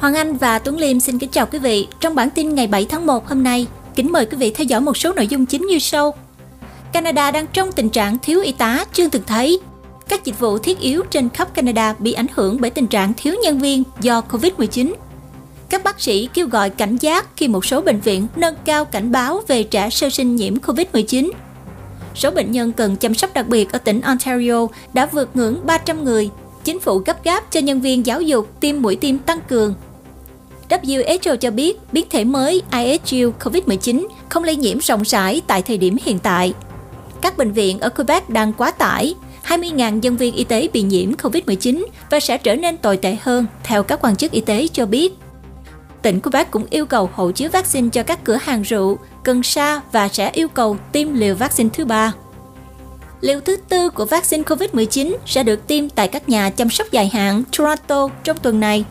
Hoàng 0.00 0.14
Anh 0.14 0.36
và 0.36 0.58
Tuấn 0.58 0.78
Liêm 0.78 1.00
xin 1.00 1.18
kính 1.18 1.30
chào 1.30 1.46
quý 1.46 1.58
vị. 1.58 1.88
Trong 2.00 2.14
bản 2.14 2.30
tin 2.30 2.54
ngày 2.54 2.66
7 2.66 2.86
tháng 2.88 3.06
1 3.06 3.28
hôm 3.28 3.42
nay, 3.42 3.66
kính 3.94 4.12
mời 4.12 4.26
quý 4.26 4.36
vị 4.36 4.50
theo 4.50 4.64
dõi 4.64 4.80
một 4.80 4.96
số 4.96 5.12
nội 5.12 5.26
dung 5.26 5.46
chính 5.46 5.66
như 5.66 5.78
sau. 5.78 6.14
Canada 6.92 7.30
đang 7.30 7.46
trong 7.52 7.72
tình 7.72 7.90
trạng 7.90 8.18
thiếu 8.18 8.40
y 8.40 8.52
tá 8.52 8.84
chưa 8.92 9.08
từng 9.08 9.22
thấy. 9.26 9.60
Các 10.08 10.24
dịch 10.24 10.38
vụ 10.38 10.58
thiết 10.58 10.78
yếu 10.80 11.02
trên 11.10 11.28
khắp 11.28 11.54
Canada 11.54 11.94
bị 11.98 12.12
ảnh 12.12 12.26
hưởng 12.34 12.60
bởi 12.60 12.70
tình 12.70 12.86
trạng 12.86 13.12
thiếu 13.16 13.34
nhân 13.42 13.58
viên 13.58 13.82
do 14.00 14.22
Covid-19. 14.30 14.94
Các 15.70 15.84
bác 15.84 16.00
sĩ 16.00 16.28
kêu 16.34 16.46
gọi 16.46 16.70
cảnh 16.70 16.96
giác 16.96 17.36
khi 17.36 17.48
một 17.48 17.64
số 17.64 17.80
bệnh 17.82 18.00
viện 18.00 18.26
nâng 18.36 18.54
cao 18.64 18.84
cảnh 18.84 19.12
báo 19.12 19.40
về 19.48 19.62
trẻ 19.62 19.90
sơ 19.90 20.10
sinh 20.10 20.36
nhiễm 20.36 20.54
Covid-19. 20.54 21.30
Số 22.14 22.30
bệnh 22.30 22.52
nhân 22.52 22.72
cần 22.72 22.96
chăm 22.96 23.14
sóc 23.14 23.30
đặc 23.34 23.48
biệt 23.48 23.72
ở 23.72 23.78
tỉnh 23.78 24.00
Ontario 24.00 24.66
đã 24.92 25.06
vượt 25.06 25.28
ngưỡng 25.34 25.60
300 25.66 26.04
người. 26.04 26.30
Chính 26.64 26.80
phủ 26.80 26.98
gấp 26.98 27.24
gáp 27.24 27.52
cho 27.52 27.60
nhân 27.60 27.80
viên 27.80 28.06
giáo 28.06 28.20
dục 28.20 28.60
tiêm 28.60 28.82
mũi 28.82 28.96
tiêm 28.96 29.18
tăng 29.18 29.40
cường 29.48 29.74
WHO 30.70 31.36
cho 31.36 31.50
biết 31.50 31.78
biến 31.92 32.04
thể 32.10 32.24
mới 32.24 32.62
ISU 32.72 33.32
COVID-19 33.40 34.06
không 34.28 34.44
lây 34.44 34.56
nhiễm 34.56 34.78
rộng 34.78 35.02
rãi 35.02 35.42
tại 35.46 35.62
thời 35.62 35.78
điểm 35.78 35.96
hiện 36.04 36.18
tại. 36.18 36.52
Các 37.20 37.36
bệnh 37.36 37.52
viện 37.52 37.80
ở 37.80 37.88
Quebec 37.88 38.30
đang 38.30 38.52
quá 38.52 38.70
tải, 38.70 39.14
20.000 39.46 40.00
nhân 40.00 40.16
viên 40.16 40.34
y 40.34 40.44
tế 40.44 40.68
bị 40.72 40.82
nhiễm 40.82 41.12
COVID-19 41.12 41.86
và 42.10 42.20
sẽ 42.20 42.38
trở 42.38 42.56
nên 42.56 42.76
tồi 42.76 42.96
tệ 42.96 43.16
hơn, 43.22 43.46
theo 43.64 43.82
các 43.82 43.98
quan 44.02 44.16
chức 44.16 44.32
y 44.32 44.40
tế 44.40 44.66
cho 44.72 44.86
biết. 44.86 45.12
Tỉnh 46.02 46.20
Quebec 46.20 46.50
cũng 46.50 46.66
yêu 46.70 46.86
cầu 46.86 47.10
hộ 47.12 47.30
chiếu 47.30 47.50
vaccine 47.50 47.88
cho 47.92 48.02
các 48.02 48.24
cửa 48.24 48.38
hàng 48.42 48.62
rượu, 48.62 48.98
cần 49.22 49.42
sa 49.42 49.80
và 49.92 50.08
sẽ 50.08 50.30
yêu 50.30 50.48
cầu 50.48 50.76
tiêm 50.92 51.14
liều 51.14 51.34
vaccine 51.34 51.70
thứ 51.72 51.84
ba. 51.84 52.12
Liều 53.20 53.40
thứ 53.40 53.56
tư 53.56 53.90
của 53.90 54.04
vaccine 54.04 54.42
COVID-19 54.42 55.16
sẽ 55.26 55.42
được 55.42 55.66
tiêm 55.66 55.88
tại 55.88 56.08
các 56.08 56.28
nhà 56.28 56.50
chăm 56.50 56.70
sóc 56.70 56.86
dài 56.90 57.10
hạn 57.12 57.42
Toronto 57.58 58.08
trong 58.24 58.36
tuần 58.42 58.60
này. 58.60 58.84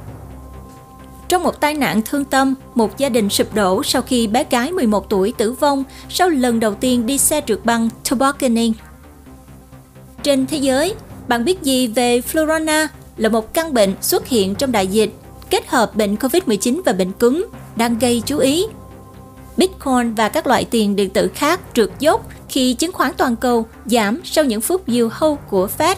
Trong 1.30 1.44
một 1.44 1.62
tai 1.62 1.74
nạn 1.74 2.02
thương 2.06 2.26
tâm, 2.26 2.56
một 2.76 2.98
gia 2.98 3.10
đình 3.10 3.30
sụp 3.30 3.56
đổ 3.56 3.84
sau 3.84 4.02
khi 4.02 4.28
bé 4.28 4.44
gái 4.50 4.72
11 4.72 5.10
tuổi 5.10 5.34
tử 5.38 5.52
vong 5.52 5.84
sau 6.10 6.30
lần 6.30 6.60
đầu 6.60 6.76
tiên 6.76 7.06
đi 7.06 7.18
xe 7.18 7.42
trượt 7.48 7.60
băng 7.64 7.90
tobogganing. 8.10 8.74
Trên 10.24 10.48
thế 10.48 10.58
giới, 10.58 10.96
bạn 11.28 11.46
biết 11.46 11.62
gì 11.62 11.88
về 11.88 12.20
Florona 12.20 12.88
là 13.18 13.30
một 13.30 13.54
căn 13.54 13.74
bệnh 13.74 13.94
xuất 14.02 14.28
hiện 14.28 14.56
trong 14.56 14.72
đại 14.72 14.88
dịch, 14.88 15.14
kết 15.50 15.68
hợp 15.68 15.96
bệnh 15.96 16.16
COVID-19 16.16 16.82
và 16.86 16.94
bệnh 16.94 17.12
cúm, 17.12 17.46
đang 17.76 18.00
gây 18.00 18.22
chú 18.26 18.38
ý. 18.38 18.66
Bitcoin 19.58 20.14
và 20.16 20.30
các 20.30 20.48
loại 20.48 20.66
tiền 20.66 20.96
điện 20.96 21.10
tử 21.10 21.28
khác 21.36 21.60
trượt 21.74 21.90
dốc 22.00 22.28
khi 22.50 22.74
chứng 22.74 22.92
khoán 22.92 23.12
toàn 23.18 23.36
cầu 23.36 23.66
giảm 23.86 24.20
sau 24.24 24.44
những 24.44 24.62
phút 24.62 24.82
diều 24.88 25.10
hâu 25.12 25.36
của 25.36 25.68
Fed. 25.78 25.96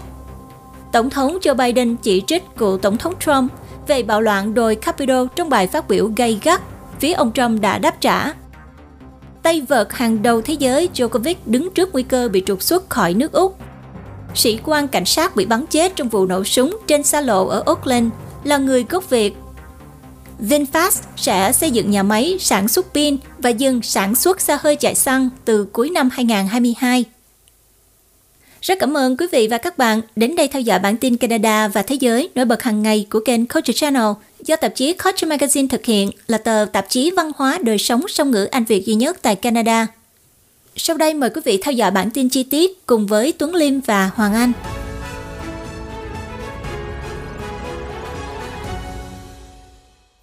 Tổng 0.92 1.10
thống 1.10 1.38
Joe 1.42 1.56
Biden 1.56 1.96
chỉ 1.96 2.22
trích 2.28 2.44
cựu 2.58 2.78
Tổng 2.78 2.98
thống 2.98 3.14
Trump 3.20 3.52
về 3.88 4.04
bạo 4.04 4.22
loạn 4.22 4.54
đồi 4.54 4.76
Capitol 4.76 5.28
trong 5.36 5.50
bài 5.50 5.68
phát 5.68 5.88
biểu 5.88 6.12
gay 6.16 6.40
gắt, 6.44 6.62
phía 7.00 7.14
ông 7.14 7.32
Trump 7.34 7.62
đã 7.62 7.78
đáp 7.78 8.02
trả. 8.02 8.34
Tay 9.44 9.62
vợt 9.62 9.88
hàng 9.92 10.22
đầu 10.22 10.42
thế 10.42 10.54
giới 10.54 10.90
Djokovic 10.94 11.36
đứng 11.46 11.70
trước 11.74 11.94
nguy 11.94 12.04
cơ 12.04 12.30
bị 12.30 12.44
trục 12.46 12.62
xuất 12.62 12.90
khỏi 12.90 13.14
nước 13.14 13.32
Úc. 13.32 13.58
Sĩ 14.36 14.60
quan 14.64 14.88
cảnh 14.88 15.06
sát 15.06 15.36
bị 15.36 15.46
bắn 15.46 15.66
chết 15.66 15.96
trong 15.96 16.10
vụ 16.10 16.26
nổ 16.26 16.44
súng 16.44 16.78
trên 16.88 17.04
xa 17.04 17.22
lộ 17.22 17.48
ở 17.48 17.64
Auckland 17.66 18.12
là 18.44 18.58
người 18.58 18.86
gốc 18.90 19.10
Việt. 19.10 19.36
VinFast 20.42 21.02
sẽ 21.16 21.52
xây 21.52 21.72
dựng 21.72 21.92
nhà 21.92 22.04
máy 22.04 22.38
sản 22.40 22.68
xuất 22.68 22.94
pin 22.94 23.18
và 23.38 23.50
dừng 23.50 23.82
sản 23.82 24.16
xuất 24.16 24.42
xe 24.42 24.58
hơi 24.62 24.76
chạy 24.76 24.96
xăng 24.96 25.30
từ 25.46 25.66
cuối 25.74 25.90
năm 25.90 26.10
2022. 26.12 27.06
Rất 28.62 28.80
cảm 28.80 28.98
ơn 28.98 29.18
quý 29.18 29.26
vị 29.32 29.48
và 29.48 29.58
các 29.58 29.78
bạn 29.78 30.02
đến 30.16 30.36
đây 30.36 30.48
theo 30.48 30.62
dõi 30.62 30.80
bản 30.80 30.98
tin 30.98 31.18
Canada 31.18 31.68
và 31.68 31.82
Thế 31.82 31.96
giới 31.96 32.30
nổi 32.36 32.46
bật 32.46 32.64
hàng 32.64 32.82
ngày 32.82 33.06
của 33.10 33.20
kênh 33.20 33.46
Culture 33.46 33.74
Channel 33.74 34.12
do 34.46 34.56
tạp 34.56 34.76
chí 34.76 34.94
Culture 34.94 35.28
Magazine 35.28 35.68
thực 35.68 35.86
hiện 35.86 36.12
là 36.28 36.38
tờ 36.38 36.66
tạp 36.74 36.86
chí 36.90 37.12
văn 37.12 37.32
hóa 37.36 37.60
đời 37.64 37.78
sống 37.78 38.08
song 38.08 38.32
ngữ 38.32 38.44
Anh 38.44 38.66
Việt 38.66 38.86
duy 38.86 38.96
nhất 38.96 39.18
tại 39.22 39.36
Canada. 39.36 39.88
Sau 40.76 40.98
đây, 40.98 41.14
mời 41.14 41.30
quý 41.30 41.42
vị 41.46 41.60
theo 41.64 41.72
dõi 41.72 41.92
bản 41.92 42.10
tin 42.10 42.30
chi 42.30 42.44
tiết 42.44 42.86
cùng 42.86 43.08
với 43.08 43.34
Tuấn 43.38 43.56
Liêm 43.56 43.82
và 43.82 44.12
Hoàng 44.16 44.34
Anh. 44.34 44.52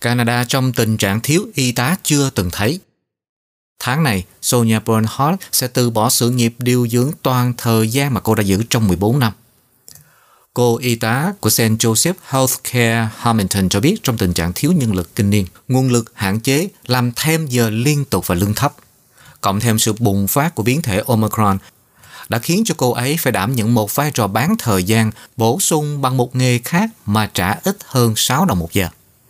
Canada 0.00 0.44
trong 0.48 0.72
tình 0.72 0.96
trạng 0.96 1.20
thiếu 1.20 1.46
y 1.54 1.72
tá 1.72 1.96
chưa 2.02 2.30
từng 2.34 2.48
thấy. 2.52 2.78
Tháng 3.78 4.02
này, 4.02 4.24
Sonia 4.42 4.78
Bernhardt 4.78 5.42
sẽ 5.52 5.68
từ 5.68 5.90
bỏ 5.90 6.10
sự 6.10 6.30
nghiệp 6.30 6.54
điều 6.58 6.88
dưỡng 6.88 7.10
toàn 7.22 7.52
thời 7.56 7.88
gian 7.88 8.14
mà 8.14 8.20
cô 8.20 8.34
đã 8.34 8.42
giữ 8.42 8.62
trong 8.70 8.88
14 8.88 9.18
năm. 9.18 9.32
Cô 10.54 10.78
y 10.78 10.94
tá 10.94 11.32
của 11.40 11.50
St. 11.50 11.62
Joseph 11.62 12.14
Healthcare 12.28 13.08
Hamilton 13.16 13.68
cho 13.68 13.80
biết 13.80 13.96
trong 14.02 14.18
tình 14.18 14.32
trạng 14.32 14.52
thiếu 14.54 14.72
nhân 14.72 14.94
lực 14.94 15.14
kinh 15.14 15.30
niên, 15.30 15.46
nguồn 15.68 15.90
lực 15.90 16.12
hạn 16.14 16.40
chế 16.40 16.68
làm 16.86 17.12
thêm 17.16 17.46
giờ 17.46 17.70
liên 17.70 18.04
tục 18.04 18.26
và 18.26 18.34
lương 18.34 18.54
thấp. 18.54 18.74
Cộng 19.40 19.60
thêm 19.60 19.78
sự 19.78 19.92
bùng 19.98 20.28
phát 20.28 20.54
của 20.54 20.62
biến 20.62 20.82
thể 20.82 21.02
Omicron 21.06 21.58
đã 22.28 22.38
khiến 22.38 22.62
cho 22.64 22.74
cô 22.78 22.92
ấy 22.92 23.16
phải 23.20 23.32
đảm 23.32 23.54
nhận 23.54 23.74
một 23.74 23.94
vai 23.94 24.10
trò 24.10 24.26
bán 24.26 24.54
thời 24.58 24.84
gian 24.84 25.10
bổ 25.36 25.60
sung 25.60 26.02
bằng 26.02 26.16
một 26.16 26.36
nghề 26.36 26.58
khác 26.58 26.90
mà 27.06 27.30
trả 27.34 27.54
ít 27.64 27.76
hơn 27.84 28.16
6 28.16 28.44
đồng 28.44 28.58
một 28.58 28.72
giờ. 28.72 28.88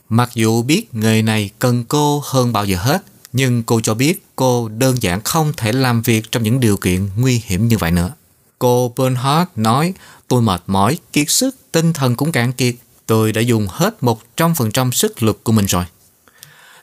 Mặc 0.09 0.30
dù 0.34 0.62
biết 0.62 0.94
nghề 0.94 1.22
này 1.22 1.50
cần 1.59 1.84
cô 1.84 2.22
hơn 2.25 2.53
bao 2.53 2.65
giờ 2.65 2.76
hết, 2.76 3.03
nhưng 3.33 3.62
cô 3.62 3.81
cho 3.81 3.94
biết 3.94 4.27
cô 4.37 4.69
đơn 4.69 5.03
giản 5.03 5.21
không 5.25 5.53
thể 5.56 5.72
làm 5.72 6.03
việc 6.03 6.33
trong 6.33 6.43
những 6.43 6.61
điều 6.61 6.77
kiện 6.77 7.09
nguy 7.16 7.43
hiểm 7.47 7.69
như 7.69 7.78
vậy 7.78 7.91
nữa. 7.91 8.12
Cô 8.59 8.94
Bernhardt 8.97 9.50
nói, 9.56 9.94
tôi 10.28 10.43
mệt 10.43 10.62
mỏi, 10.66 10.99
kiệt 11.12 11.31
sức, 11.31 11.56
tinh 11.72 11.93
thần 11.93 12.16
cũng 12.16 12.33
cạn 12.33 12.53
kiệt. 12.53 12.75
Tôi 13.06 13.33
đã 13.33 13.41
dùng 13.41 13.66
hết 13.71 13.97
100% 14.37 14.91
sức 14.91 15.22
lực 15.22 15.44
của 15.44 15.53
mình 15.53 15.66
rồi. 15.66 15.84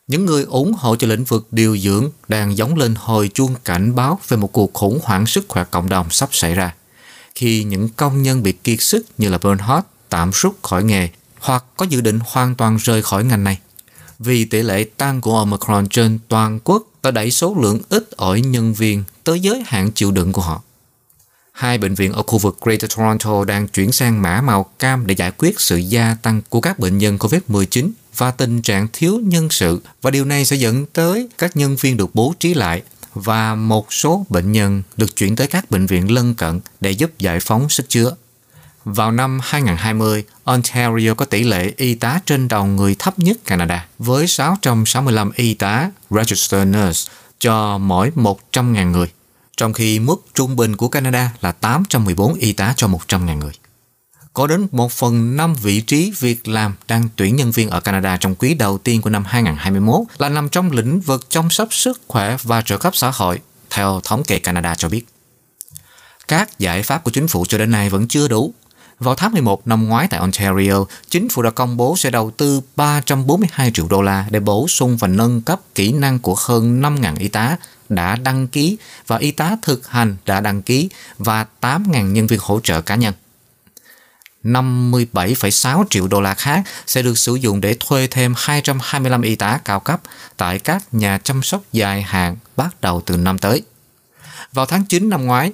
Những 0.08 0.26
người 0.26 0.44
ủng 0.44 0.74
hộ 0.74 0.96
cho 0.96 1.08
lĩnh 1.08 1.24
vực 1.24 1.48
điều 1.52 1.78
dưỡng 1.78 2.10
đang 2.28 2.58
giống 2.58 2.76
lên 2.76 2.96
hồi 2.98 3.30
chuông 3.34 3.56
cảnh 3.66 3.96
báo 3.96 4.20
về 4.28 4.38
một 4.38 4.52
cuộc 4.52 4.74
khủng 4.74 5.00
hoảng 5.04 5.26
sức 5.26 5.46
khỏe 5.48 5.64
cộng 5.72 5.90
đồng 5.90 6.10
sắp 6.10 6.30
xảy 6.32 6.56
ra. 6.56 6.74
Khi 7.36 7.64
những 7.64 7.90
công 7.90 8.24
nhân 8.24 8.44
bị 8.44 8.52
kiệt 8.52 8.82
sức 8.82 9.06
như 9.18 9.30
là 9.30 9.38
Bernhardt 9.38 9.88
tạm 10.10 10.32
rút 10.34 10.64
khỏi 10.64 10.84
nghề 10.84 11.10
hoặc 11.40 11.64
có 11.78 11.86
dự 11.90 12.02
định 12.02 12.20
hoàn 12.26 12.56
toàn 12.56 12.78
rời 12.78 13.04
khỏi 13.04 13.24
ngành 13.24 13.44
này 13.44 13.60
vì 14.20 14.46
tỷ 14.46 14.62
lệ 14.62 14.84
tăng 14.84 15.22
của 15.22 15.38
Omicron 15.38 15.88
trên 15.90 16.20
toàn 16.28 16.60
quốc 16.64 16.84
đã 17.04 17.12
đẩy 17.12 17.32
số 17.32 17.56
lượng 17.62 17.80
ít 17.90 18.12
ỏi 18.12 18.42
nhân 18.42 18.74
viên 18.74 19.04
tới 19.24 19.40
giới 19.40 19.64
hạn 19.66 19.92
chịu 19.92 20.12
đựng 20.12 20.34
của 20.34 20.42
họ. 20.42 20.62
Hai 21.52 21.78
bệnh 21.78 21.96
viện 21.96 22.14
ở 22.14 22.24
khu 22.28 22.38
vực 22.38 22.58
Greater 22.62 22.98
Toronto 22.98 23.46
đang 23.46 23.68
chuyển 23.68 23.92
sang 23.92 24.22
mã 24.22 24.42
màu 24.42 24.64
cam 24.80 25.08
để 25.08 25.16
giải 25.16 25.32
quyết 25.38 25.60
sự 25.60 25.78
gia 25.78 26.16
tăng 26.22 26.42
của 26.50 26.62
các 26.62 26.80
bệnh 26.80 26.98
nhân 26.98 27.18
COVID-19 27.18 27.90
và 28.18 28.32
tình 28.32 28.62
trạng 28.62 28.88
thiếu 28.94 29.20
nhân 29.24 29.48
sự, 29.52 29.82
và 30.02 30.12
điều 30.12 30.26
này 30.26 30.46
sẽ 30.46 30.56
dẫn 30.56 30.86
tới 30.86 31.30
các 31.38 31.58
nhân 31.58 31.76
viên 31.76 31.98
được 31.98 32.16
bố 32.16 32.34
trí 32.40 32.54
lại 32.54 32.84
và 33.14 33.56
một 33.56 33.94
số 33.94 34.26
bệnh 34.30 34.52
nhân 34.52 34.84
được 34.98 35.16
chuyển 35.16 35.36
tới 35.36 35.48
các 35.48 35.72
bệnh 35.72 35.86
viện 35.86 36.12
lân 36.12 36.34
cận 36.34 36.60
để 36.82 36.92
giúp 36.92 37.20
giải 37.20 37.40
phóng 37.40 37.70
sức 37.70 37.90
chứa. 37.90 38.16
Vào 38.86 39.12
năm 39.12 39.40
2020, 39.44 40.24
Ontario 40.44 41.14
có 41.14 41.26
tỷ 41.26 41.44
lệ 41.44 41.74
y 41.78 41.96
tá 41.96 42.20
trên 42.26 42.48
đầu 42.48 42.66
người 42.66 42.96
thấp 43.00 43.20
nhất 43.20 43.38
Canada, 43.46 43.86
với 44.00 44.28
665 44.28 45.32
y 45.36 45.54
tá 45.54 45.92
Registered 46.10 46.68
Nurse 46.68 47.12
cho 47.40 47.78
mỗi 47.78 48.12
100.000 48.16 48.92
người, 48.92 49.08
trong 49.58 49.74
khi 49.74 50.00
mức 50.00 50.26
trung 50.34 50.56
bình 50.56 50.76
của 50.76 50.88
Canada 50.88 51.32
là 51.42 51.52
814 51.52 52.34
y 52.34 52.54
tá 52.54 52.74
cho 52.78 52.88
100.000 52.88 53.38
người. 53.38 53.52
Có 54.34 54.48
đến 54.48 54.68
1 54.72 54.92
phần 54.92 55.38
5 55.38 55.56
vị 55.56 55.82
trí 55.82 56.14
việc 56.20 56.48
làm 56.48 56.76
đang 56.88 57.10
tuyển 57.16 57.36
nhân 57.36 57.52
viên 57.52 57.70
ở 57.70 57.80
Canada 57.80 58.18
trong 58.18 58.36
quý 58.36 58.54
đầu 58.54 58.78
tiên 58.78 59.02
của 59.02 59.10
năm 59.10 59.24
2021 59.26 60.02
là 60.18 60.30
nằm 60.30 60.50
trong 60.50 60.72
lĩnh 60.72 61.02
vực 61.02 61.30
chăm 61.30 61.50
sóc 61.50 61.74
sức 61.74 62.02
khỏe 62.08 62.38
và 62.44 62.62
trợ 62.62 62.78
cấp 62.78 62.96
xã 62.96 63.12
hội, 63.12 63.40
theo 63.70 64.02
thống 64.04 64.24
kê 64.24 64.40
Canada 64.40 64.76
cho 64.76 64.90
biết. 64.90 65.06
Các 66.28 66.60
giải 66.60 66.84
pháp 66.84 67.04
của 67.04 67.12
chính 67.12 67.28
phủ 67.28 67.46
cho 67.46 67.58
đến 67.58 67.72
nay 67.72 67.90
vẫn 67.90 68.08
chưa 68.08 68.28
đủ 68.28 68.54
vào 69.00 69.16
tháng 69.16 69.32
11 69.32 69.68
năm 69.68 69.88
ngoái 69.88 70.08
tại 70.08 70.20
Ontario, 70.20 70.86
chính 71.10 71.30
phủ 71.30 71.42
đã 71.42 71.50
công 71.50 71.78
bố 71.78 71.96
sẽ 71.98 72.10
đầu 72.10 72.32
tư 72.32 72.62
342 72.76 73.72
triệu 73.72 73.88
đô 73.90 74.02
la 74.02 74.28
để 74.30 74.40
bổ 74.40 74.68
sung 74.68 74.98
và 74.98 75.08
nâng 75.08 75.42
cấp 75.42 75.60
kỹ 75.76 75.92
năng 75.92 76.20
của 76.20 76.36
hơn 76.38 76.82
5.000 76.82 77.16
y 77.20 77.28
tá 77.28 77.58
đã 77.90 78.16
đăng 78.16 78.48
ký 78.48 78.78
và 79.08 79.18
y 79.18 79.32
tá 79.32 79.58
thực 79.62 79.88
hành 79.88 80.16
đã 80.26 80.42
đăng 80.42 80.62
ký 80.62 80.90
và 81.18 81.46
8.000 81.62 82.12
nhân 82.12 82.28
viên 82.28 82.40
hỗ 82.44 82.60
trợ 82.64 82.82
cá 82.82 82.96
nhân. 82.96 83.14
57,6 84.44 85.84
triệu 85.90 86.08
đô 86.08 86.22
la 86.22 86.34
khác 86.34 86.64
sẽ 86.88 87.02
được 87.02 87.18
sử 87.18 87.36
dụng 87.36 87.62
để 87.62 87.76
thuê 87.80 88.08
thêm 88.08 88.34
225 88.38 89.22
y 89.22 89.36
tá 89.36 89.60
cao 89.66 89.80
cấp 89.80 90.02
tại 90.38 90.60
các 90.60 90.84
nhà 90.92 91.20
chăm 91.24 91.44
sóc 91.44 91.62
dài 91.72 92.02
hạn 92.02 92.36
bắt 92.58 92.82
đầu 92.82 93.02
từ 93.06 93.18
năm 93.18 93.38
tới. 93.38 93.62
Vào 94.54 94.66
tháng 94.66 94.86
9 94.86 95.10
năm 95.10 95.26
ngoái, 95.26 95.54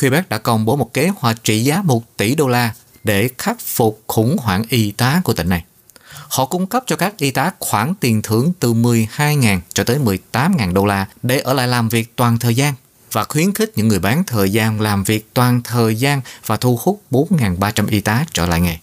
Quebec 0.00 0.28
đã 0.28 0.38
công 0.38 0.64
bố 0.64 0.76
một 0.76 0.92
kế 0.94 1.08
hoạch 1.16 1.44
trị 1.44 1.64
giá 1.64 1.82
1 1.82 2.16
tỷ 2.16 2.34
đô 2.34 2.48
la 2.48 2.74
để 3.04 3.30
khắc 3.38 3.60
phục 3.60 4.02
khủng 4.06 4.36
hoảng 4.40 4.64
y 4.68 4.90
tá 4.90 5.20
của 5.24 5.32
tỉnh 5.32 5.48
này. 5.48 5.64
Họ 6.28 6.44
cung 6.44 6.66
cấp 6.66 6.84
cho 6.86 6.96
các 6.96 7.18
y 7.18 7.30
tá 7.30 7.50
khoản 7.58 7.94
tiền 8.00 8.22
thưởng 8.22 8.52
từ 8.60 8.74
12.000 8.74 9.60
cho 9.72 9.84
tới 9.84 9.98
18.000 9.98 10.72
đô 10.72 10.84
la 10.84 11.06
để 11.22 11.40
ở 11.40 11.52
lại 11.52 11.68
làm 11.68 11.88
việc 11.88 12.16
toàn 12.16 12.38
thời 12.38 12.54
gian 12.54 12.74
và 13.12 13.24
khuyến 13.24 13.54
khích 13.54 13.72
những 13.76 13.88
người 13.88 13.98
bán 13.98 14.24
thời 14.24 14.52
gian 14.52 14.80
làm 14.80 15.04
việc 15.04 15.34
toàn 15.34 15.62
thời 15.62 15.96
gian 15.96 16.20
và 16.46 16.56
thu 16.56 16.78
hút 16.82 17.02
4.300 17.10 17.88
y 17.88 18.00
tá 18.00 18.24
trở 18.32 18.46
lại 18.46 18.60
nghề. 18.60 18.78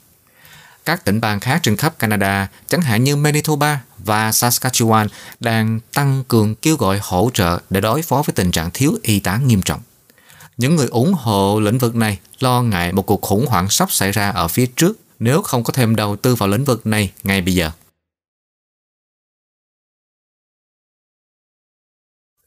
Các 0.86 1.06
tỉnh 1.06 1.21
bang 1.21 1.39
khác 1.39 1.60
trên 1.63 1.77
khắp 1.77 2.00
Canada, 2.00 2.48
chẳng 2.68 2.81
hạn 2.81 3.04
như 3.04 3.15
Manitoba 3.15 3.81
và 3.98 4.31
Saskatchewan, 4.31 5.07
đang 5.39 5.80
tăng 5.94 6.24
cường 6.27 6.56
kêu 6.56 6.75
gọi 6.75 7.00
hỗ 7.01 7.30
trợ 7.33 7.60
để 7.69 7.81
đối 7.81 8.01
phó 8.01 8.15
với 8.25 8.33
tình 8.36 8.51
trạng 8.51 8.69
thiếu 8.74 8.98
y 9.01 9.19
tá 9.19 9.38
nghiêm 9.38 9.62
trọng. 9.62 9.81
Những 10.58 10.76
người 10.76 10.88
ủng 10.88 11.14
hộ 11.14 11.60
lĩnh 11.60 11.78
vực 11.78 11.96
này 11.96 12.20
lo 12.40 12.62
ngại 12.62 12.94
một 12.94 13.06
cuộc 13.06 13.22
khủng 13.22 13.46
hoảng 13.46 13.70
sắp 13.70 13.92
xảy 13.92 14.12
ra 14.12 14.30
ở 14.30 14.48
phía 14.48 14.66
trước 14.76 15.00
nếu 15.20 15.42
không 15.42 15.64
có 15.64 15.74
thêm 15.74 15.96
đầu 15.96 16.16
tư 16.16 16.36
vào 16.36 16.50
lĩnh 16.50 16.64
vực 16.64 16.86
này 16.86 17.14
ngay 17.24 17.42
bây 17.42 17.56
giờ. 17.56 17.72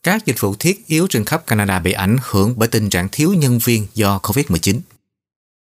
Các 0.02 0.26
dịch 0.26 0.40
vụ 0.40 0.54
thiết 0.54 0.86
yếu 0.86 1.06
trên 1.10 1.24
khắp 1.24 1.46
Canada 1.46 1.78
bị 1.78 1.92
ảnh 1.92 2.16
hưởng 2.22 2.54
bởi 2.56 2.68
tình 2.68 2.90
trạng 2.90 3.08
thiếu 3.12 3.34
nhân 3.34 3.58
viên 3.64 3.86
do 3.94 4.18
COVID-19. 4.22 4.80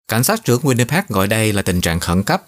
Cảnh 0.08 0.24
sát 0.24 0.44
trưởng 0.44 0.62
Winnipeg 0.62 1.04
gọi 1.10 1.28
đây 1.28 1.54
là 1.54 1.62
tình 1.62 1.82
trạng 1.82 2.00
khẩn 2.00 2.24
cấp. 2.24 2.44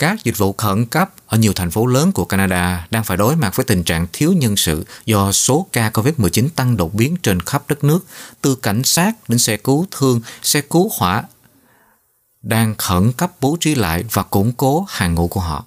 Các 0.00 0.24
dịch 0.24 0.38
vụ 0.38 0.52
khẩn 0.52 0.86
cấp 0.86 1.12
ở 1.26 1.38
nhiều 1.38 1.52
thành 1.52 1.70
phố 1.70 1.86
lớn 1.86 2.12
của 2.12 2.24
Canada 2.24 2.86
đang 2.90 3.04
phải 3.04 3.16
đối 3.16 3.36
mặt 3.36 3.56
với 3.56 3.64
tình 3.64 3.84
trạng 3.84 4.06
thiếu 4.12 4.32
nhân 4.32 4.56
sự 4.56 4.86
do 5.06 5.32
số 5.32 5.66
ca 5.72 5.90
COVID-19 5.90 6.48
tăng 6.56 6.76
đột 6.76 6.94
biến 6.94 7.16
trên 7.22 7.40
khắp 7.40 7.62
đất 7.68 7.84
nước, 7.84 8.06
từ 8.40 8.54
cảnh 8.54 8.84
sát 8.84 9.12
đến 9.28 9.38
xe 9.38 9.56
cứu 9.56 9.86
thương, 9.90 10.20
xe 10.42 10.60
cứu 10.60 10.90
hỏa, 10.98 11.24
đang 12.42 12.74
khẩn 12.78 13.12
cấp 13.12 13.32
bố 13.40 13.56
trí 13.60 13.74
lại 13.74 14.04
và 14.12 14.22
củng 14.22 14.52
cố 14.52 14.86
hàng 14.88 15.14
ngũ 15.14 15.28
của 15.28 15.40
họ. 15.40 15.64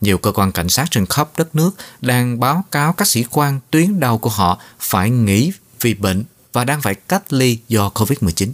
Nhiều 0.00 0.18
cơ 0.18 0.32
quan 0.32 0.52
cảnh 0.52 0.68
sát 0.68 0.86
trên 0.90 1.06
khắp 1.06 1.28
đất 1.36 1.54
nước 1.54 1.70
đang 2.00 2.40
báo 2.40 2.64
cáo 2.70 2.92
các 2.92 3.08
sĩ 3.08 3.24
quan 3.30 3.60
tuyến 3.70 4.00
đầu 4.00 4.18
của 4.18 4.30
họ 4.30 4.58
phải 4.78 5.10
nghỉ 5.10 5.52
vì 5.80 5.94
bệnh 5.94 6.24
và 6.52 6.64
đang 6.64 6.82
phải 6.82 6.94
cách 6.94 7.32
ly 7.32 7.58
do 7.68 7.90
COVID-19. 7.94 8.52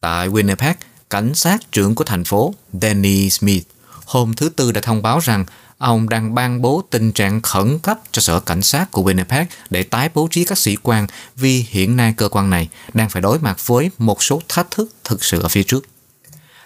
Tại 0.00 0.28
Winnipeg, 0.28 0.74
cảnh 1.10 1.34
sát 1.34 1.72
trưởng 1.72 1.94
của 1.94 2.04
thành 2.04 2.24
phố 2.24 2.54
Danny 2.72 3.30
Smith 3.30 3.66
hôm 4.04 4.34
thứ 4.34 4.48
Tư 4.48 4.72
đã 4.72 4.80
thông 4.80 5.02
báo 5.02 5.18
rằng 5.18 5.44
ông 5.78 6.08
đang 6.08 6.34
ban 6.34 6.62
bố 6.62 6.84
tình 6.90 7.12
trạng 7.12 7.42
khẩn 7.42 7.78
cấp 7.78 7.98
cho 8.12 8.22
sở 8.22 8.40
cảnh 8.40 8.62
sát 8.62 8.90
của 8.90 9.02
Winnipeg 9.02 9.44
để 9.70 9.82
tái 9.82 10.10
bố 10.14 10.28
trí 10.30 10.44
các 10.44 10.58
sĩ 10.58 10.76
quan 10.82 11.06
vì 11.36 11.66
hiện 11.68 11.96
nay 11.96 12.14
cơ 12.16 12.28
quan 12.28 12.50
này 12.50 12.68
đang 12.94 13.08
phải 13.08 13.22
đối 13.22 13.38
mặt 13.38 13.66
với 13.66 13.90
một 13.98 14.22
số 14.22 14.42
thách 14.48 14.70
thức 14.70 14.90
thực 15.04 15.24
sự 15.24 15.42
ở 15.42 15.48
phía 15.48 15.62
trước. 15.62 15.86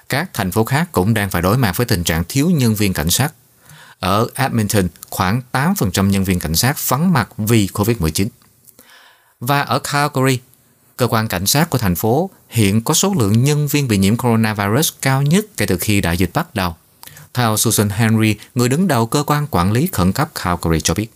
Các 0.08 0.31
thành 0.32 0.50
phố 0.50 0.64
khác 0.64 0.88
cũng 0.93 1.14
đang 1.14 1.31
phải 1.31 1.43
đối 1.43 1.58
mặt 1.58 1.76
với 1.76 1.87
tình 1.87 2.05
trạng 2.05 2.25
thiếu 2.29 2.50
nhân 2.50 2.75
viên 2.75 2.93
cảnh 2.93 3.11
sát. 3.11 3.32
Ở 4.00 4.26
Edmonton, 4.35 4.88
khoảng 5.11 5.43
8% 5.52 6.06
nhân 6.06 6.25
viên 6.25 6.38
cảnh 6.40 6.56
sát 6.56 6.88
vắng 6.88 7.12
mặt 7.12 7.29
vì 7.37 7.69
COVID-19. 7.73 8.29
Và 9.40 9.61
ở 9.61 9.79
Calgary, 9.79 10.38
cơ 10.96 11.06
quan 11.06 11.29
cảnh 11.29 11.46
sát 11.46 11.70
của 11.70 11.79
thành 11.79 11.94
phố 11.94 12.31
hiện 12.49 12.81
có 12.81 12.94
số 12.94 13.14
lượng 13.19 13.44
nhân 13.44 13.69
viên 13.69 13.88
bị 13.88 13.99
nhiễm 13.99 14.17
coronavirus 14.17 14.93
cao 15.02 15.23
nhất 15.23 15.46
kể 15.56 15.67
từ 15.67 15.79
khi 15.79 16.00
đại 16.00 16.17
dịch 16.17 16.31
bắt 16.35 16.55
đầu. 16.55 16.75
Theo 17.35 17.56
Susan 17.56 17.88
Henry, 17.88 18.37
người 18.55 18.69
đứng 18.69 18.88
đầu 18.88 19.06
cơ 19.06 19.25
quan 19.26 19.46
quản 19.50 19.73
lý 19.73 19.88
khẩn 19.93 20.12
cấp 20.12 20.31
Calgary 20.35 20.81
cho 20.81 20.94
biết. 20.94 21.06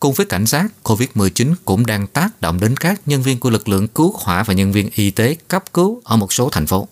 Cùng 0.00 0.14
với 0.14 0.26
cảnh 0.26 0.46
sát, 0.46 0.68
COVID-19 0.84 1.54
cũng 1.64 1.86
đang 1.86 2.06
tác 2.06 2.40
động 2.40 2.60
đến 2.60 2.76
các 2.76 3.00
nhân 3.06 3.22
viên 3.22 3.40
của 3.40 3.50
lực 3.50 3.68
lượng 3.68 3.88
cứu 3.88 4.14
hỏa 4.20 4.42
và 4.42 4.54
nhân 4.54 4.72
viên 4.72 4.90
y 4.94 5.10
tế 5.10 5.36
cấp 5.48 5.64
cứu 5.74 6.00
ở 6.04 6.16
một 6.16 6.32
số 6.32 6.48
thành 6.50 6.66
phố. 6.66 6.88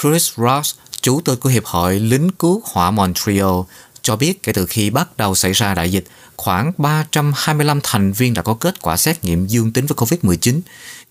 Chris 0.00 0.32
Ross, 0.36 0.74
chủ 1.00 1.20
tịch 1.20 1.40
của 1.40 1.48
Hiệp 1.48 1.64
hội 1.64 2.00
Lính 2.00 2.30
cứu 2.30 2.62
hỏa 2.64 2.90
Montreal, 2.90 3.60
cho 4.02 4.16
biết 4.16 4.42
kể 4.42 4.52
từ 4.52 4.66
khi 4.66 4.90
bắt 4.90 5.16
đầu 5.16 5.34
xảy 5.34 5.52
ra 5.52 5.74
đại 5.74 5.92
dịch, 5.92 6.04
khoảng 6.36 6.72
325 6.78 7.80
thành 7.82 8.12
viên 8.12 8.34
đã 8.34 8.42
có 8.42 8.54
kết 8.54 8.82
quả 8.82 8.96
xét 8.96 9.24
nghiệm 9.24 9.46
dương 9.46 9.72
tính 9.72 9.86
với 9.86 9.96
COVID-19, 9.96 10.60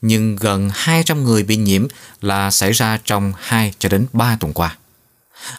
nhưng 0.02 0.36
gần 0.36 0.70
200 0.74 1.24
người 1.24 1.44
bị 1.44 1.56
nhiễm 1.56 1.88
là 2.22 2.52
xảy 2.52 2.72
ra 2.72 3.00
trong 3.06 3.34
2 3.38 3.74
cho 3.80 3.90
đến 3.90 4.06
3 4.14 4.38
tuần 4.40 4.54
qua. 4.54 4.78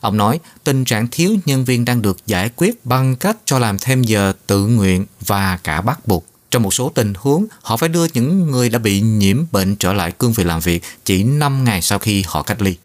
Ông 0.00 0.16
nói 0.16 0.40
tình 0.64 0.84
trạng 0.84 1.08
thiếu 1.10 1.36
nhân 1.44 1.64
viên 1.64 1.84
đang 1.84 2.02
được 2.02 2.26
giải 2.26 2.50
quyết 2.56 2.86
bằng 2.86 3.16
cách 3.16 3.36
cho 3.44 3.58
làm 3.58 3.78
thêm 3.78 4.02
giờ 4.02 4.32
tự 4.46 4.66
nguyện 4.66 5.06
và 5.20 5.58
cả 5.64 5.80
bắt 5.80 6.06
buộc. 6.06 6.26
Trong 6.50 6.62
một 6.62 6.74
số 6.74 6.92
tình 6.94 7.12
huống, 7.16 7.46
họ 7.62 7.76
phải 7.76 7.88
đưa 7.88 8.06
những 8.14 8.50
người 8.50 8.68
đã 8.68 8.78
bị 8.78 9.00
nhiễm 9.00 9.44
bệnh 9.52 9.76
trở 9.76 9.92
lại 9.92 10.12
cương 10.12 10.32
vị 10.32 10.44
làm 10.44 10.60
việc 10.60 10.82
chỉ 11.04 11.24
5 11.24 11.64
ngày 11.64 11.82
sau 11.82 11.98
khi 11.98 12.24
họ 12.26 12.42
cách 12.42 12.62
ly. 12.62 12.76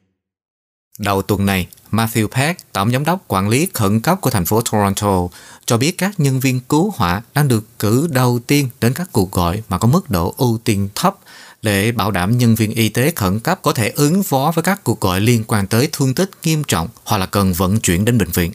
Đầu 0.99 1.21
tuần 1.21 1.45
này, 1.45 1.67
Matthew 1.91 2.27
Peck, 2.27 2.73
tổng 2.73 2.91
giám 2.91 3.05
đốc 3.05 3.23
quản 3.27 3.49
lý 3.49 3.67
khẩn 3.73 3.99
cấp 3.99 4.21
của 4.21 4.29
thành 4.29 4.45
phố 4.45 4.61
Toronto, 4.61 5.27
cho 5.65 5.77
biết 5.77 5.97
các 5.97 6.19
nhân 6.19 6.39
viên 6.39 6.59
cứu 6.59 6.93
hỏa 6.95 7.21
đang 7.33 7.47
được 7.47 7.79
cử 7.79 8.07
đầu 8.11 8.39
tiên 8.47 8.69
đến 8.81 8.93
các 8.93 9.09
cuộc 9.11 9.31
gọi 9.31 9.63
mà 9.69 9.77
có 9.77 9.87
mức 9.87 10.09
độ 10.09 10.35
ưu 10.37 10.59
tiên 10.63 10.89
thấp 10.95 11.15
để 11.61 11.91
bảo 11.91 12.11
đảm 12.11 12.37
nhân 12.37 12.55
viên 12.55 12.71
y 12.71 12.89
tế 12.89 13.11
khẩn 13.15 13.39
cấp 13.39 13.59
có 13.61 13.73
thể 13.73 13.89
ứng 13.89 14.23
phó 14.23 14.51
với 14.55 14.63
các 14.63 14.83
cuộc 14.83 15.01
gọi 15.01 15.21
liên 15.21 15.43
quan 15.47 15.67
tới 15.67 15.89
thương 15.91 16.13
tích 16.13 16.31
nghiêm 16.43 16.63
trọng 16.63 16.87
hoặc 17.03 17.17
là 17.17 17.25
cần 17.25 17.53
vận 17.53 17.79
chuyển 17.79 18.05
đến 18.05 18.17
bệnh 18.17 18.31
viện. 18.31 18.51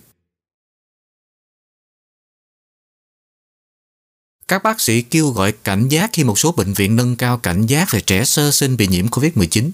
Các 4.48 4.62
bác 4.62 4.80
sĩ 4.80 5.02
kêu 5.02 5.30
gọi 5.30 5.52
cảnh 5.52 5.88
giác 5.88 6.10
khi 6.12 6.24
một 6.24 6.38
số 6.38 6.52
bệnh 6.52 6.72
viện 6.72 6.96
nâng 6.96 7.16
cao 7.16 7.38
cảnh 7.38 7.66
giác 7.66 7.90
về 7.90 8.00
trẻ 8.00 8.24
sơ 8.24 8.50
sinh 8.50 8.76
bị 8.76 8.86
nhiễm 8.86 9.06
COVID-19 9.06 9.70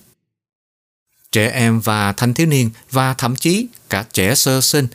trẻ 1.33 1.49
em 1.49 1.81
và 1.81 2.13
thanh 2.13 2.35
thiếu 2.35 2.47
niên 2.47 2.71
và 2.91 3.15
thậm 3.15 3.37
chí 3.37 3.67
cả 3.91 4.05
trẻ 4.13 4.35
sơ 4.35 4.61
sinh 4.61 4.87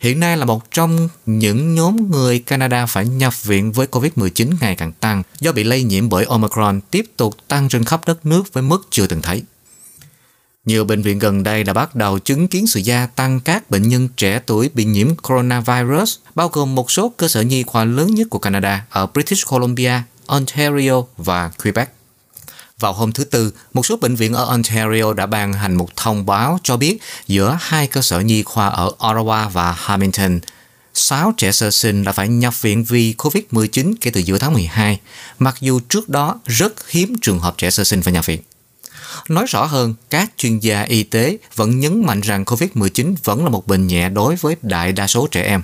hiện 0.00 0.20
nay 0.20 0.36
là 0.36 0.44
một 0.44 0.70
trong 0.70 1.08
những 1.26 1.74
nhóm 1.74 2.10
người 2.10 2.38
Canada 2.38 2.86
phải 2.86 3.06
nhập 3.06 3.44
viện 3.44 3.72
với 3.72 3.86
COVID-19 3.86 4.52
ngày 4.60 4.74
càng 4.74 4.92
tăng 4.92 5.22
do 5.40 5.52
bị 5.52 5.64
lây 5.64 5.82
nhiễm 5.82 6.08
bởi 6.08 6.24
Omicron 6.24 6.80
tiếp 6.90 7.04
tục 7.16 7.36
tăng 7.48 7.68
trên 7.68 7.84
khắp 7.84 8.00
đất 8.06 8.26
nước 8.26 8.52
với 8.52 8.62
mức 8.62 8.86
chưa 8.90 9.06
từng 9.06 9.22
thấy. 9.22 9.42
Nhiều 10.64 10.84
bệnh 10.84 11.02
viện 11.02 11.18
gần 11.18 11.42
đây 11.42 11.64
đã 11.64 11.72
bắt 11.72 11.94
đầu 11.94 12.18
chứng 12.18 12.48
kiến 12.48 12.66
sự 12.66 12.80
gia 12.80 13.06
tăng 13.06 13.40
các 13.40 13.70
bệnh 13.70 13.88
nhân 13.88 14.08
trẻ 14.16 14.40
tuổi 14.46 14.70
bị 14.74 14.84
nhiễm 14.84 15.16
coronavirus, 15.16 16.16
bao 16.34 16.48
gồm 16.48 16.74
một 16.74 16.90
số 16.90 17.12
cơ 17.16 17.28
sở 17.28 17.40
nhi 17.40 17.62
khoa 17.62 17.84
lớn 17.84 18.14
nhất 18.14 18.26
của 18.30 18.38
Canada 18.38 18.84
ở 18.90 19.06
British 19.06 19.48
Columbia, 19.48 19.92
Ontario 20.26 21.02
và 21.16 21.50
Quebec. 21.62 21.97
Vào 22.80 22.92
hôm 22.92 23.12
thứ 23.12 23.24
Tư, 23.24 23.52
một 23.72 23.86
số 23.86 23.96
bệnh 23.96 24.14
viện 24.14 24.34
ở 24.34 24.44
Ontario 24.44 25.12
đã 25.12 25.26
ban 25.26 25.52
hành 25.52 25.74
một 25.74 25.96
thông 25.96 26.26
báo 26.26 26.58
cho 26.62 26.76
biết 26.76 26.98
giữa 27.26 27.58
hai 27.60 27.86
cơ 27.86 28.02
sở 28.02 28.20
nhi 28.20 28.42
khoa 28.42 28.68
ở 28.68 28.90
Ottawa 28.98 29.48
và 29.48 29.72
Hamilton, 29.72 30.40
6 30.94 31.34
trẻ 31.36 31.52
sơ 31.52 31.70
sinh 31.70 32.04
đã 32.04 32.12
phải 32.12 32.28
nhập 32.28 32.62
viện 32.62 32.84
vì 32.84 33.14
COVID-19 33.18 33.94
kể 34.00 34.10
từ 34.10 34.20
giữa 34.20 34.38
tháng 34.38 34.52
12, 34.52 35.00
mặc 35.38 35.56
dù 35.60 35.80
trước 35.88 36.08
đó 36.08 36.40
rất 36.46 36.88
hiếm 36.90 37.14
trường 37.22 37.38
hợp 37.38 37.54
trẻ 37.58 37.70
sơ 37.70 37.84
sinh 37.84 38.02
phải 38.02 38.12
nhập 38.12 38.26
viện. 38.26 38.40
Nói 39.28 39.46
rõ 39.48 39.64
hơn, 39.64 39.94
các 40.10 40.30
chuyên 40.36 40.58
gia 40.58 40.82
y 40.82 41.02
tế 41.02 41.38
vẫn 41.54 41.80
nhấn 41.80 42.06
mạnh 42.06 42.20
rằng 42.20 42.44
COVID-19 42.44 43.14
vẫn 43.24 43.44
là 43.44 43.50
một 43.50 43.66
bệnh 43.66 43.86
nhẹ 43.86 44.08
đối 44.08 44.36
với 44.36 44.56
đại 44.62 44.92
đa 44.92 45.06
số 45.06 45.26
trẻ 45.30 45.42
em. 45.42 45.62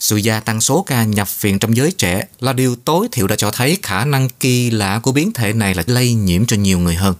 Sự 0.00 0.16
gia 0.16 0.40
tăng 0.40 0.60
số 0.60 0.82
ca 0.82 1.04
nhập 1.04 1.42
viện 1.42 1.58
trong 1.58 1.76
giới 1.76 1.92
trẻ 1.92 2.24
là 2.40 2.52
điều 2.52 2.76
tối 2.76 3.08
thiểu 3.12 3.26
đã 3.26 3.36
cho 3.36 3.50
thấy 3.50 3.78
khả 3.82 4.04
năng 4.04 4.28
kỳ 4.28 4.70
lạ 4.70 5.00
của 5.02 5.12
biến 5.12 5.32
thể 5.32 5.52
này 5.52 5.74
là 5.74 5.82
lây 5.86 6.14
nhiễm 6.14 6.46
cho 6.46 6.56
nhiều 6.56 6.78
người 6.78 6.94
hơn. 6.94 7.14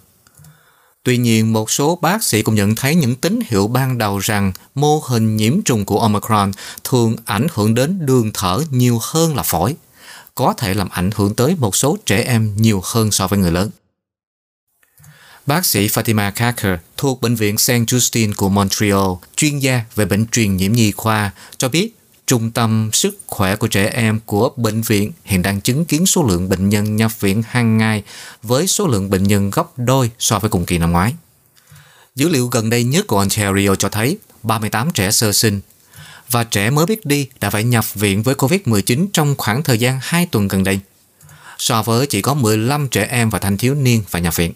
Tuy 1.03 1.19
nhiên, 1.19 1.53
một 1.53 1.71
số 1.71 1.99
bác 2.03 2.25
sĩ 2.25 2.43
cũng 2.43 2.55
nhận 2.55 2.75
thấy 2.75 2.95
những 2.95 3.15
tín 3.15 3.41
hiệu 3.47 3.69
ban 3.69 3.99
đầu 3.99 4.19
rằng 4.19 4.53
mô 4.75 5.03
hình 5.07 5.37
nhiễm 5.37 5.63
trùng 5.63 5.85
của 5.85 5.99
Omicron 5.99 6.53
thường 6.85 7.17
ảnh 7.25 7.47
hưởng 7.55 7.75
đến 7.75 8.07
đường 8.07 8.31
thở 8.35 8.63
nhiều 8.71 8.99
hơn 9.03 9.37
là 9.37 9.43
phổi, 9.43 9.75
có 10.35 10.55
thể 10.57 10.75
làm 10.75 10.89
ảnh 10.89 11.11
hưởng 11.15 11.35
tới 11.35 11.57
một 11.59 11.77
số 11.77 11.97
trẻ 12.07 12.23
em 12.27 12.57
nhiều 12.57 12.83
hơn 12.85 13.11
so 13.11 13.27
với 13.27 13.39
người 13.39 13.53
lớn. 13.53 13.71
Bác 15.47 15.67
sĩ 15.67 15.87
Fatima 15.87 16.31
Kaker 16.31 16.79
thuộc 16.97 17.21
Bệnh 17.21 17.35
viện 17.35 17.59
St. 17.59 17.73
Justine 17.73 18.33
của 18.37 18.49
Montreal, 18.49 19.11
chuyên 19.37 19.59
gia 19.59 19.85
về 19.95 20.05
bệnh 20.05 20.27
truyền 20.27 20.57
nhiễm 20.57 20.73
nhi 20.73 20.93
khoa, 20.93 21.31
cho 21.59 21.69
biết 21.69 21.93
Trung 22.27 22.51
tâm 22.51 22.91
sức 22.93 23.21
khỏe 23.27 23.57
của 23.57 23.67
trẻ 23.67 23.87
em 23.87 24.21
của 24.27 24.51
bệnh 24.57 24.83
viện 24.83 25.13
hiện 25.25 25.43
đang 25.43 25.61
chứng 25.61 25.85
kiến 25.85 26.07
số 26.07 26.23
lượng 26.23 26.49
bệnh 26.49 26.69
nhân 26.69 26.97
nhập 26.97 27.21
viện 27.21 27.43
hàng 27.49 27.79
ngày 27.79 28.03
với 28.43 28.67
số 28.67 28.87
lượng 28.87 29.11
bệnh 29.11 29.23
nhân 29.23 29.51
gấp 29.51 29.79
đôi 29.79 30.11
so 30.19 30.39
với 30.39 30.51
cùng 30.51 30.67
kỳ 30.67 30.79
năm 30.79 30.93
ngoái. 30.93 31.15
Dữ 32.15 32.29
liệu 32.29 32.47
gần 32.47 32.71
đây 32.71 32.85
nhất 32.85 33.07
của 33.07 33.19
Ontario 33.19 33.75
cho 33.75 33.89
thấy 33.89 34.19
38 34.43 34.91
trẻ 34.91 35.11
sơ 35.11 35.33
sinh 35.33 35.61
và 36.31 36.45
trẻ 36.45 36.71
mới 36.71 36.87
biết 36.87 37.07
đi 37.07 37.29
đã 37.41 37.51
phải 37.51 37.65
nhập 37.65 37.95
viện 37.95 38.23
với 38.23 38.35
COVID-19 38.35 39.07
trong 39.13 39.35
khoảng 39.39 39.63
thời 39.63 39.79
gian 39.79 39.99
2 40.03 40.27
tuần 40.27 40.49
gần 40.49 40.65
đây, 40.65 40.81
so 41.59 41.83
với 41.83 42.07
chỉ 42.07 42.23
có 42.23 42.35
15 42.35 42.89
trẻ 42.89 43.07
em 43.11 43.31
và 43.31 43.39
thanh 43.39 43.59
thiếu 43.59 43.75
niên 43.75 44.03
phải 44.09 44.23
nhập 44.23 44.37
viện. 44.37 44.53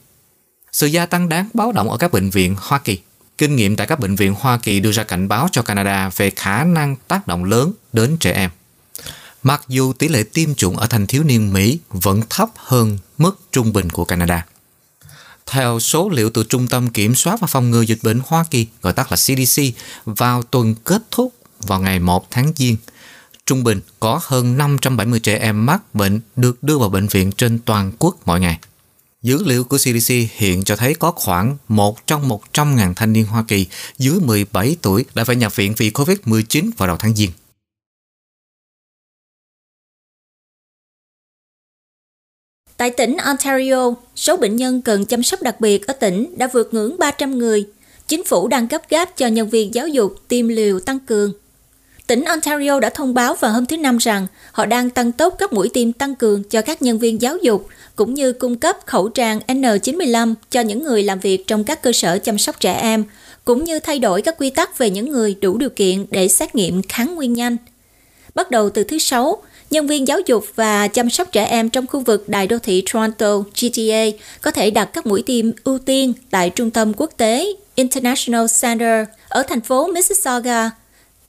Sự 0.73 0.87
gia 0.87 1.07
tăng 1.07 1.29
đáng 1.29 1.49
báo 1.55 1.73
động 1.73 1.91
ở 1.91 1.97
các 1.97 2.13
bệnh 2.13 2.31
viện 2.31 2.57
Hoa 2.59 2.79
Kỳ. 2.79 2.99
Kinh 3.39 3.57
nghiệm 3.57 3.77
tại 3.77 3.87
các 3.87 4.01
bệnh 4.01 4.17
viện 4.17 4.35
Hoa 4.39 4.59
Kỳ 4.59 4.81
đưa 4.81 4.93
ra 4.93 5.05
cảnh 5.05 5.29
báo 5.29 5.49
cho 5.53 5.63
Canada 5.63 6.11
về 6.17 6.31
khả 6.31 6.65
năng 6.65 6.97
tác 7.09 7.27
động 7.27 7.45
lớn 7.45 7.73
đến 7.93 8.17
trẻ 8.17 8.33
em. 8.33 8.51
Mặc 9.43 9.63
dù 9.69 9.93
tỷ 9.93 10.09
lệ 10.09 10.23
tiêm 10.23 10.55
chủng 10.55 10.77
ở 10.77 10.87
thanh 10.87 11.07
thiếu 11.07 11.23
niên 11.23 11.53
Mỹ 11.53 11.79
vẫn 11.89 12.23
thấp 12.31 12.49
hơn 12.57 12.99
mức 13.19 13.41
trung 13.53 13.73
bình 13.73 13.91
của 13.91 14.05
Canada. 14.05 14.47
Theo 15.47 15.81
số 15.81 16.09
liệu 16.09 16.31
từ 16.31 16.45
Trung 16.49 16.69
tâm 16.69 16.89
Kiểm 16.89 17.15
soát 17.15 17.41
và 17.41 17.47
Phòng 17.47 17.71
ngừa 17.71 17.83
Dịch 17.83 17.99
bệnh 18.03 18.21
Hoa 18.27 18.45
Kỳ, 18.51 18.67
gọi 18.83 18.93
tắt 18.93 19.13
là 19.13 19.17
CDC, 19.17 19.63
vào 20.05 20.43
tuần 20.43 20.75
kết 20.75 21.03
thúc 21.11 21.35
vào 21.61 21.81
ngày 21.81 21.99
1 21.99 22.31
tháng 22.31 22.53
Giêng, 22.57 22.77
trung 23.47 23.65
bình 23.65 23.81
có 24.01 24.21
hơn 24.23 24.57
570 24.57 25.21
trẻ 25.21 25.37
em 25.37 25.67
mắc 25.67 25.95
bệnh 25.95 26.21
được 26.37 26.63
đưa 26.63 26.79
vào 26.79 26.89
bệnh 26.89 27.07
viện 27.07 27.33
trên 27.33 27.59
toàn 27.59 27.93
quốc 27.99 28.17
mỗi 28.25 28.41
ngày. 28.41 28.59
Dữ 29.23 29.43
liệu 29.45 29.65
của 29.65 29.77
CDC 29.77 30.15
hiện 30.31 30.65
cho 30.65 30.77
thấy 30.77 30.95
có 30.95 31.11
khoảng 31.11 31.57
1 31.69 32.07
trong 32.07 32.29
100.000 32.29 32.95
thanh 32.95 33.13
niên 33.13 33.27
Hoa 33.27 33.45
Kỳ 33.49 33.67
dưới 33.99 34.21
17 34.21 34.77
tuổi 34.83 35.05
đã 35.15 35.25
phải 35.25 35.37
nhập 35.37 35.57
viện 35.57 35.75
vì 35.77 35.91
COVID-19 35.91 36.71
vào 36.77 36.87
đầu 36.87 36.97
tháng 36.97 37.17
Giêng. 37.17 37.31
Tại 42.77 42.91
tỉnh 42.91 43.17
Ontario, 43.17 43.95
số 44.17 44.37
bệnh 44.37 44.57
nhân 44.57 44.83
cần 44.83 45.07
chăm 45.07 45.23
sóc 45.23 45.43
đặc 45.43 45.61
biệt 45.61 45.87
ở 45.87 45.93
tỉnh 45.93 46.35
đã 46.39 46.49
vượt 46.53 46.75
ngưỡng 46.75 46.99
300 46.99 47.39
người. 47.39 47.67
Chính 48.07 48.25
phủ 48.25 48.49
đang 48.49 48.69
gấp 48.69 48.89
gáp 48.89 49.17
cho 49.17 49.27
nhân 49.27 49.51
viên 49.51 49.75
giáo 49.75 49.89
dục 49.89 50.15
tiêm 50.29 50.49
liều 50.49 50.81
tăng 50.81 50.99
cường. 51.01 51.33
Tỉnh 52.11 52.25
Ontario 52.25 52.81
đã 52.81 52.91
thông 52.91 53.15
báo 53.15 53.35
vào 53.35 53.53
hôm 53.53 53.67
thứ 53.67 53.77
Năm 53.77 53.97
rằng 53.97 54.27
họ 54.53 54.67
đang 54.67 54.91
tăng 54.91 55.13
tốc 55.13 55.35
các 55.39 55.53
mũi 55.53 55.71
tiêm 55.73 55.93
tăng 55.93 56.15
cường 56.15 56.43
cho 56.45 56.63
các 56.63 56.83
nhân 56.83 56.99
viên 56.99 57.23
giáo 57.23 57.37
dục, 57.37 57.67
cũng 57.97 58.15
như 58.15 58.33
cung 58.33 58.57
cấp 58.57 58.77
khẩu 58.87 59.09
trang 59.09 59.41
N95 59.47 60.35
cho 60.51 60.61
những 60.61 60.85
người 60.85 61.03
làm 61.03 61.21
việc 61.21 61.47
trong 61.47 61.65
các 61.65 61.83
cơ 61.83 61.93
sở 61.93 62.19
chăm 62.19 62.39
sóc 62.39 62.61
trẻ 62.61 62.73
em, 62.73 63.05
cũng 63.45 63.65
như 63.65 63.81
thay 63.81 63.99
đổi 63.99 64.23
các 64.23 64.35
quy 64.39 64.51
tắc 64.51 64.79
về 64.79 64.91
những 64.91 65.11
người 65.11 65.37
đủ 65.41 65.59
điều 65.59 65.71
kiện 65.71 66.07
để 66.11 66.29
xét 66.29 66.55
nghiệm 66.55 66.83
kháng 66.83 67.15
nguyên 67.15 67.33
nhanh. 67.33 67.57
Bắt 68.35 68.51
đầu 68.51 68.71
từ 68.71 68.85
thứ 68.85 68.99
Sáu, 68.99 69.43
nhân 69.71 69.87
viên 69.87 70.09
giáo 70.09 70.21
dục 70.27 70.45
và 70.55 70.89
chăm 70.89 71.11
sóc 71.11 71.33
trẻ 71.33 71.45
em 71.45 71.71
trong 71.71 71.87
khu 71.87 72.01
vực 72.01 72.29
đại 72.29 72.47
đô 72.47 72.59
thị 72.59 72.83
Toronto, 72.93 73.39
GTA 73.39 74.05
có 74.41 74.51
thể 74.51 74.71
đặt 74.71 74.85
các 74.85 75.07
mũi 75.07 75.23
tiêm 75.27 75.51
ưu 75.65 75.79
tiên 75.79 76.13
tại 76.31 76.51
trung 76.51 76.71
tâm 76.71 76.93
quốc 76.97 77.11
tế 77.17 77.47
International 77.75 78.47
Center 78.63 79.09
ở 79.29 79.43
thành 79.43 79.61
phố 79.61 79.87
Mississauga. 79.87 80.71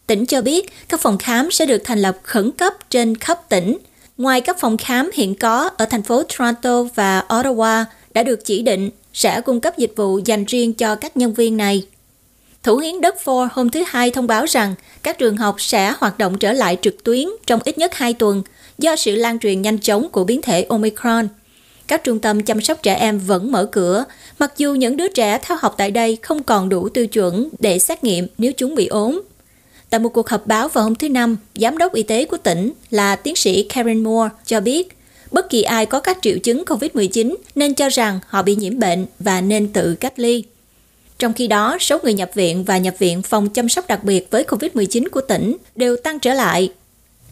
Tỉnh 0.07 0.25
cho 0.25 0.41
biết 0.41 0.69
các 0.89 0.99
phòng 0.99 1.17
khám 1.17 1.51
sẽ 1.51 1.65
được 1.65 1.81
thành 1.83 1.99
lập 1.99 2.17
khẩn 2.23 2.51
cấp 2.51 2.73
trên 2.89 3.17
khắp 3.17 3.49
tỉnh. 3.49 3.77
Ngoài 4.17 4.41
các 4.41 4.59
phòng 4.59 4.77
khám 4.77 5.09
hiện 5.13 5.35
có 5.35 5.69
ở 5.77 5.85
thành 5.85 6.03
phố 6.03 6.23
Toronto 6.23 6.83
và 6.95 7.23
Ottawa 7.29 7.85
đã 8.13 8.23
được 8.23 8.45
chỉ 8.45 8.61
định 8.61 8.89
sẽ 9.13 9.41
cung 9.41 9.61
cấp 9.61 9.77
dịch 9.77 9.93
vụ 9.95 10.19
dành 10.25 10.45
riêng 10.45 10.73
cho 10.73 10.95
các 10.95 11.17
nhân 11.17 11.33
viên 11.33 11.57
này. 11.57 11.85
Thủ 12.63 12.77
hiến 12.77 13.01
đất 13.01 13.15
Ford 13.23 13.47
hôm 13.51 13.69
thứ 13.69 13.83
Hai 13.87 14.11
thông 14.11 14.27
báo 14.27 14.45
rằng 14.45 14.75
các 15.03 15.17
trường 15.17 15.37
học 15.37 15.55
sẽ 15.57 15.93
hoạt 15.97 16.17
động 16.17 16.37
trở 16.37 16.53
lại 16.53 16.77
trực 16.81 17.03
tuyến 17.03 17.27
trong 17.45 17.59
ít 17.65 17.77
nhất 17.77 17.93
2 17.93 18.13
tuần 18.13 18.43
do 18.77 18.95
sự 18.95 19.15
lan 19.15 19.39
truyền 19.39 19.61
nhanh 19.61 19.79
chóng 19.79 20.09
của 20.09 20.23
biến 20.23 20.41
thể 20.41 20.65
Omicron. 20.69 21.27
Các 21.87 22.03
trung 22.03 22.19
tâm 22.19 22.43
chăm 22.43 22.61
sóc 22.61 22.83
trẻ 22.83 22.93
em 22.93 23.19
vẫn 23.19 23.51
mở 23.51 23.65
cửa, 23.65 24.05
mặc 24.39 24.53
dù 24.57 24.73
những 24.73 24.97
đứa 24.97 25.07
trẻ 25.07 25.39
theo 25.43 25.57
học 25.61 25.75
tại 25.77 25.91
đây 25.91 26.17
không 26.21 26.43
còn 26.43 26.69
đủ 26.69 26.89
tiêu 26.89 27.07
chuẩn 27.07 27.49
để 27.59 27.79
xét 27.79 28.03
nghiệm 28.03 28.27
nếu 28.37 28.51
chúng 28.53 28.75
bị 28.75 28.87
ốm. 28.87 29.21
Tại 29.91 29.99
một 29.99 30.09
cuộc 30.09 30.29
họp 30.29 30.47
báo 30.47 30.67
vào 30.67 30.83
hôm 30.83 30.95
thứ 30.95 31.09
Năm, 31.09 31.37
Giám 31.55 31.77
đốc 31.77 31.93
Y 31.93 32.03
tế 32.03 32.25
của 32.25 32.37
tỉnh 32.37 32.71
là 32.89 33.15
tiến 33.15 33.35
sĩ 33.35 33.63
Karen 33.63 34.03
Moore 34.03 34.35
cho 34.45 34.61
biết 34.61 34.97
bất 35.31 35.49
kỳ 35.49 35.61
ai 35.61 35.85
có 35.85 35.99
các 35.99 36.17
triệu 36.21 36.37
chứng 36.37 36.63
COVID-19 36.65 37.35
nên 37.55 37.73
cho 37.73 37.89
rằng 37.89 38.19
họ 38.27 38.41
bị 38.41 38.55
nhiễm 38.55 38.79
bệnh 38.79 39.05
và 39.19 39.41
nên 39.41 39.73
tự 39.73 39.95
cách 39.95 40.19
ly. 40.19 40.43
Trong 41.19 41.33
khi 41.33 41.47
đó, 41.47 41.77
số 41.79 41.99
người 42.03 42.13
nhập 42.13 42.31
viện 42.33 42.63
và 42.63 42.77
nhập 42.77 42.95
viện 42.99 43.21
phòng 43.21 43.49
chăm 43.49 43.69
sóc 43.69 43.87
đặc 43.87 44.03
biệt 44.03 44.27
với 44.31 44.43
COVID-19 44.43 45.09
của 45.11 45.21
tỉnh 45.21 45.57
đều 45.75 45.97
tăng 45.97 46.19
trở 46.19 46.33
lại. 46.33 46.71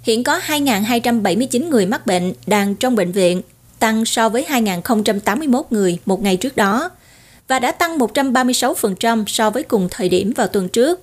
Hiện 0.01 0.23
có 0.23 0.39
2.279 0.47 1.69
người 1.69 1.85
mắc 1.85 2.05
bệnh 2.05 2.33
đang 2.47 2.75
trong 2.75 2.95
bệnh 2.95 3.11
viện, 3.11 3.41
tăng 3.79 4.05
so 4.05 4.29
với 4.29 4.45
2.081 4.49 5.63
người 5.69 5.97
một 6.05 6.21
ngày 6.21 6.37
trước 6.37 6.55
đó, 6.55 6.89
và 7.47 7.59
đã 7.59 7.71
tăng 7.71 7.97
136% 7.97 9.23
so 9.27 9.49
với 9.49 9.63
cùng 9.63 9.87
thời 9.91 10.09
điểm 10.09 10.33
vào 10.35 10.47
tuần 10.47 10.69
trước. 10.69 11.01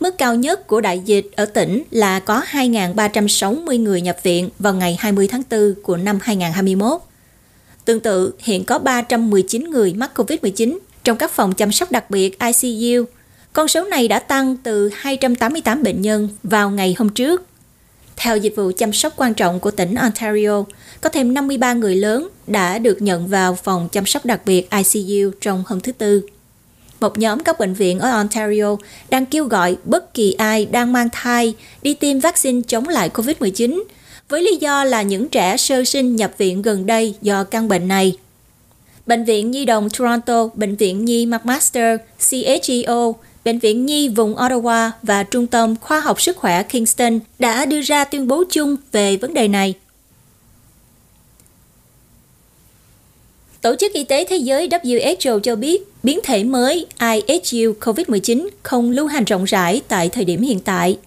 Mức 0.00 0.18
cao 0.18 0.34
nhất 0.34 0.66
của 0.66 0.80
đại 0.80 0.98
dịch 0.98 1.26
ở 1.36 1.44
tỉnh 1.44 1.82
là 1.90 2.20
có 2.20 2.42
2.360 2.50 3.82
người 3.82 4.00
nhập 4.00 4.16
viện 4.22 4.50
vào 4.58 4.74
ngày 4.74 4.96
20 5.00 5.28
tháng 5.28 5.42
4 5.50 5.74
của 5.82 5.96
năm 5.96 6.18
2021. 6.22 7.00
Tương 7.84 8.00
tự, 8.00 8.34
hiện 8.38 8.64
có 8.64 8.78
319 8.78 9.64
người 9.64 9.94
mắc 9.94 10.10
COVID-19 10.14 10.78
trong 11.04 11.16
các 11.16 11.30
phòng 11.30 11.54
chăm 11.54 11.72
sóc 11.72 11.90
đặc 11.90 12.10
biệt 12.10 12.38
ICU. 12.38 13.04
Con 13.52 13.68
số 13.68 13.84
này 13.84 14.08
đã 14.08 14.18
tăng 14.18 14.56
từ 14.56 14.90
288 14.94 15.82
bệnh 15.82 16.02
nhân 16.02 16.28
vào 16.42 16.70
ngày 16.70 16.94
hôm 16.98 17.08
trước. 17.08 17.46
Theo 18.16 18.36
dịch 18.36 18.56
vụ 18.56 18.72
chăm 18.76 18.92
sóc 18.92 19.12
quan 19.16 19.34
trọng 19.34 19.60
của 19.60 19.70
tỉnh 19.70 19.94
Ontario, 19.94 20.64
có 21.00 21.08
thêm 21.08 21.34
53 21.34 21.72
người 21.72 21.96
lớn 21.96 22.28
đã 22.46 22.78
được 22.78 23.02
nhận 23.02 23.28
vào 23.28 23.54
phòng 23.54 23.88
chăm 23.92 24.06
sóc 24.06 24.24
đặc 24.24 24.40
biệt 24.46 24.68
ICU 24.70 25.30
trong 25.40 25.64
hôm 25.66 25.80
thứ 25.80 25.92
Tư. 25.92 26.22
Một 27.04 27.18
nhóm 27.18 27.40
các 27.40 27.58
bệnh 27.58 27.74
viện 27.74 27.98
ở 27.98 28.10
Ontario 28.10 28.76
đang 29.10 29.26
kêu 29.26 29.44
gọi 29.44 29.76
bất 29.84 30.14
kỳ 30.14 30.32
ai 30.32 30.66
đang 30.66 30.92
mang 30.92 31.08
thai 31.12 31.54
đi 31.82 31.94
tiêm 31.94 32.18
vaccine 32.18 32.60
chống 32.68 32.88
lại 32.88 33.10
COVID-19 33.14 33.82
với 34.28 34.42
lý 34.42 34.56
do 34.56 34.84
là 34.84 35.02
những 35.02 35.28
trẻ 35.28 35.56
sơ 35.56 35.84
sinh 35.84 36.16
nhập 36.16 36.32
viện 36.38 36.62
gần 36.62 36.86
đây 36.86 37.14
do 37.22 37.44
căn 37.44 37.68
bệnh 37.68 37.88
này. 37.88 38.16
Bệnh 39.06 39.24
viện 39.24 39.50
Nhi 39.50 39.64
đồng 39.64 39.88
Toronto, 39.90 40.48
Bệnh 40.54 40.76
viện 40.76 41.04
Nhi 41.04 41.26
McMaster, 41.26 42.00
CHEO, 42.18 43.14
Bệnh 43.44 43.58
viện 43.58 43.86
Nhi 43.86 44.08
vùng 44.08 44.34
Ottawa 44.34 44.90
và 45.02 45.22
Trung 45.22 45.46
tâm 45.46 45.76
Khoa 45.80 46.00
học 46.00 46.20
Sức 46.20 46.36
khỏe 46.36 46.62
Kingston 46.62 47.20
đã 47.38 47.64
đưa 47.64 47.80
ra 47.80 48.04
tuyên 48.04 48.28
bố 48.28 48.44
chung 48.50 48.76
về 48.92 49.16
vấn 49.16 49.34
đề 49.34 49.48
này. 49.48 49.74
Tổ 53.64 53.74
chức 53.76 53.92
Y 53.92 54.04
tế 54.04 54.24
Thế 54.24 54.36
giới 54.36 54.68
WHO 54.68 55.38
cho 55.38 55.56
biết, 55.56 55.82
biến 56.02 56.20
thể 56.24 56.44
mới 56.44 56.86
IHU 57.00 57.72
COVID-19 57.80 58.48
không 58.62 58.90
lưu 58.90 59.06
hành 59.06 59.24
rộng 59.24 59.44
rãi 59.44 59.82
tại 59.88 60.08
thời 60.08 60.24
điểm 60.24 60.42
hiện 60.42 60.60
tại. 60.60 60.98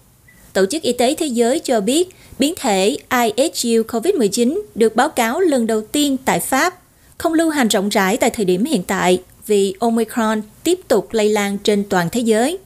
Tổ 0.53 0.65
chức 0.65 0.81
Y 0.83 0.93
tế 0.93 1.15
Thế 1.15 1.25
giới 1.25 1.59
cho 1.59 1.81
biết, 1.81 2.09
biến 2.39 2.53
thể 2.59 2.97
IHU 3.09 3.83
COVID-19 3.83 4.61
được 4.75 4.95
báo 4.95 5.09
cáo 5.09 5.39
lần 5.39 5.67
đầu 5.67 5.81
tiên 5.81 6.17
tại 6.25 6.39
Pháp, 6.39 6.81
không 7.17 7.33
lưu 7.33 7.49
hành 7.49 7.67
rộng 7.67 7.89
rãi 7.89 8.17
tại 8.17 8.29
thời 8.29 8.45
điểm 8.45 8.65
hiện 8.65 8.83
tại 8.83 9.21
vì 9.47 9.73
Omicron 9.79 10.41
tiếp 10.63 10.79
tục 10.87 11.07
lây 11.11 11.29
lan 11.29 11.57
trên 11.57 11.83
toàn 11.89 12.09
thế 12.11 12.19
giới. 12.21 12.57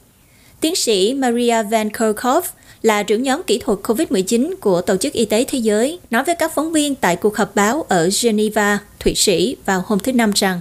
Tiến 0.60 0.74
sĩ 0.74 1.14
Maria 1.14 1.62
Van 1.62 1.90
Kerkhove 1.90 2.48
là 2.82 3.02
trưởng 3.02 3.22
nhóm 3.22 3.42
kỹ 3.46 3.58
thuật 3.58 3.78
COVID-19 3.82 4.54
của 4.60 4.82
Tổ 4.82 4.96
chức 4.96 5.12
Y 5.12 5.24
tế 5.24 5.44
Thế 5.48 5.58
giới, 5.58 5.98
nói 6.10 6.24
với 6.24 6.34
các 6.34 6.54
phóng 6.54 6.72
viên 6.72 6.94
tại 6.94 7.16
cuộc 7.16 7.36
họp 7.36 7.54
báo 7.54 7.84
ở 7.88 8.08
Geneva, 8.22 8.78
Thụy 9.00 9.14
Sĩ 9.14 9.56
vào 9.66 9.84
hôm 9.86 9.98
thứ 9.98 10.12
Năm 10.12 10.32
rằng 10.34 10.60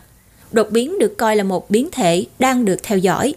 đột 0.51 0.67
biến 0.71 0.99
được 0.99 1.17
coi 1.17 1.35
là 1.35 1.43
một 1.43 1.69
biến 1.69 1.89
thể 1.91 2.25
đang 2.39 2.65
được 2.65 2.83
theo 2.83 2.97
dõi. 2.97 3.33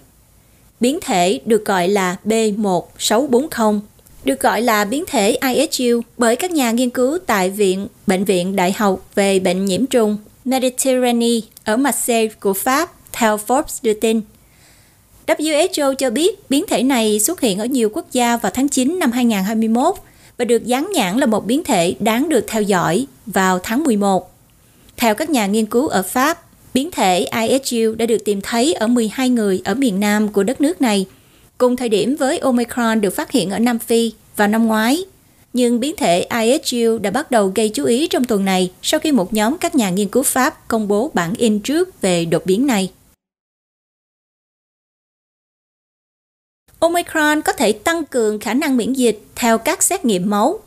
Biến 0.80 0.98
thể 1.02 1.40
được 1.46 1.64
gọi 1.64 1.88
là 1.88 2.16
B1640, 2.24 3.80
được 4.24 4.40
gọi 4.40 4.62
là 4.62 4.84
biến 4.84 5.04
thể 5.06 5.38
ISU 5.54 6.00
bởi 6.18 6.36
các 6.36 6.50
nhà 6.50 6.70
nghiên 6.70 6.90
cứu 6.90 7.18
tại 7.26 7.50
Viện 7.50 7.86
Bệnh 8.06 8.24
viện 8.24 8.56
Đại 8.56 8.72
học 8.72 9.10
về 9.14 9.38
bệnh 9.38 9.64
nhiễm 9.64 9.86
trùng 9.86 10.16
Mediterranean 10.44 11.40
ở 11.64 11.76
Marseille 11.76 12.34
của 12.40 12.52
Pháp, 12.52 12.92
theo 13.12 13.38
Forbes 13.46 13.78
đưa 13.82 13.94
tin. 13.94 14.20
WHO 15.26 15.94
cho 15.94 16.10
biết 16.10 16.50
biến 16.50 16.64
thể 16.68 16.82
này 16.82 17.20
xuất 17.20 17.40
hiện 17.40 17.58
ở 17.58 17.64
nhiều 17.64 17.90
quốc 17.92 18.06
gia 18.12 18.36
vào 18.36 18.52
tháng 18.54 18.68
9 18.68 18.98
năm 18.98 19.12
2021 19.12 19.94
và 20.38 20.44
được 20.44 20.66
dán 20.66 20.90
nhãn 20.94 21.18
là 21.18 21.26
một 21.26 21.46
biến 21.46 21.64
thể 21.64 21.94
đáng 22.00 22.28
được 22.28 22.44
theo 22.48 22.62
dõi 22.62 23.06
vào 23.26 23.58
tháng 23.58 23.84
11. 23.84 24.34
Theo 24.96 25.14
các 25.14 25.30
nhà 25.30 25.46
nghiên 25.46 25.66
cứu 25.66 25.88
ở 25.88 26.02
Pháp, 26.02 26.38
biến 26.74 26.90
thể 26.90 27.26
ISU 27.42 27.94
đã 27.94 28.06
được 28.06 28.24
tìm 28.24 28.40
thấy 28.40 28.74
ở 28.74 28.86
12 28.86 29.28
người 29.28 29.60
ở 29.64 29.74
miền 29.74 30.00
Nam 30.00 30.28
của 30.28 30.42
đất 30.42 30.60
nước 30.60 30.80
này, 30.80 31.06
cùng 31.58 31.76
thời 31.76 31.88
điểm 31.88 32.16
với 32.16 32.38
Omicron 32.38 33.00
được 33.00 33.16
phát 33.16 33.32
hiện 33.32 33.50
ở 33.50 33.58
Nam 33.58 33.78
Phi 33.78 34.12
vào 34.36 34.48
năm 34.48 34.66
ngoái 34.66 35.04
nhưng 35.54 35.80
biến 35.80 35.94
thể 35.96 36.26
ISU 36.42 36.98
đã 36.98 37.10
bắt 37.10 37.30
đầu 37.30 37.52
gây 37.54 37.68
chú 37.68 37.84
ý 37.84 38.06
trong 38.06 38.24
tuần 38.24 38.44
này 38.44 38.70
sau 38.82 39.00
khi 39.00 39.12
một 39.12 39.34
nhóm 39.34 39.58
các 39.58 39.74
nhà 39.74 39.90
nghiên 39.90 40.08
cứu 40.08 40.22
Pháp 40.22 40.68
công 40.68 40.88
bố 40.88 41.10
bản 41.14 41.34
in 41.36 41.60
trước 41.60 42.00
về 42.00 42.24
đột 42.24 42.46
biến 42.46 42.66
này. 42.66 42.90
Omicron 46.84 47.42
có 47.42 47.52
thể 47.52 47.72
tăng 47.72 48.04
cường 48.04 48.38
khả 48.38 48.54
năng 48.54 48.76
miễn 48.76 48.92
dịch 48.92 49.20
theo 49.34 49.58
các 49.58 49.82
xét 49.82 50.04
nghiệm 50.04 50.30
máu. 50.30 50.58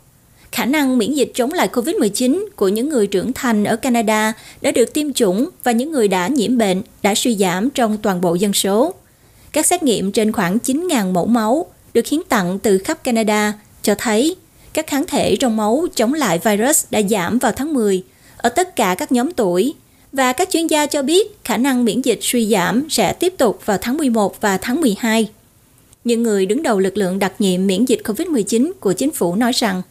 Khả 0.51 0.65
năng 0.65 0.97
miễn 0.97 1.13
dịch 1.13 1.31
chống 1.35 1.53
lại 1.53 1.69
COVID-19 1.73 2.45
của 2.55 2.67
những 2.67 2.89
người 2.89 3.07
trưởng 3.07 3.33
thành 3.33 3.63
ở 3.63 3.75
Canada 3.75 4.33
đã 4.61 4.71
được 4.71 4.93
tiêm 4.93 5.13
chủng 5.13 5.49
và 5.63 5.71
những 5.71 5.91
người 5.91 6.07
đã 6.07 6.27
nhiễm 6.27 6.57
bệnh 6.57 6.81
đã 7.01 7.15
suy 7.15 7.35
giảm 7.35 7.69
trong 7.69 7.97
toàn 7.97 8.21
bộ 8.21 8.35
dân 8.35 8.53
số. 8.53 8.93
Các 9.51 9.65
xét 9.65 9.83
nghiệm 9.83 10.11
trên 10.11 10.31
khoảng 10.31 10.57
9.000 10.57 11.11
mẫu 11.11 11.25
máu 11.25 11.65
được 11.93 12.07
hiến 12.07 12.21
tặng 12.29 12.59
từ 12.59 12.77
khắp 12.77 13.03
Canada 13.03 13.53
cho 13.81 13.95
thấy 13.97 14.35
các 14.73 14.87
kháng 14.87 15.05
thể 15.07 15.35
trong 15.35 15.57
máu 15.57 15.85
chống 15.95 16.13
lại 16.13 16.39
virus 16.43 16.85
đã 16.89 17.01
giảm 17.09 17.39
vào 17.39 17.51
tháng 17.51 17.73
10 17.73 18.03
ở 18.37 18.49
tất 18.49 18.75
cả 18.75 18.95
các 18.97 19.11
nhóm 19.11 19.31
tuổi 19.31 19.73
và 20.11 20.33
các 20.33 20.49
chuyên 20.49 20.67
gia 20.67 20.85
cho 20.85 21.01
biết 21.01 21.37
khả 21.43 21.57
năng 21.57 21.85
miễn 21.85 22.01
dịch 22.01 22.19
suy 22.21 22.47
giảm 22.49 22.87
sẽ 22.89 23.13
tiếp 23.13 23.33
tục 23.37 23.61
vào 23.65 23.77
tháng 23.81 23.97
11 23.97 24.41
và 24.41 24.57
tháng 24.57 24.81
12. 24.81 25.29
Những 26.07 26.23
người 26.23 26.45
đứng 26.45 26.63
đầu 26.63 26.79
lực 26.79 26.97
lượng 26.97 27.19
đặc 27.19 27.33
nhiệm 27.39 27.67
miễn 27.67 27.85
dịch 27.85 28.01
COVID-19 28.03 28.71
của 28.79 28.93
chính 28.93 29.11
phủ 29.11 29.35
nói 29.35 29.51
rằng 29.51 29.81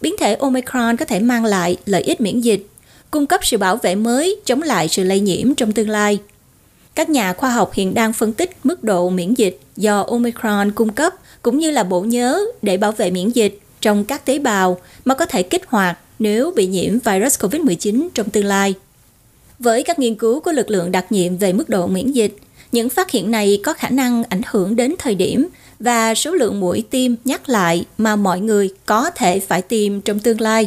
biến 0.00 0.14
thể 0.18 0.34
Omicron 0.34 0.96
có 0.96 1.04
thể 1.04 1.20
mang 1.20 1.44
lại 1.44 1.76
lợi 1.86 2.02
ích 2.02 2.20
miễn 2.20 2.40
dịch, 2.40 2.66
cung 3.10 3.26
cấp 3.26 3.40
sự 3.44 3.56
bảo 3.56 3.76
vệ 3.76 3.94
mới 3.94 4.40
chống 4.44 4.62
lại 4.62 4.88
sự 4.88 5.04
lây 5.04 5.20
nhiễm 5.20 5.54
trong 5.54 5.72
tương 5.72 5.88
lai. 5.88 6.18
Các 6.94 7.10
nhà 7.10 7.32
khoa 7.32 7.50
học 7.50 7.72
hiện 7.72 7.94
đang 7.94 8.12
phân 8.12 8.32
tích 8.32 8.50
mức 8.64 8.84
độ 8.84 9.10
miễn 9.10 9.34
dịch 9.34 9.60
do 9.76 10.02
Omicron 10.02 10.72
cung 10.72 10.92
cấp 10.92 11.14
cũng 11.42 11.58
như 11.58 11.70
là 11.70 11.84
bộ 11.84 12.00
nhớ 12.00 12.44
để 12.62 12.76
bảo 12.76 12.92
vệ 12.92 13.10
miễn 13.10 13.30
dịch 13.30 13.58
trong 13.80 14.04
các 14.04 14.24
tế 14.24 14.38
bào 14.38 14.80
mà 15.04 15.14
có 15.14 15.26
thể 15.26 15.42
kích 15.42 15.66
hoạt 15.66 15.98
nếu 16.18 16.52
bị 16.56 16.66
nhiễm 16.66 16.98
virus 16.98 17.40
COVID-19 17.40 18.08
trong 18.14 18.30
tương 18.30 18.44
lai. 18.44 18.74
Với 19.58 19.82
các 19.82 19.98
nghiên 19.98 20.14
cứu 20.14 20.40
của 20.40 20.52
lực 20.52 20.70
lượng 20.70 20.92
đặc 20.92 21.12
nhiệm 21.12 21.36
về 21.36 21.52
mức 21.52 21.68
độ 21.68 21.86
miễn 21.86 22.12
dịch, 22.12 22.36
những 22.72 22.88
phát 22.88 23.10
hiện 23.10 23.30
này 23.30 23.60
có 23.64 23.72
khả 23.72 23.88
năng 23.88 24.24
ảnh 24.24 24.40
hưởng 24.46 24.76
đến 24.76 24.94
thời 24.98 25.14
điểm 25.14 25.48
và 25.80 26.14
số 26.14 26.30
lượng 26.30 26.60
mũi 26.60 26.84
tiêm 26.90 27.14
nhắc 27.24 27.48
lại 27.48 27.84
mà 27.98 28.16
mọi 28.16 28.40
người 28.40 28.70
có 28.86 29.10
thể 29.10 29.40
phải 29.40 29.62
tiêm 29.62 30.00
trong 30.00 30.18
tương 30.18 30.40
lai. 30.40 30.66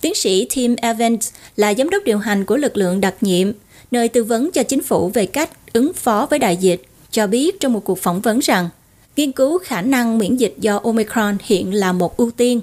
Tiến 0.00 0.14
sĩ 0.14 0.46
Tim 0.54 0.76
Evans 0.76 1.30
là 1.56 1.74
giám 1.74 1.90
đốc 1.90 2.04
điều 2.04 2.18
hành 2.18 2.44
của 2.44 2.56
lực 2.56 2.76
lượng 2.76 3.00
đặc 3.00 3.14
nhiệm, 3.20 3.52
nơi 3.90 4.08
tư 4.08 4.24
vấn 4.24 4.50
cho 4.50 4.62
chính 4.62 4.82
phủ 4.82 5.08
về 5.08 5.26
cách 5.26 5.50
ứng 5.72 5.92
phó 5.92 6.26
với 6.30 6.38
đại 6.38 6.56
dịch, 6.56 6.82
cho 7.10 7.26
biết 7.26 7.60
trong 7.60 7.72
một 7.72 7.84
cuộc 7.84 7.98
phỏng 7.98 8.20
vấn 8.20 8.38
rằng 8.38 8.68
nghiên 9.16 9.32
cứu 9.32 9.58
khả 9.58 9.82
năng 9.82 10.18
miễn 10.18 10.36
dịch 10.36 10.54
do 10.58 10.80
Omicron 10.84 11.36
hiện 11.44 11.74
là 11.74 11.92
một 11.92 12.16
ưu 12.16 12.30
tiên. 12.30 12.60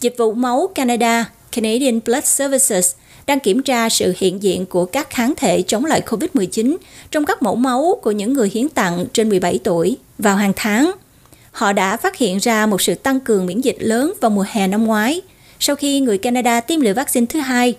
Dịch 0.00 0.14
vụ 0.18 0.32
máu 0.32 0.68
Canada, 0.74 1.30
Canadian 1.52 2.00
Blood 2.04 2.24
Services, 2.24 2.94
đang 3.28 3.40
kiểm 3.40 3.62
tra 3.62 3.88
sự 3.88 4.14
hiện 4.16 4.42
diện 4.42 4.66
của 4.66 4.84
các 4.84 5.10
kháng 5.10 5.34
thể 5.36 5.62
chống 5.62 5.84
lại 5.84 6.02
COVID-19 6.06 6.76
trong 7.10 7.24
các 7.24 7.42
mẫu 7.42 7.56
máu 7.56 7.98
của 8.02 8.10
những 8.10 8.32
người 8.32 8.50
hiến 8.54 8.68
tặng 8.68 9.06
trên 9.12 9.28
17 9.28 9.58
tuổi 9.64 9.96
vào 10.18 10.36
hàng 10.36 10.52
tháng. 10.56 10.92
Họ 11.52 11.72
đã 11.72 11.96
phát 11.96 12.16
hiện 12.16 12.38
ra 12.38 12.66
một 12.66 12.82
sự 12.82 12.94
tăng 12.94 13.20
cường 13.20 13.46
miễn 13.46 13.60
dịch 13.60 13.76
lớn 13.78 14.12
vào 14.20 14.30
mùa 14.30 14.44
hè 14.48 14.66
năm 14.66 14.84
ngoái, 14.84 15.20
sau 15.60 15.76
khi 15.76 16.00
người 16.00 16.18
Canada 16.18 16.60
tiêm 16.60 16.80
liều 16.80 16.94
vaccine 16.94 17.26
thứ 17.26 17.40
hai. 17.40 17.74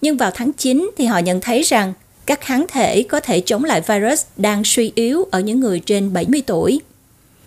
Nhưng 0.00 0.16
vào 0.16 0.30
tháng 0.34 0.52
9 0.52 0.90
thì 0.96 1.04
họ 1.04 1.18
nhận 1.18 1.40
thấy 1.40 1.62
rằng 1.62 1.92
các 2.26 2.40
kháng 2.40 2.66
thể 2.68 3.02
có 3.02 3.20
thể 3.20 3.40
chống 3.40 3.64
lại 3.64 3.80
virus 3.80 4.24
đang 4.36 4.64
suy 4.64 4.92
yếu 4.94 5.24
ở 5.30 5.40
những 5.40 5.60
người 5.60 5.80
trên 5.80 6.12
70 6.12 6.42
tuổi. 6.46 6.80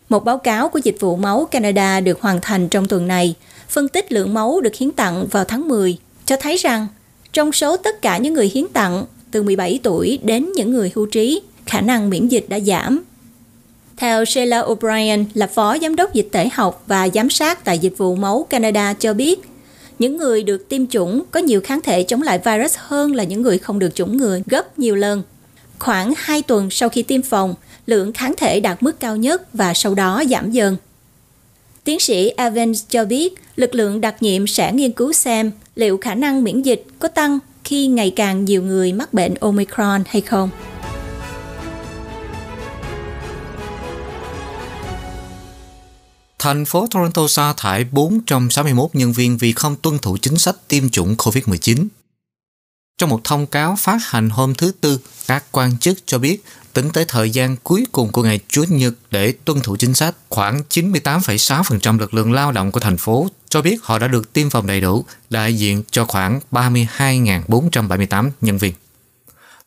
Một 0.09 0.25
báo 0.25 0.37
cáo 0.37 0.69
của 0.69 0.79
Dịch 0.83 0.99
vụ 0.99 1.15
Máu 1.15 1.47
Canada 1.51 1.99
được 1.99 2.21
hoàn 2.21 2.41
thành 2.41 2.69
trong 2.69 2.87
tuần 2.87 3.07
này, 3.07 3.35
phân 3.69 3.87
tích 3.87 4.11
lượng 4.11 4.33
máu 4.33 4.61
được 4.61 4.75
hiến 4.75 4.91
tặng 4.91 5.27
vào 5.31 5.43
tháng 5.43 5.67
10, 5.67 5.97
cho 6.25 6.37
thấy 6.37 6.57
rằng 6.57 6.87
trong 7.33 7.51
số 7.51 7.77
tất 7.77 8.01
cả 8.01 8.17
những 8.17 8.33
người 8.33 8.51
hiến 8.53 8.65
tặng 8.73 9.05
từ 9.31 9.43
17 9.43 9.79
tuổi 9.83 10.19
đến 10.23 10.51
những 10.55 10.71
người 10.71 10.91
hưu 10.95 11.05
trí, 11.05 11.41
khả 11.65 11.81
năng 11.81 12.09
miễn 12.09 12.27
dịch 12.27 12.45
đã 12.49 12.59
giảm. 12.59 13.03
Theo 13.97 14.25
Sheila 14.25 14.61
O'Brien 14.61 15.25
là 15.33 15.47
phó 15.47 15.77
giám 15.81 15.95
đốc 15.95 16.13
dịch 16.13 16.27
tễ 16.31 16.49
học 16.53 16.83
và 16.87 17.09
giám 17.13 17.29
sát 17.29 17.65
tại 17.65 17.79
Dịch 17.79 17.97
vụ 17.97 18.15
Máu 18.15 18.47
Canada 18.49 18.93
cho 18.93 19.13
biết, 19.13 19.39
những 19.99 20.17
người 20.17 20.43
được 20.43 20.69
tiêm 20.69 20.87
chủng 20.87 21.23
có 21.31 21.39
nhiều 21.39 21.61
kháng 21.61 21.81
thể 21.81 22.03
chống 22.03 22.21
lại 22.21 22.39
virus 22.45 22.75
hơn 22.77 23.15
là 23.15 23.23
những 23.23 23.41
người 23.41 23.57
không 23.57 23.79
được 23.79 23.95
chủng 23.95 24.17
ngừa 24.17 24.39
gấp 24.45 24.79
nhiều 24.79 24.95
lần. 24.95 25.23
Khoảng 25.79 26.13
2 26.17 26.41
tuần 26.41 26.69
sau 26.69 26.89
khi 26.89 27.03
tiêm 27.03 27.21
phòng, 27.21 27.55
lượng 27.85 28.13
kháng 28.13 28.33
thể 28.37 28.59
đạt 28.59 28.83
mức 28.83 28.99
cao 28.99 29.15
nhất 29.15 29.53
và 29.53 29.73
sau 29.73 29.95
đó 29.95 30.23
giảm 30.29 30.51
dần. 30.51 30.77
Tiến 31.83 31.99
sĩ 31.99 32.29
Evans 32.29 32.83
cho 32.89 33.05
biết 33.05 33.33
lực 33.55 33.75
lượng 33.75 34.01
đặc 34.01 34.15
nhiệm 34.23 34.47
sẽ 34.47 34.73
nghiên 34.73 34.91
cứu 34.91 35.13
xem 35.13 35.51
liệu 35.77 35.97
khả 35.97 36.15
năng 36.15 36.43
miễn 36.43 36.61
dịch 36.61 36.85
có 36.99 37.07
tăng 37.07 37.39
khi 37.63 37.87
ngày 37.87 38.13
càng 38.15 38.45
nhiều 38.45 38.63
người 38.63 38.93
mắc 38.93 39.13
bệnh 39.13 39.33
Omicron 39.33 40.03
hay 40.07 40.21
không. 40.21 40.49
Thành 46.39 46.65
phố 46.65 46.87
Toronto 46.91 47.27
sa 47.27 47.53
thải 47.57 47.85
461 47.91 48.89
nhân 48.93 49.13
viên 49.13 49.37
vì 49.37 49.51
không 49.51 49.75
tuân 49.75 49.99
thủ 49.99 50.17
chính 50.21 50.37
sách 50.37 50.55
tiêm 50.67 50.89
chủng 50.89 51.15
COVID-19. 51.15 51.87
Trong 52.97 53.09
một 53.09 53.23
thông 53.23 53.47
cáo 53.47 53.75
phát 53.75 53.97
hành 54.05 54.29
hôm 54.29 54.55
thứ 54.55 54.71
Tư, 54.81 54.99
các 55.27 55.43
quan 55.51 55.77
chức 55.77 55.97
cho 56.05 56.17
biết 56.19 56.43
tính 56.73 56.89
tới 56.89 57.05
thời 57.07 57.29
gian 57.29 57.57
cuối 57.63 57.85
cùng 57.91 58.11
của 58.11 58.23
ngày 58.23 58.39
Chủ 58.47 58.63
nhật 58.69 58.93
để 59.11 59.33
tuân 59.45 59.59
thủ 59.59 59.75
chính 59.75 59.93
sách, 59.93 60.15
khoảng 60.29 60.61
98,6% 60.69 61.99
lực 61.99 62.13
lượng 62.13 62.33
lao 62.33 62.51
động 62.51 62.71
của 62.71 62.79
thành 62.79 62.97
phố 62.97 63.27
cho 63.49 63.61
biết 63.61 63.83
họ 63.83 63.99
đã 63.99 64.07
được 64.07 64.33
tiêm 64.33 64.49
phòng 64.49 64.67
đầy 64.67 64.81
đủ, 64.81 65.05
đại 65.29 65.57
diện 65.57 65.83
cho 65.91 66.05
khoảng 66.05 66.39
32.478 66.51 68.31
nhân 68.41 68.57
viên. 68.57 68.73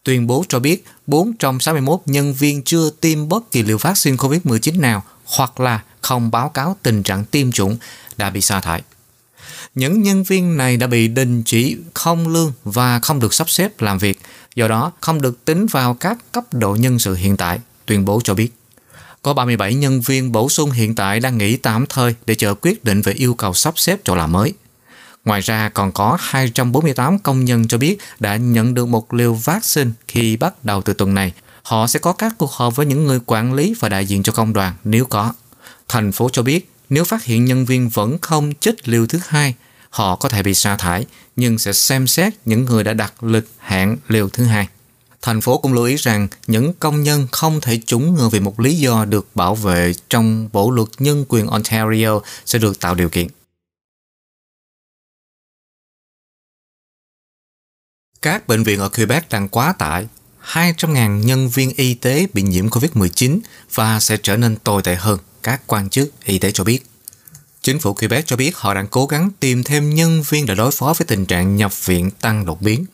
Tuyên 0.05 0.27
bố 0.27 0.45
cho 0.49 0.59
biết 0.59 0.85
461 1.07 2.01
nhân 2.07 2.35
viên 2.35 2.63
chưa 2.63 2.91
tiêm 3.01 3.29
bất 3.29 3.53
kỳ 3.53 3.63
liều 3.63 3.79
vaccine 3.79 4.17
COVID-19 4.17 4.81
nào 4.81 5.05
hoặc 5.25 5.61
là 5.61 5.83
không 6.01 6.31
báo 6.31 6.49
cáo 6.49 6.77
tình 6.83 7.03
trạng 7.03 7.25
tiêm 7.25 7.53
chủng 7.53 7.77
đã 8.17 8.31
bị 8.31 8.41
sa 8.41 8.61
thải. 8.61 8.83
Những 9.75 10.03
nhân 10.03 10.23
viên 10.23 10.57
này 10.57 10.77
đã 10.77 10.87
bị 10.87 11.09
đình 11.09 11.43
chỉ 11.43 11.77
không 11.95 12.29
lương 12.29 12.53
và 12.65 12.99
không 12.99 13.21
được 13.21 13.35
sắp 13.35 13.51
xếp 13.51 13.81
làm 13.81 13.99
việc, 13.99 14.21
do 14.55 14.69
đó 14.69 14.93
không 15.01 15.23
được 15.23 15.45
tính 15.45 15.67
vào 15.67 15.95
các 15.95 16.19
cấp 16.33 16.45
độ 16.53 16.77
nhân 16.77 16.99
sự 16.99 17.15
hiện 17.15 17.37
tại, 17.37 17.59
tuyên 17.87 18.05
bố 18.05 18.21
cho 18.25 18.35
biết. 18.35 18.53
Có 19.23 19.35
37 19.35 19.75
nhân 19.75 20.01
viên 20.01 20.33
bổ 20.33 20.49
sung 20.49 20.71
hiện 20.71 20.95
tại 20.95 21.21
đang 21.21 21.39
nghỉ 21.39 21.57
tạm 21.57 21.87
thời 21.89 22.15
để 22.27 22.35
chờ 22.35 22.55
quyết 22.55 22.85
định 22.85 23.03
về 23.03 23.13
yêu 23.13 23.35
cầu 23.35 23.55
sắp 23.55 23.79
xếp 23.79 24.01
chỗ 24.05 24.15
làm 24.15 24.33
mới. 24.33 24.53
Ngoài 25.25 25.41
ra 25.41 25.69
còn 25.69 25.93
có 25.93 26.17
248 26.21 27.19
công 27.19 27.45
nhân 27.45 27.69
cho 27.69 27.79
biết 27.79 27.99
đã 28.21 28.37
nhận 28.37 28.75
được 28.75 28.89
một 28.89 29.15
liều 29.15 29.35
vaccine 29.35 29.91
khi 30.09 30.37
bắt 30.37 30.65
đầu 30.65 30.83
từ 30.83 30.93
tuần 30.93 31.15
này. 31.15 31.33
Họ 31.63 31.87
sẽ 31.87 31.99
có 31.99 32.13
các 32.13 32.35
cuộc 32.39 32.53
họp 32.53 32.77
với 32.77 32.87
những 32.87 33.07
người 33.07 33.21
quản 33.27 33.55
lý 33.55 33.75
và 33.81 33.89
đại 33.89 34.07
diện 34.07 34.23
cho 34.23 34.33
công 34.33 34.53
đoàn 34.53 34.75
nếu 34.85 35.05
có. 35.05 35.33
Thành 35.89 36.13
phố 36.13 36.29
cho 36.33 36.43
biết 36.43 36.70
nếu 36.91 37.05
phát 37.05 37.25
hiện 37.25 37.45
nhân 37.45 37.65
viên 37.65 37.89
vẫn 37.89 38.19
không 38.19 38.53
chích 38.61 38.89
liều 38.89 39.07
thứ 39.07 39.19
hai, 39.27 39.55
họ 39.91 40.17
có 40.17 40.29
thể 40.29 40.43
bị 40.43 40.55
sa 40.55 40.77
thải, 40.77 41.07
nhưng 41.37 41.59
sẽ 41.59 41.73
xem 41.73 42.07
xét 42.07 42.33
những 42.45 42.65
người 42.65 42.85
đã 42.85 42.95
đặt 42.95 43.25
lịch 43.25 43.47
hẹn 43.59 43.97
liều 44.09 44.29
thứ 44.29 44.45
hai. 44.45 44.69
Thành 45.23 45.41
phố 45.41 45.59
cũng 45.59 45.73
lưu 45.73 45.85
ý 45.85 45.97
rằng 45.97 46.29
những 46.47 46.73
công 46.73 47.03
nhân 47.03 47.27
không 47.33 47.61
thể 47.61 47.81
trúng 47.87 48.15
ngừa 48.15 48.29
vì 48.29 48.41
một 48.41 48.61
lý 48.61 48.75
do 48.75 49.05
được 49.05 49.29
bảo 49.35 49.55
vệ 49.55 49.93
trong 50.09 50.49
Bộ 50.53 50.71
luật 50.71 50.89
Nhân 50.99 51.25
quyền 51.29 51.47
Ontario 51.47 52.21
sẽ 52.47 52.59
được 52.59 52.81
tạo 52.81 52.95
điều 52.95 53.09
kiện. 53.09 53.29
Các 58.23 58.49
bệnh 58.49 58.63
viện 58.63 58.81
ở 58.81 58.89
Quebec 58.89 59.29
đang 59.31 59.49
quá 59.49 59.73
tải. 59.73 60.07
200.000 60.45 61.19
nhân 61.19 61.49
viên 61.49 61.73
y 61.77 61.95
tế 61.95 62.27
bị 62.33 62.43
nhiễm 62.43 62.69
COVID-19 62.69 63.39
và 63.75 64.01
sẽ 64.01 64.17
trở 64.17 64.37
nên 64.37 64.57
tồi 64.57 64.83
tệ 64.83 64.95
hơn, 64.95 65.19
các 65.43 65.61
quan 65.67 65.91
chức 65.91 66.11
y 66.25 66.39
tế 66.39 66.51
cho 66.51 66.65
biết. 66.65 66.87
Chính 67.63 67.79
phủ 67.79 67.95
Quebec 67.95 68.27
cho 68.27 68.37
biết 68.37 68.57
họ 68.57 68.75
đang 68.75 68.87
cố 68.87 69.07
gắng 69.07 69.31
tìm 69.41 69.65
thêm 69.65 69.95
nhân 69.95 70.23
viên 70.29 70.47
để 70.47 70.55
đối 70.55 70.71
phó 70.71 70.95
với 70.99 71.07
tình 71.07 71.27
trạng 71.27 71.57
nhập 71.57 71.87
viện 71.87 72.11
tăng 72.11 72.47
đột 72.47 72.63
biến. 72.63 72.87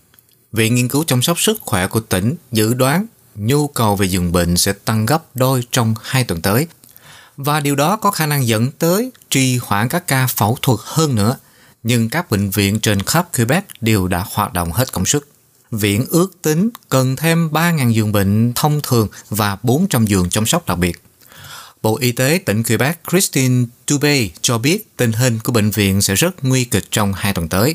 Viện 0.52 0.74
Nghiên 0.74 0.88
cứu 0.88 1.04
chăm 1.04 1.22
sóc 1.22 1.40
sức 1.40 1.59
khỏe 1.61 1.87
của 1.87 2.00
tỉnh 2.00 2.35
dự 2.52 2.74
đoán 2.74 3.06
nhu 3.35 3.68
cầu 3.68 3.96
về 3.96 4.06
giường 4.06 4.32
bệnh 4.32 4.56
sẽ 4.56 4.72
tăng 4.72 5.06
gấp 5.06 5.22
đôi 5.35 5.62
trong 5.70 5.94
hai 6.02 6.24
tuần 6.24 6.42
tới. 6.42 6.66
Và 7.37 7.61
điều 7.61 7.76
đó 7.76 7.96
có 7.96 8.11
khả 8.11 8.26
năng 8.26 8.46
dẫn 8.46 8.70
tới 8.70 9.11
trì 9.30 9.59
hoãn 9.62 9.88
các 9.88 10.06
ca 10.06 10.26
phẫu 10.26 10.59
thuật 10.62 10.78
hơn 10.82 11.14
nữa. 11.14 11.37
Nhưng 11.82 12.09
các 12.09 12.30
bệnh 12.30 12.50
viện 12.50 12.80
trên 12.80 13.02
khắp 13.02 13.28
Quebec 13.37 13.64
đều 13.80 14.09
đã 14.09 14.24
hoạt 14.32 14.52
động 14.52 14.72
hết 14.72 14.92
công 14.92 15.06
suất. 15.06 15.22
Viện 15.70 16.07
ước 16.11 16.42
tính 16.42 16.68
cần 16.88 17.16
thêm 17.16 17.48
3.000 17.48 17.90
giường 17.90 18.12
bệnh 18.12 18.52
thông 18.55 18.81
thường 18.83 19.09
và 19.31 19.59
400 19.62 20.07
giường 20.07 20.31
chăm 20.31 20.46
sóc 20.46 20.66
đặc 20.66 20.79
biệt. 20.79 21.02
Bộ 21.83 21.98
Y 22.00 22.12
tế 22.12 22.40
tỉnh 22.46 22.62
Quebec 22.62 23.00
Christine 23.11 23.64
Dubé 23.88 24.29
cho 24.40 24.59
biết 24.59 24.96
tình 24.96 25.12
hình 25.12 25.38
của 25.44 25.52
bệnh 25.52 25.70
viện 25.70 26.02
sẽ 26.02 26.14
rất 26.14 26.44
nguy 26.44 26.64
kịch 26.64 26.85
trong 26.90 27.12
hai 27.12 27.33
tuần 27.33 27.48
tới. 27.48 27.74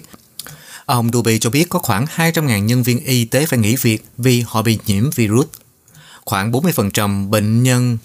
Ông 0.86 1.10
Dubé 1.14 1.38
cho 1.38 1.50
biết 1.50 1.70
có 1.70 1.80
khoảng 1.80 2.06
200.000 2.16 2.60
nhân 2.60 2.84
viên 2.84 3.00
y 3.06 3.26
tế 3.26 3.46
phải 3.46 3.60
nghỉ 3.60 3.76
việc 3.76 4.06
vì 4.18 4.44
họ 4.48 4.62
bị 4.62 4.80
nhiễm 4.86 5.10
virus. 5.10 5.48
Khoảng 6.26 6.52
40% 6.52 7.30
bệnh 7.30 7.64
nhân 7.64 7.98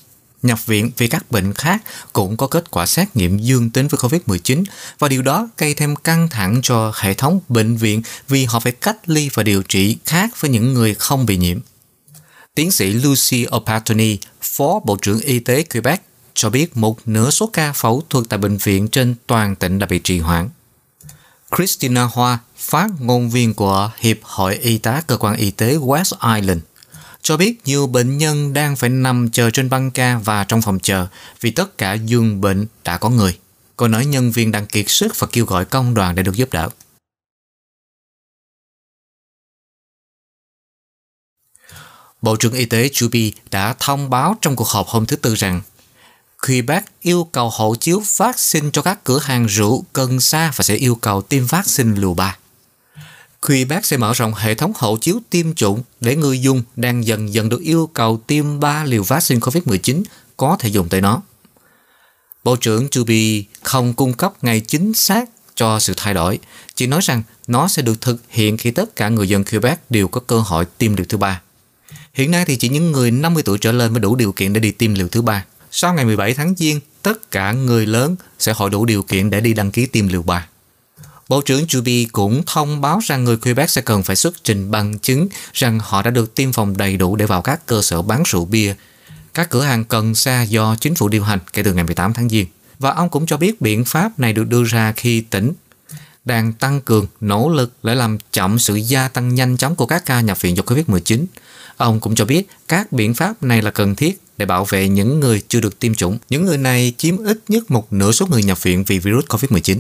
nhập 0.47 0.67
viện 0.67 0.91
vì 0.97 1.09
các 1.09 1.31
bệnh 1.31 1.55
khác 1.55 1.83
cũng 2.13 2.37
có 2.37 2.47
kết 2.47 2.71
quả 2.71 2.87
xét 2.87 3.17
nghiệm 3.17 3.39
dương 3.39 3.71
tính 3.71 3.89
với 3.89 3.99
COVID-19 3.99 4.65
và 4.99 5.09
điều 5.09 5.23
đó 5.23 5.49
gây 5.59 5.75
thêm 5.75 5.97
căng 5.97 6.29
thẳng 6.29 6.61
cho 6.63 6.93
hệ 6.97 7.15
thống 7.15 7.41
bệnh 7.49 7.77
viện 7.77 8.03
vì 8.29 8.45
họ 8.45 8.61
phải 8.61 8.73
cách 8.73 8.97
ly 9.07 9.31
và 9.35 9.43
điều 9.43 9.63
trị 9.63 9.97
khác 10.05 10.41
với 10.41 10.51
những 10.51 10.75
người 10.75 10.95
không 10.95 11.27
bị 11.27 11.37
nhiễm. 11.37 11.59
Tiến 12.55 12.71
sĩ 12.71 12.93
Lucy 12.93 13.45
O'Pattoni, 13.45 14.17
Phó 14.43 14.81
Bộ 14.85 14.97
trưởng 15.03 15.21
Y 15.21 15.39
tế 15.39 15.63
Quebec, 15.63 16.03
cho 16.35 16.51
biết 16.51 16.77
một 16.77 16.99
nửa 17.09 17.31
số 17.31 17.51
ca 17.53 17.73
phẫu 17.73 18.03
thuật 18.11 18.25
tại 18.29 18.39
bệnh 18.39 18.57
viện 18.57 18.89
trên 18.89 19.15
toàn 19.27 19.57
tỉnh 19.57 19.79
đã 19.79 19.87
bị 19.87 19.99
trì 19.99 20.19
hoãn. 20.19 20.49
Christina 21.57 22.03
Hoa, 22.03 22.39
phát 22.57 22.89
ngôn 23.01 23.31
viên 23.31 23.55
của 23.55 23.91
Hiệp 23.99 24.17
hội 24.23 24.55
Y 24.55 24.79
tá 24.79 25.03
Cơ 25.07 25.17
quan 25.17 25.37
Y 25.37 25.51
tế 25.51 25.77
West 25.77 26.37
Island, 26.41 26.61
cho 27.27 27.37
biết 27.37 27.61
nhiều 27.65 27.87
bệnh 27.87 28.19
nhân 28.19 28.53
đang 28.53 28.77
phải 28.77 28.91
nằm 28.91 29.31
chờ 29.31 29.51
trên 29.51 29.71
băng 29.71 29.91
ca 29.91 30.19
và 30.19 30.45
trong 30.45 30.63
phòng 30.63 30.79
chờ 30.83 31.07
vì 31.41 31.51
tất 31.51 31.79
cả 31.79 31.95
giường 31.95 32.41
bệnh 32.41 32.67
đã 32.85 32.99
có 32.99 33.11
người. 33.11 33.39
Cô 33.77 33.89
nói 33.89 34.07
nhân 34.07 34.31
viên 34.31 34.53
đang 34.53 34.67
kiệt 34.67 34.85
sức 34.89 35.13
và 35.19 35.27
kêu 35.33 35.45
gọi 35.45 35.65
công 35.65 35.95
đoàn 35.95 36.15
để 36.15 36.23
được 36.23 36.37
giúp 36.37 36.49
đỡ. 36.53 36.69
Bộ 42.23 42.37
trưởng 42.37 42.53
Y 42.53 42.65
tế 42.65 42.89
Chubi 42.93 43.33
đã 43.51 43.75
thông 43.79 44.11
báo 44.11 44.37
trong 44.41 44.57
cuộc 44.57 44.69
họp 44.69 44.87
hôm 44.87 45.07
thứ 45.07 45.17
Tư 45.17 45.35
rằng 45.35 45.61
Quebec 46.47 46.85
yêu 47.01 47.29
cầu 47.33 47.51
hộ 47.51 47.75
chiếu 47.81 48.03
vaccine 48.17 48.71
cho 48.73 48.83
các 48.83 49.05
cửa 49.05 49.19
hàng 49.19 49.47
rượu 49.47 49.85
cần 49.93 50.21
xa 50.21 50.53
và 50.57 50.63
sẽ 50.63 50.75
yêu 50.75 50.95
cầu 50.95 51.23
tiêm 51.23 51.47
vaccine 51.47 52.01
liều 52.01 52.15
3. 52.15 52.37
Quebec 53.47 53.85
sẽ 53.85 53.97
mở 53.97 54.13
rộng 54.13 54.35
hệ 54.35 54.55
thống 54.55 54.73
hộ 54.77 54.97
chiếu 54.97 55.21
tiêm 55.31 55.55
chủng 55.55 55.83
để 56.01 56.17
người 56.17 56.41
dùng 56.41 56.63
đang 56.77 57.07
dần 57.07 57.35
dần 57.35 57.49
được 57.49 57.61
yêu 57.61 57.91
cầu 57.95 58.23
tiêm 58.27 58.61
3 58.61 58.85
liều 58.85 59.03
vaccine 59.03 59.41
COVID-19 59.41 60.03
có 60.37 60.57
thể 60.59 60.69
dùng 60.69 60.89
tới 60.89 61.01
nó. 61.01 61.23
Bộ 62.45 62.57
trưởng 62.57 62.89
Chuby 62.89 63.45
không 63.63 63.95
cung 63.95 64.13
cấp 64.13 64.33
ngày 64.43 64.61
chính 64.61 64.95
xác 64.95 65.31
cho 65.55 65.79
sự 65.79 65.95
thay 65.97 66.15
đổi, 66.15 66.39
chỉ 66.75 66.87
nói 66.87 67.01
rằng 67.03 67.23
nó 67.47 67.69
sẽ 67.69 67.83
được 67.83 68.01
thực 68.01 68.17
hiện 68.29 68.57
khi 68.57 68.71
tất 68.71 68.97
cả 68.97 69.09
người 69.09 69.29
dân 69.29 69.45
Quebec 69.45 69.91
đều 69.91 70.09
có 70.09 70.21
cơ 70.21 70.39
hội 70.39 70.65
tiêm 70.79 70.97
liều 70.97 71.07
thứ 71.09 71.19
ba. 71.19 71.41
Hiện 72.15 72.31
nay 72.31 72.45
thì 72.45 72.57
chỉ 72.57 72.69
những 72.69 72.93
người 72.93 73.11
50 73.11 73.43
tuổi 73.43 73.59
trở 73.59 73.73
lên 73.73 73.93
mới 73.93 74.01
đủ 74.01 74.17
điều 74.17 74.33
kiện 74.33 74.53
để 74.53 74.61
đi 74.61 74.71
tiêm 74.71 74.95
liều 74.95 75.09
thứ 75.09 75.23
ba. 75.23 75.45
Sau 75.71 75.95
ngày 75.95 76.05
17 76.05 76.35
tháng 76.35 76.55
Giêng, 76.57 76.81
tất 77.03 77.31
cả 77.31 77.53
người 77.53 77.87
lớn 77.87 78.17
sẽ 78.39 78.53
hội 78.53 78.71
đủ 78.71 78.85
điều 78.85 79.03
kiện 79.03 79.31
để 79.31 79.41
đi 79.41 79.55
đăng 79.55 79.71
ký 79.71 79.87
tiêm 79.87 80.09
liều 80.09 80.23
3. 80.23 80.47
Bộ 81.29 81.41
trưởng 81.41 81.65
Juby 81.65 82.07
cũng 82.13 82.43
thông 82.47 82.81
báo 82.81 83.01
rằng 83.05 83.25
người 83.25 83.37
Quebec 83.37 83.71
sẽ 83.71 83.81
cần 83.81 84.03
phải 84.03 84.17
xuất 84.17 84.45
trình 84.45 84.71
bằng 84.71 84.99
chứng 84.99 85.29
rằng 85.53 85.79
họ 85.83 86.03
đã 86.03 86.11
được 86.11 86.35
tiêm 86.35 86.53
phòng 86.53 86.77
đầy 86.77 86.97
đủ 86.97 87.17
để 87.17 87.27
vào 87.27 87.43
các 87.43 87.67
cơ 87.67 87.83
sở 87.83 88.03
bán 88.03 88.23
rượu 88.27 88.45
bia, 88.45 88.75
các 89.35 89.51
cửa 89.51 89.63
hàng 89.63 89.85
cần 89.85 90.15
xa 90.15 90.43
do 90.43 90.77
chính 90.81 90.95
phủ 90.95 91.09
điều 91.09 91.25
hành 91.25 91.39
kể 91.53 91.63
từ 91.63 91.75
ngày 91.75 91.85
18 91.85 92.15
tháng 92.15 92.29
Giêng. 92.29 92.47
Và 92.79 92.91
ông 92.91 93.09
cũng 93.09 93.27
cho 93.27 93.37
biết 93.37 93.61
biện 93.61 93.85
pháp 93.85 94.19
này 94.19 94.33
được 94.33 94.49
đưa 94.49 94.65
ra 94.65 94.93
khi 94.97 95.21
tỉnh 95.21 95.53
đang 96.25 96.53
tăng 96.53 96.81
cường 96.81 97.07
nỗ 97.21 97.49
lực 97.49 97.73
để 97.83 97.95
làm 97.95 98.19
chậm 98.33 98.59
sự 98.59 98.75
gia 98.75 99.09
tăng 99.09 99.35
nhanh 99.35 99.57
chóng 99.57 99.77
của 99.77 99.87
các 99.87 100.07
ca 100.07 100.21
nhập 100.21 100.41
viện 100.41 100.57
do 100.57 100.63
Covid-19. 100.63 101.25
Ông 101.77 102.01
cũng 102.01 102.15
cho 102.15 102.25
biết 102.25 102.49
các 102.69 102.93
biện 102.93 103.15
pháp 103.15 103.43
này 103.43 103.63
là 103.63 103.71
cần 103.71 103.95
thiết 103.95 104.21
để 104.39 104.47
bảo 104.47 104.65
vệ 104.65 104.89
những 104.89 105.21
người 105.21 105.43
chưa 105.49 105.61
được 105.61 105.79
tiêm 105.79 105.95
chủng. 105.95 106.19
Những 106.31 106.45
người 106.45 106.59
này 106.59 106.93
chiếm 106.99 107.25
ít 107.25 107.39
nhất 107.49 107.71
một 107.71 107.93
nửa 107.93 108.13
số 108.13 108.27
người 108.27 108.43
nhập 108.43 108.63
viện 108.63 108.85
vì 108.85 108.99
virus 108.99 109.25
COVID-19. 109.25 109.79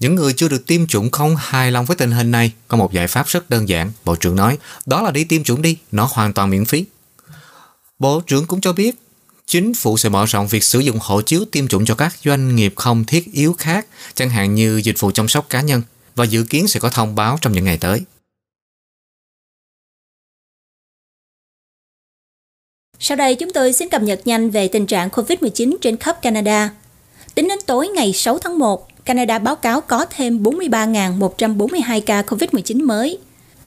Những 0.00 0.14
người 0.14 0.32
chưa 0.32 0.48
được 0.48 0.66
tiêm 0.66 0.86
chủng 0.86 1.10
không 1.10 1.36
hài 1.36 1.72
lòng 1.72 1.84
với 1.84 1.96
tình 1.96 2.10
hình 2.10 2.30
này 2.30 2.52
có 2.68 2.76
một 2.76 2.92
giải 2.92 3.06
pháp 3.06 3.26
rất 3.26 3.50
đơn 3.50 3.68
giản. 3.68 3.92
Bộ 4.04 4.16
trưởng 4.16 4.36
nói, 4.36 4.58
đó 4.86 5.02
là 5.02 5.10
đi 5.10 5.24
tiêm 5.24 5.44
chủng 5.44 5.62
đi, 5.62 5.76
nó 5.92 6.08
hoàn 6.12 6.32
toàn 6.32 6.50
miễn 6.50 6.64
phí. 6.64 6.84
Bộ 7.98 8.20
trưởng 8.20 8.46
cũng 8.46 8.60
cho 8.60 8.72
biết, 8.72 8.96
chính 9.46 9.74
phủ 9.74 9.96
sẽ 9.96 10.08
mở 10.08 10.26
rộng 10.26 10.48
việc 10.48 10.64
sử 10.64 10.78
dụng 10.78 10.98
hộ 11.00 11.22
chiếu 11.22 11.44
tiêm 11.52 11.68
chủng 11.68 11.84
cho 11.84 11.94
các 11.94 12.16
doanh 12.24 12.56
nghiệp 12.56 12.72
không 12.76 13.04
thiết 13.04 13.32
yếu 13.32 13.52
khác, 13.52 13.86
chẳng 14.14 14.30
hạn 14.30 14.54
như 14.54 14.80
dịch 14.84 15.00
vụ 15.00 15.10
chăm 15.10 15.28
sóc 15.28 15.46
cá 15.48 15.60
nhân, 15.60 15.82
và 16.14 16.24
dự 16.24 16.44
kiến 16.44 16.68
sẽ 16.68 16.80
có 16.80 16.88
thông 16.88 17.14
báo 17.14 17.38
trong 17.40 17.52
những 17.52 17.64
ngày 17.64 17.78
tới. 17.78 18.00
Sau 22.98 23.16
đây 23.16 23.34
chúng 23.34 23.52
tôi 23.52 23.72
xin 23.72 23.88
cập 23.88 24.02
nhật 24.02 24.20
nhanh 24.24 24.50
về 24.50 24.68
tình 24.68 24.86
trạng 24.86 25.08
COVID-19 25.08 25.76
trên 25.80 25.96
khắp 25.96 26.22
Canada. 26.22 26.70
Tính 27.34 27.48
đến 27.48 27.58
tối 27.66 27.88
ngày 27.88 28.12
6 28.12 28.38
tháng 28.38 28.58
1, 28.58 28.89
Canada 29.10 29.38
báo 29.38 29.56
cáo 29.56 29.80
có 29.80 30.06
thêm 30.16 30.42
43.142 30.42 32.00
ca 32.00 32.22
COVID-19 32.22 32.86
mới. 32.86 33.18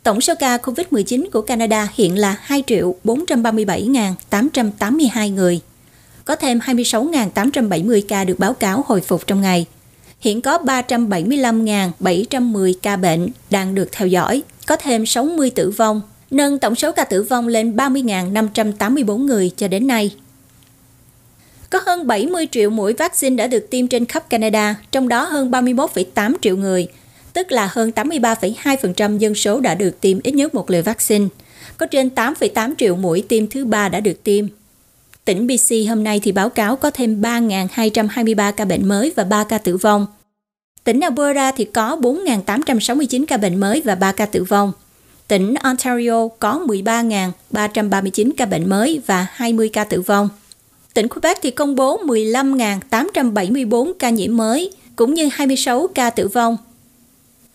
Tổng 0.03 0.21
số 0.21 0.33
ca 0.39 0.57
COVID-19 0.57 1.25
của 1.33 1.41
Canada 1.41 1.89
hiện 1.93 2.17
là 2.17 2.37
2.437.882 2.47 5.33
người. 5.33 5.59
Có 6.25 6.35
thêm 6.35 6.59
26.870 6.59 8.01
ca 8.07 8.23
được 8.23 8.39
báo 8.39 8.53
cáo 8.53 8.83
hồi 8.87 9.01
phục 9.01 9.27
trong 9.27 9.41
ngày. 9.41 9.65
Hiện 10.19 10.41
có 10.41 10.57
375.710 10.57 12.73
ca 12.81 12.95
bệnh 12.95 13.27
đang 13.49 13.75
được 13.75 13.89
theo 13.91 14.07
dõi, 14.07 14.41
có 14.67 14.75
thêm 14.75 15.05
60 15.05 15.49
tử 15.49 15.69
vong, 15.69 16.01
nâng 16.31 16.59
tổng 16.59 16.75
số 16.75 16.91
ca 16.91 17.03
tử 17.03 17.23
vong 17.23 17.47
lên 17.47 17.75
30.584 17.75 19.17
người 19.17 19.51
cho 19.57 19.67
đến 19.67 19.87
nay. 19.87 20.11
Có 21.73 21.79
hơn 21.85 22.07
70 22.07 22.47
triệu 22.51 22.69
mũi 22.69 22.93
vaccine 22.93 23.35
đã 23.35 23.47
được 23.47 23.69
tiêm 23.69 23.87
trên 23.87 24.05
khắp 24.05 24.29
Canada, 24.29 24.75
trong 24.91 25.07
đó 25.07 25.23
hơn 25.23 25.51
31,8 25.51 26.33
triệu 26.41 26.57
người, 26.57 26.87
tức 27.33 27.51
là 27.51 27.69
hơn 27.71 27.91
83,2% 27.95 29.17
dân 29.17 29.35
số 29.35 29.59
đã 29.59 29.75
được 29.75 30.01
tiêm 30.01 30.19
ít 30.23 30.31
nhất 30.31 30.55
một 30.55 30.69
liều 30.69 30.81
vaccine. 30.81 31.25
Có 31.77 31.85
trên 31.85 32.09
8,8 32.15 32.73
triệu 32.77 32.95
mũi 32.95 33.23
tiêm 33.27 33.47
thứ 33.47 33.65
ba 33.65 33.89
đã 33.89 33.99
được 33.99 34.23
tiêm. 34.23 34.45
Tỉnh 35.25 35.47
BC 35.47 35.89
hôm 35.89 36.03
nay 36.03 36.19
thì 36.23 36.31
báo 36.31 36.49
cáo 36.49 36.75
có 36.75 36.91
thêm 36.91 37.21
3.223 37.21 38.51
ca 38.51 38.65
bệnh 38.65 38.87
mới 38.87 39.13
và 39.15 39.23
3 39.23 39.43
ca 39.43 39.57
tử 39.57 39.77
vong. 39.77 40.05
Tỉnh 40.83 40.99
Alberta 40.99 41.51
thì 41.51 41.65
có 41.65 41.97
4.869 42.01 43.25
ca 43.25 43.37
bệnh 43.37 43.59
mới 43.59 43.81
và 43.81 43.95
3 43.95 44.11
ca 44.11 44.25
tử 44.25 44.43
vong. 44.43 44.71
Tỉnh 45.27 45.53
Ontario 45.53 46.27
có 46.39 46.65
13.339 46.67 48.31
ca 48.37 48.45
bệnh 48.45 48.69
mới 48.69 49.01
và 49.05 49.27
20 49.31 49.69
ca 49.69 49.83
tử 49.83 50.01
vong. 50.01 50.29
Tỉnh 50.93 51.07
Quebec 51.07 51.37
thì 51.41 51.51
công 51.51 51.75
bố 51.75 51.97
15.874 52.05 53.93
ca 53.99 54.09
nhiễm 54.09 54.37
mới, 54.37 54.71
cũng 54.95 55.13
như 55.13 55.29
26 55.31 55.87
ca 55.87 56.09
tử 56.09 56.27
vong. 56.27 56.57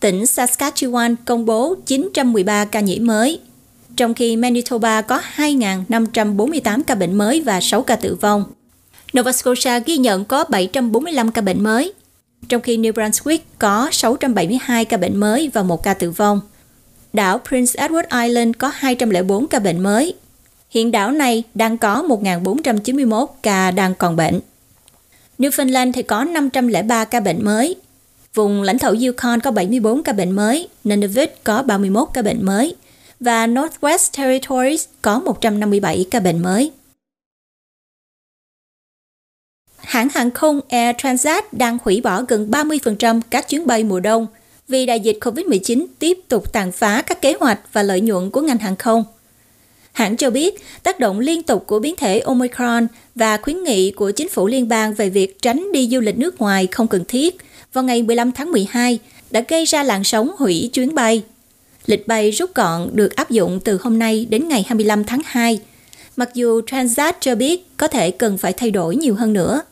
Tỉnh 0.00 0.22
Saskatchewan 0.22 1.14
công 1.24 1.46
bố 1.46 1.74
913 1.86 2.64
ca 2.64 2.80
nhiễm 2.80 3.06
mới, 3.06 3.40
trong 3.96 4.14
khi 4.14 4.36
Manitoba 4.36 5.02
có 5.02 5.20
2.548 5.36 6.82
ca 6.86 6.94
bệnh 6.94 7.18
mới 7.18 7.40
và 7.40 7.60
6 7.60 7.82
ca 7.82 7.96
tử 7.96 8.14
vong. 8.14 8.44
Nova 9.16 9.32
Scotia 9.32 9.80
ghi 9.86 9.96
nhận 9.96 10.24
có 10.24 10.44
745 10.48 11.32
ca 11.32 11.40
bệnh 11.40 11.62
mới, 11.62 11.92
trong 12.48 12.62
khi 12.62 12.76
New 12.76 12.92
Brunswick 12.92 13.38
có 13.58 13.88
672 13.92 14.84
ca 14.84 14.96
bệnh 14.96 15.16
mới 15.16 15.50
và 15.54 15.62
1 15.62 15.82
ca 15.82 15.94
tử 15.94 16.10
vong. 16.10 16.40
Đảo 17.12 17.40
Prince 17.48 17.88
Edward 17.88 18.26
Island 18.26 18.54
có 18.58 18.72
204 18.74 19.46
ca 19.46 19.58
bệnh 19.58 19.80
mới, 19.80 20.14
Hiện 20.70 20.90
đảo 20.90 21.12
này 21.12 21.44
đang 21.54 21.78
có 21.78 22.02
1.491 22.02 23.26
ca 23.42 23.70
đang 23.70 23.94
còn 23.94 24.16
bệnh. 24.16 24.40
Newfoundland 25.38 25.92
thì 25.92 26.02
có 26.02 26.24
503 26.24 27.04
ca 27.04 27.20
bệnh 27.20 27.44
mới. 27.44 27.76
Vùng 28.34 28.62
lãnh 28.62 28.78
thổ 28.78 28.94
Yukon 29.06 29.40
có 29.40 29.50
74 29.50 30.02
ca 30.02 30.12
bệnh 30.12 30.30
mới, 30.30 30.68
Nunavut 30.84 31.28
có 31.44 31.62
31 31.62 32.08
ca 32.14 32.22
bệnh 32.22 32.46
mới 32.46 32.74
và 33.20 33.46
Northwest 33.46 34.16
Territories 34.16 34.84
có 35.02 35.18
157 35.18 36.06
ca 36.10 36.20
bệnh 36.20 36.42
mới. 36.42 36.72
Hãng 39.76 40.08
hàng 40.08 40.30
không 40.30 40.60
Air 40.68 40.96
Transat 40.98 41.52
đang 41.52 41.78
hủy 41.82 42.00
bỏ 42.00 42.22
gần 42.22 42.50
30% 42.50 43.20
các 43.30 43.48
chuyến 43.48 43.66
bay 43.66 43.84
mùa 43.84 44.00
đông 44.00 44.26
vì 44.68 44.86
đại 44.86 45.00
dịch 45.00 45.18
COVID-19 45.20 45.86
tiếp 45.98 46.18
tục 46.28 46.52
tàn 46.52 46.72
phá 46.72 47.02
các 47.02 47.22
kế 47.22 47.34
hoạch 47.40 47.60
và 47.72 47.82
lợi 47.82 48.00
nhuận 48.00 48.30
của 48.30 48.40
ngành 48.40 48.58
hàng 48.58 48.76
không– 48.76 49.04
Hãng 49.98 50.16
cho 50.16 50.30
biết 50.30 50.54
tác 50.82 51.00
động 51.00 51.20
liên 51.20 51.42
tục 51.42 51.64
của 51.66 51.78
biến 51.78 51.94
thể 51.96 52.18
Omicron 52.18 52.86
và 53.14 53.36
khuyến 53.36 53.62
nghị 53.62 53.90
của 53.90 54.10
chính 54.10 54.28
phủ 54.28 54.46
liên 54.46 54.68
bang 54.68 54.94
về 54.94 55.10
việc 55.10 55.42
tránh 55.42 55.72
đi 55.72 55.88
du 55.88 56.00
lịch 56.00 56.18
nước 56.18 56.40
ngoài 56.40 56.66
không 56.66 56.88
cần 56.88 57.04
thiết 57.08 57.36
vào 57.72 57.84
ngày 57.84 58.02
15 58.02 58.32
tháng 58.32 58.52
12 58.52 58.98
đã 59.30 59.42
gây 59.48 59.64
ra 59.64 59.82
làn 59.82 60.04
sóng 60.04 60.30
hủy 60.38 60.70
chuyến 60.72 60.94
bay. 60.94 61.22
Lịch 61.86 62.08
bay 62.08 62.30
rút 62.30 62.54
gọn 62.54 62.90
được 62.92 63.16
áp 63.16 63.30
dụng 63.30 63.60
từ 63.64 63.78
hôm 63.82 63.98
nay 63.98 64.26
đến 64.30 64.48
ngày 64.48 64.64
25 64.68 65.04
tháng 65.04 65.20
2, 65.24 65.60
mặc 66.16 66.30
dù 66.34 66.60
Transat 66.66 67.16
cho 67.20 67.34
biết 67.34 67.66
có 67.76 67.88
thể 67.88 68.10
cần 68.10 68.38
phải 68.38 68.52
thay 68.52 68.70
đổi 68.70 68.96
nhiều 68.96 69.14
hơn 69.14 69.32
nữa. 69.32 69.62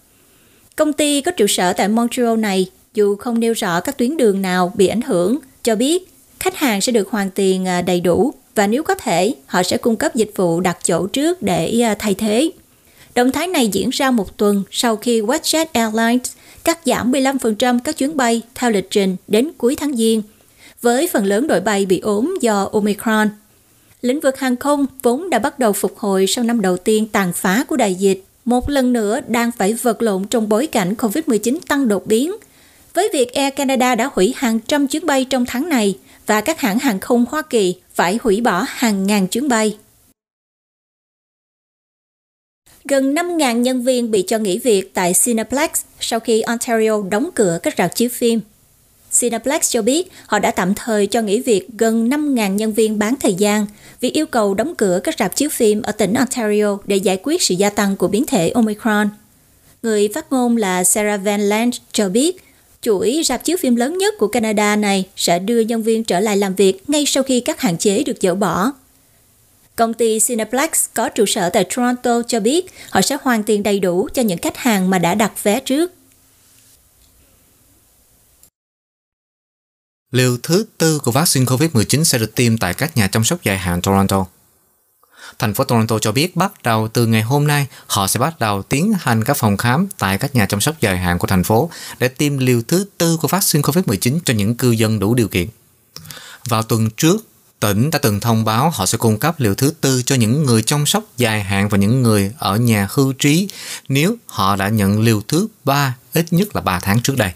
Công 0.77 0.93
ty 0.93 1.21
có 1.21 1.33
trụ 1.33 1.47
sở 1.47 1.73
tại 1.73 1.89
Montreal 1.89 2.37
này, 2.37 2.71
dù 2.95 3.17
không 3.17 3.41
nêu 3.41 3.53
rõ 3.53 3.81
các 3.81 3.99
tuyến 3.99 4.17
đường 4.17 4.43
nào 4.43 4.73
bị 4.77 4.87
ảnh 4.87 5.03
hưởng, 5.03 5.39
cho 5.63 5.77
biết 5.77 6.09
khách 6.41 6.57
hàng 6.57 6.81
sẽ 6.81 6.93
được 6.93 7.11
hoàn 7.11 7.31
tiền 7.31 7.69
à, 7.69 7.83
đầy 7.83 8.01
đủ 8.01 8.35
và 8.57 8.67
nếu 8.67 8.83
có 8.83 8.95
thể, 8.95 9.35
họ 9.47 9.63
sẽ 9.63 9.77
cung 9.77 9.97
cấp 9.97 10.15
dịch 10.15 10.31
vụ 10.37 10.61
đặt 10.61 10.79
chỗ 10.85 11.07
trước 11.07 11.43
để 11.43 11.81
à, 11.81 11.95
thay 11.99 12.15
thế. 12.15 12.51
Động 13.15 13.33
thái 13.33 13.47
này 13.47 13.69
diễn 13.69 13.91
ra 13.91 14.11
một 14.11 14.37
tuần 14.37 14.63
sau 14.71 14.97
khi 14.97 15.21
WestJet 15.21 15.67
Airlines 15.73 16.33
cắt 16.65 16.79
giảm 16.85 17.13
15% 17.13 17.79
các 17.85 17.97
chuyến 17.97 18.17
bay 18.17 18.43
theo 18.55 18.71
lịch 18.71 18.91
trình 18.91 19.17
đến 19.29 19.51
cuối 19.59 19.77
tháng 19.77 19.97
Giêng, 19.97 20.23
với 20.83 21.09
phần 21.13 21.25
lớn 21.25 21.47
đội 21.47 21.61
bay 21.61 21.87
bị 21.87 21.99
ốm 21.99 22.35
do 22.41 22.69
Omicron. 22.73 23.29
Lĩnh 24.03 24.21
vực 24.21 24.39
hàng 24.39 24.57
không 24.57 24.87
vốn 25.03 25.31
đã 25.31 25.39
bắt 25.39 25.59
đầu 25.59 25.73
phục 25.73 25.99
hồi 25.99 26.27
sau 26.27 26.45
năm 26.45 26.61
đầu 26.61 26.77
tiên 26.77 27.07
tàn 27.13 27.33
phá 27.33 27.65
của 27.69 27.77
đại 27.77 27.95
dịch, 27.95 28.25
một 28.45 28.71
lần 28.71 28.93
nữa 28.93 29.21
đang 29.29 29.53
phải 29.53 29.73
vật 29.73 30.03
lộn 30.03 30.25
trong 30.25 30.49
bối 30.49 30.67
cảnh 30.67 30.95
COVID-19 30.99 31.59
tăng 31.69 31.89
đột 31.89 32.07
biến. 32.07 32.37
Với 32.95 33.11
việc 33.13 33.35
Air 33.35 33.55
Canada 33.55 33.95
đã 33.95 34.11
hủy 34.13 34.35
hàng 34.37 34.61
trăm 34.61 34.87
chuyến 34.87 35.07
bay 35.07 35.25
trong 35.25 35.47
tháng 35.47 35.69
này 35.69 35.99
và 36.27 36.41
các 36.41 36.61
hãng 36.61 36.79
hàng 36.79 37.01
không 37.01 37.25
Hoa 37.31 37.43
Kỳ 37.43 37.75
phải 37.97 38.19
hủy 38.23 38.41
bỏ 38.41 38.65
hàng 38.69 39.07
ngàn 39.07 39.27
chuyến 39.27 39.49
bay. 39.49 39.77
Gần 42.85 43.15
5.000 43.15 43.57
nhân 43.57 43.83
viên 43.83 44.11
bị 44.11 44.25
cho 44.27 44.39
nghỉ 44.39 44.59
việc 44.59 44.95
tại 44.95 45.13
Cineplex 45.25 45.71
sau 46.01 46.21
khi 46.21 46.41
Ontario 46.41 47.03
đóng 47.11 47.31
cửa 47.35 47.59
các 47.63 47.75
rạp 47.79 47.95
chiếu 47.95 48.09
phim. 48.09 48.41
Cineplex 49.21 49.71
cho 49.71 49.83
biết 49.83 50.13
họ 50.27 50.39
đã 50.39 50.51
tạm 50.51 50.75
thời 50.75 51.07
cho 51.07 51.23
nghỉ 51.23 51.41
việc 51.41 51.69
gần 51.79 52.09
5.000 52.09 52.55
nhân 52.55 52.73
viên 52.73 52.99
bán 52.99 53.15
thời 53.21 53.35
gian 53.35 53.67
vì 54.01 54.11
yêu 54.11 54.27
cầu 54.27 54.55
đóng 54.55 54.75
cửa 54.77 55.01
các 55.05 55.15
rạp 55.19 55.37
chiếu 55.37 55.49
phim 55.49 55.83
ở 55.83 55.93
tỉnh 55.93 56.15
Ontario 56.15 56.79
để 56.85 56.97
giải 56.97 57.21
quyết 57.23 57.43
sự 57.43 57.55
gia 57.55 57.71
tăng 57.71 57.97
của 57.97 58.09
biến 58.09 58.27
thể 58.27 58.49
Omicron. 58.49 59.09
Người 59.83 60.09
phát 60.15 60.33
ngôn 60.33 60.57
là 60.57 60.85
Sarah 60.85 61.21
Van 61.25 61.41
Lange 61.41 61.79
cho 61.93 62.09
biết 62.09 62.46
chuỗi 62.87 63.23
rạp 63.25 63.45
chiếu 63.45 63.57
phim 63.61 63.77
lớn 63.77 63.99
nhất 63.99 64.15
của 64.19 64.29
Canada 64.29 64.77
này 64.77 65.09
sẽ 65.17 65.39
đưa 65.39 65.61
nhân 65.61 65.83
viên 65.83 66.05
trở 66.05 66.21
lại 66.21 66.37
làm 66.37 66.55
việc 66.55 66.91
ngay 66.91 67.05
sau 67.07 67.23
khi 67.23 67.41
các 67.41 67.61
hạn 67.61 67.79
chế 67.79 68.03
được 68.03 68.17
dỡ 68.21 68.35
bỏ. 68.35 68.73
Công 69.77 69.95
ty 69.95 70.21
Cineplex 70.21 70.71
có 70.95 71.09
trụ 71.09 71.27
sở 71.27 71.51
tại 71.51 71.65
Toronto 71.65 72.23
cho 72.23 72.41
biết 72.41 72.67
họ 72.91 73.03
sẽ 73.03 73.17
hoàn 73.23 73.43
tiền 73.43 73.63
đầy 73.63 73.81
đủ 73.81 74.09
cho 74.15 74.23
những 74.23 74.39
khách 74.39 74.57
hàng 74.57 74.91
mà 74.91 74.99
đã 74.99 75.15
đặt 75.15 75.33
vé 75.43 75.61
trước. 75.61 75.93
Liều 80.13 80.37
thứ 80.43 80.67
tư 80.79 81.01
của 81.05 81.11
vaccine 81.11 81.47
COVID-19 81.47 82.05
sẽ 82.05 82.19
được 82.19 82.35
tiêm 82.35 82.59
tại 82.59 82.75
các 82.75 82.97
nhà 82.97 83.09
chăm 83.09 83.25
sóc 83.25 83.43
dài 83.43 83.59
hạn 83.59 83.83
Toronto. 83.83 84.27
Thành 85.39 85.55
phố 85.55 85.65
Toronto 85.65 85.99
cho 85.99 86.13
biết 86.13 86.37
bắt 86.37 86.53
đầu 86.63 86.89
từ 86.89 87.07
ngày 87.07 87.23
hôm 87.23 87.47
nay, 87.47 87.67
họ 87.87 88.07
sẽ 88.07 88.21
bắt 88.21 88.39
đầu 88.39 88.63
tiến 88.63 88.93
hành 88.99 89.25
các 89.25 89.37
phòng 89.37 89.57
khám 89.57 89.87
tại 89.99 90.19
các 90.19 90.35
nhà 90.35 90.47
chăm 90.47 90.61
sóc 90.61 90.81
dài 90.81 90.99
hạn 90.99 91.19
của 91.19 91.27
thành 91.27 91.45
phố 91.45 91.71
để 91.99 92.09
tiêm 92.09 92.39
liều 92.39 92.63
thứ 92.69 92.87
tư 92.99 93.17
của 93.17 93.29
vaccine 93.29 93.63
COVID-19 93.63 94.19
cho 94.25 94.35
những 94.35 94.55
cư 94.55 94.71
dân 94.71 94.99
đủ 94.99 95.15
điều 95.15 95.29
kiện. 95.29 95.49
Vào 96.49 96.63
tuần 96.63 96.91
trước, 96.91 97.27
tỉnh 97.61 97.91
đã 97.91 97.99
từng 97.99 98.21
thông 98.21 98.45
báo 98.45 98.71
họ 98.71 98.87
sẽ 98.87 98.99
cung 98.99 99.19
cấp 99.19 99.41
liều 99.41 99.55
thứ 99.55 99.73
tư 99.81 100.03
cho 100.03 100.15
những 100.15 100.45
người 100.45 100.63
chăm 100.63 100.87
sóc 100.87 101.05
dài 101.17 101.43
hạn 101.43 101.69
và 101.69 101.79
những 101.79 102.03
người 102.03 102.33
ở 102.39 102.57
nhà 102.57 102.89
hưu 102.91 103.13
trí 103.13 103.49
nếu 103.89 104.17
họ 104.27 104.57
đã 104.57 104.69
nhận 104.69 105.01
liều 105.01 105.23
thứ 105.29 105.49
ba 105.65 105.97
ít 106.15 106.27
nhất 106.31 106.57
là 106.57 106.61
3 106.61 106.81
tháng 106.81 107.01
trước 107.01 107.17
đây. 107.17 107.33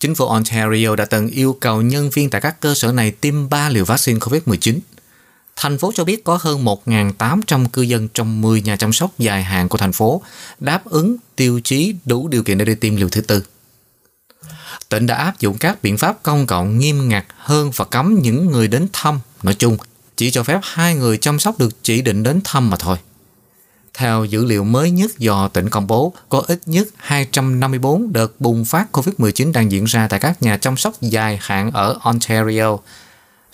Chính 0.00 0.14
phủ 0.14 0.26
Ontario 0.26 0.96
đã 0.96 1.04
từng 1.04 1.28
yêu 1.28 1.56
cầu 1.60 1.82
nhân 1.82 2.10
viên 2.10 2.30
tại 2.30 2.40
các 2.40 2.60
cơ 2.60 2.74
sở 2.74 2.92
này 2.92 3.10
tiêm 3.10 3.48
3 3.48 3.68
liều 3.68 3.84
vaccine 3.84 4.18
COVID-19. 4.18 4.78
Thành 5.56 5.78
phố 5.78 5.92
cho 5.94 6.04
biết 6.04 6.24
có 6.24 6.38
hơn 6.40 6.64
1.800 6.64 7.66
cư 7.68 7.82
dân 7.82 8.08
trong 8.08 8.40
10 8.40 8.62
nhà 8.62 8.76
chăm 8.76 8.92
sóc 8.92 9.10
dài 9.18 9.42
hạn 9.42 9.68
của 9.68 9.78
thành 9.78 9.92
phố 9.92 10.22
đáp 10.58 10.84
ứng 10.84 11.16
tiêu 11.36 11.60
chí 11.64 11.94
đủ 12.04 12.28
điều 12.28 12.42
kiện 12.42 12.58
để 12.58 12.64
đi 12.64 12.74
tiêm 12.74 12.96
liều 12.96 13.08
thứ 13.08 13.20
tư. 13.20 13.44
Tỉnh 14.88 15.06
đã 15.06 15.16
áp 15.16 15.40
dụng 15.40 15.58
các 15.58 15.82
biện 15.82 15.98
pháp 15.98 16.22
công 16.22 16.46
cộng 16.46 16.78
nghiêm 16.78 17.08
ngặt 17.08 17.24
hơn 17.36 17.70
và 17.76 17.84
cấm 17.84 18.18
những 18.22 18.46
người 18.46 18.68
đến 18.68 18.88
thăm 18.92 19.20
nói 19.42 19.54
chung, 19.54 19.76
chỉ 20.16 20.30
cho 20.30 20.42
phép 20.42 20.60
hai 20.62 20.94
người 20.94 21.18
chăm 21.18 21.38
sóc 21.38 21.58
được 21.58 21.82
chỉ 21.82 22.02
định 22.02 22.22
đến 22.22 22.40
thăm 22.44 22.70
mà 22.70 22.76
thôi. 22.76 22.96
Theo 23.94 24.24
dữ 24.24 24.44
liệu 24.44 24.64
mới 24.64 24.90
nhất 24.90 25.18
do 25.18 25.48
tỉnh 25.48 25.70
công 25.70 25.86
bố, 25.86 26.12
có 26.28 26.42
ít 26.46 26.60
nhất 26.66 26.88
254 26.96 28.12
đợt 28.12 28.40
bùng 28.40 28.64
phát 28.64 28.86
COVID-19 28.92 29.52
đang 29.52 29.72
diễn 29.72 29.84
ra 29.84 30.08
tại 30.08 30.20
các 30.20 30.42
nhà 30.42 30.56
chăm 30.56 30.76
sóc 30.76 30.94
dài 31.00 31.38
hạn 31.42 31.70
ở 31.70 31.98
Ontario. 32.02 32.76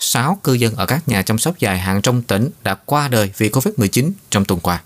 6 0.03 0.39
cư 0.43 0.53
dân 0.53 0.75
ở 0.75 0.85
các 0.85 1.07
nhà 1.07 1.21
chăm 1.21 1.37
sóc 1.37 1.59
dài 1.59 1.79
hạn 1.79 2.01
trong 2.01 2.21
tỉnh 2.21 2.49
đã 2.63 2.75
qua 2.75 3.07
đời 3.07 3.31
vì 3.37 3.49
COVID-19 3.49 4.11
trong 4.29 4.45
tuần 4.45 4.59
qua. 4.59 4.83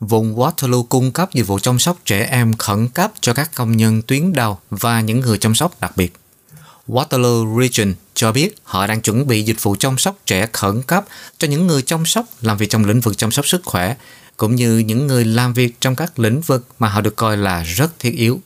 Vùng 0.00 0.36
Waterloo 0.36 0.84
cung 0.84 1.12
cấp 1.12 1.32
dịch 1.32 1.46
vụ 1.46 1.58
chăm 1.58 1.78
sóc 1.78 1.96
trẻ 2.04 2.26
em 2.30 2.56
khẩn 2.56 2.88
cấp 2.88 3.12
cho 3.20 3.34
các 3.34 3.50
công 3.54 3.76
nhân 3.76 4.02
tuyến 4.02 4.32
đầu 4.32 4.58
và 4.70 5.00
những 5.00 5.20
người 5.20 5.38
chăm 5.38 5.54
sóc 5.54 5.80
đặc 5.80 5.92
biệt. 5.96 6.12
Waterloo 6.88 7.60
Region 7.60 7.94
cho 8.14 8.32
biết 8.32 8.54
họ 8.62 8.86
đang 8.86 9.00
chuẩn 9.00 9.26
bị 9.26 9.42
dịch 9.42 9.62
vụ 9.62 9.76
chăm 9.76 9.98
sóc 9.98 10.18
trẻ 10.26 10.46
khẩn 10.52 10.82
cấp 10.82 11.04
cho 11.38 11.48
những 11.48 11.66
người 11.66 11.82
chăm 11.82 12.06
sóc 12.06 12.24
làm 12.40 12.56
việc 12.56 12.70
trong 12.70 12.84
lĩnh 12.84 13.00
vực 13.00 13.18
chăm 13.18 13.30
sóc 13.30 13.46
sức 13.46 13.60
khỏe, 13.64 13.96
cũng 14.36 14.54
như 14.54 14.78
những 14.78 15.06
người 15.06 15.24
làm 15.24 15.52
việc 15.52 15.80
trong 15.80 15.96
các 15.96 16.18
lĩnh 16.18 16.40
vực 16.40 16.66
mà 16.78 16.88
họ 16.88 17.00
được 17.00 17.16
coi 17.16 17.36
là 17.36 17.62
rất 17.62 17.98
thiết 17.98 18.10
yếu. 18.10 18.40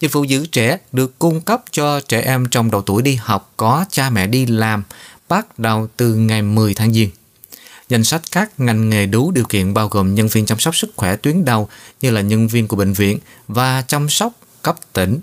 Dịch 0.00 0.12
vụ 0.12 0.24
giữ 0.24 0.46
trẻ 0.46 0.78
được 0.92 1.18
cung 1.18 1.40
cấp 1.40 1.62
cho 1.70 2.00
trẻ 2.00 2.20
em 2.20 2.46
trong 2.50 2.70
độ 2.70 2.80
tuổi 2.80 3.02
đi 3.02 3.14
học 3.14 3.52
có 3.56 3.84
cha 3.90 4.10
mẹ 4.10 4.26
đi 4.26 4.46
làm 4.46 4.82
bắt 5.28 5.58
đầu 5.58 5.88
từ 5.96 6.14
ngày 6.14 6.42
10 6.42 6.74
tháng 6.74 6.92
Giêng. 6.92 7.10
Danh 7.88 8.04
sách 8.04 8.22
các 8.32 8.60
ngành 8.60 8.90
nghề 8.90 9.06
đủ 9.06 9.30
điều 9.30 9.44
kiện 9.44 9.74
bao 9.74 9.88
gồm 9.88 10.14
nhân 10.14 10.28
viên 10.28 10.46
chăm 10.46 10.58
sóc 10.58 10.76
sức 10.76 10.90
khỏe 10.96 11.16
tuyến 11.16 11.44
đầu 11.44 11.68
như 12.00 12.10
là 12.10 12.20
nhân 12.20 12.48
viên 12.48 12.68
của 12.68 12.76
bệnh 12.76 12.92
viện 12.92 13.18
và 13.48 13.82
chăm 13.82 14.08
sóc 14.08 14.32
cấp 14.62 14.76
tỉnh, 14.92 15.20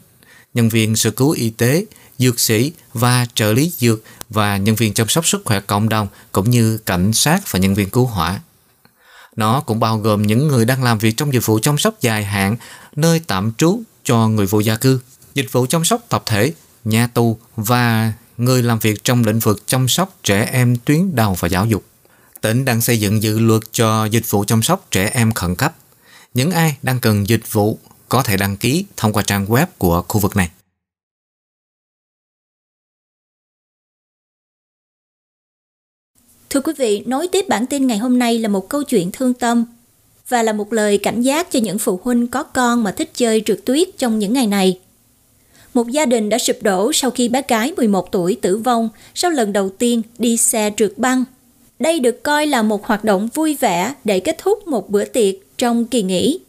nhân 0.53 0.69
viên 0.69 0.95
sơ 0.95 1.11
cứu 1.11 1.31
y 1.31 1.49
tế, 1.49 1.85
dược 2.17 2.39
sĩ 2.39 2.71
và 2.93 3.27
trợ 3.33 3.53
lý 3.53 3.71
dược 3.77 4.03
và 4.29 4.57
nhân 4.57 4.75
viên 4.75 4.93
chăm 4.93 5.07
sóc 5.07 5.27
sức 5.27 5.41
khỏe 5.45 5.59
cộng 5.59 5.89
đồng 5.89 6.07
cũng 6.31 6.49
như 6.49 6.77
cảnh 6.77 7.13
sát 7.13 7.51
và 7.51 7.59
nhân 7.59 7.75
viên 7.75 7.89
cứu 7.89 8.05
hỏa. 8.05 8.39
Nó 9.35 9.61
cũng 9.61 9.79
bao 9.79 9.97
gồm 9.97 10.21
những 10.21 10.47
người 10.47 10.65
đang 10.65 10.83
làm 10.83 10.97
việc 10.97 11.17
trong 11.17 11.33
dịch 11.33 11.45
vụ 11.45 11.59
chăm 11.59 11.77
sóc 11.77 12.01
dài 12.01 12.23
hạn, 12.23 12.57
nơi 12.95 13.21
tạm 13.27 13.51
trú 13.57 13.81
cho 14.05 14.27
người 14.27 14.45
vô 14.45 14.59
gia 14.59 14.75
cư, 14.75 14.99
dịch 15.33 15.51
vụ 15.51 15.65
chăm 15.65 15.85
sóc 15.85 16.01
tập 16.09 16.23
thể, 16.25 16.53
nhà 16.83 17.07
tù 17.07 17.37
và 17.55 18.13
người 18.37 18.63
làm 18.63 18.79
việc 18.79 19.03
trong 19.03 19.23
lĩnh 19.23 19.39
vực 19.39 19.67
chăm 19.67 19.87
sóc 19.87 20.17
trẻ 20.23 20.49
em 20.51 20.75
tuyến 20.85 21.15
đầu 21.15 21.35
và 21.39 21.47
giáo 21.47 21.65
dục 21.65 21.83
tỉnh 22.45 22.65
đang 22.65 22.81
xây 22.81 22.99
dựng 22.99 23.23
dự 23.23 23.39
luật 23.39 23.61
cho 23.71 24.05
dịch 24.05 24.29
vụ 24.29 24.45
chăm 24.45 24.61
sóc 24.61 24.87
trẻ 24.91 25.11
em 25.13 25.31
khẩn 25.31 25.55
cấp. 25.55 25.75
Những 26.33 26.51
ai 26.51 26.77
đang 26.81 26.99
cần 26.99 27.27
dịch 27.27 27.51
vụ 27.51 27.79
có 28.09 28.23
thể 28.23 28.37
đăng 28.37 28.57
ký 28.57 28.85
thông 28.97 29.13
qua 29.13 29.23
trang 29.23 29.45
web 29.45 29.65
của 29.77 30.03
khu 30.07 30.19
vực 30.19 30.35
này. 30.35 30.49
Thưa 36.49 36.61
quý 36.61 36.73
vị, 36.77 37.03
nối 37.05 37.27
tiếp 37.31 37.45
bản 37.49 37.65
tin 37.65 37.87
ngày 37.87 37.97
hôm 37.97 38.19
nay 38.19 38.39
là 38.39 38.49
một 38.49 38.69
câu 38.69 38.83
chuyện 38.83 39.11
thương 39.13 39.33
tâm 39.33 39.65
và 40.29 40.43
là 40.43 40.53
một 40.53 40.73
lời 40.73 40.97
cảnh 40.97 41.21
giác 41.21 41.51
cho 41.51 41.59
những 41.59 41.79
phụ 41.79 41.99
huynh 42.03 42.27
có 42.27 42.43
con 42.43 42.83
mà 42.83 42.91
thích 42.91 43.11
chơi 43.15 43.41
trượt 43.45 43.59
tuyết 43.65 43.97
trong 43.97 44.19
những 44.19 44.33
ngày 44.33 44.47
này. 44.47 44.79
Một 45.73 45.87
gia 45.87 46.05
đình 46.05 46.29
đã 46.29 46.37
sụp 46.37 46.57
đổ 46.61 46.93
sau 46.93 47.11
khi 47.11 47.29
bé 47.29 47.41
gái 47.47 47.73
11 47.77 48.11
tuổi 48.11 48.37
tử 48.41 48.57
vong 48.57 48.89
sau 49.15 49.31
lần 49.31 49.53
đầu 49.53 49.69
tiên 49.69 50.01
đi 50.17 50.37
xe 50.37 50.71
trượt 50.77 50.93
băng 50.97 51.25
đây 51.79 51.99
được 51.99 52.23
coi 52.23 52.47
là 52.47 52.61
một 52.61 52.85
hoạt 52.85 53.03
động 53.03 53.27
vui 53.33 53.57
vẻ 53.59 53.93
để 54.03 54.19
kết 54.19 54.37
thúc 54.37 54.67
một 54.67 54.89
bữa 54.89 55.05
tiệc 55.05 55.35
trong 55.57 55.85
kỳ 55.85 56.03
nghỉ. 56.03 56.39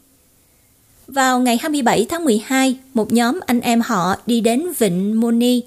Vào 1.06 1.40
ngày 1.40 1.58
27 1.60 2.06
tháng 2.08 2.24
12, 2.24 2.76
một 2.94 3.12
nhóm 3.12 3.40
anh 3.46 3.60
em 3.60 3.80
họ 3.80 4.16
đi 4.26 4.40
đến 4.40 4.66
Vịnh 4.78 5.20
Moni, 5.20 5.62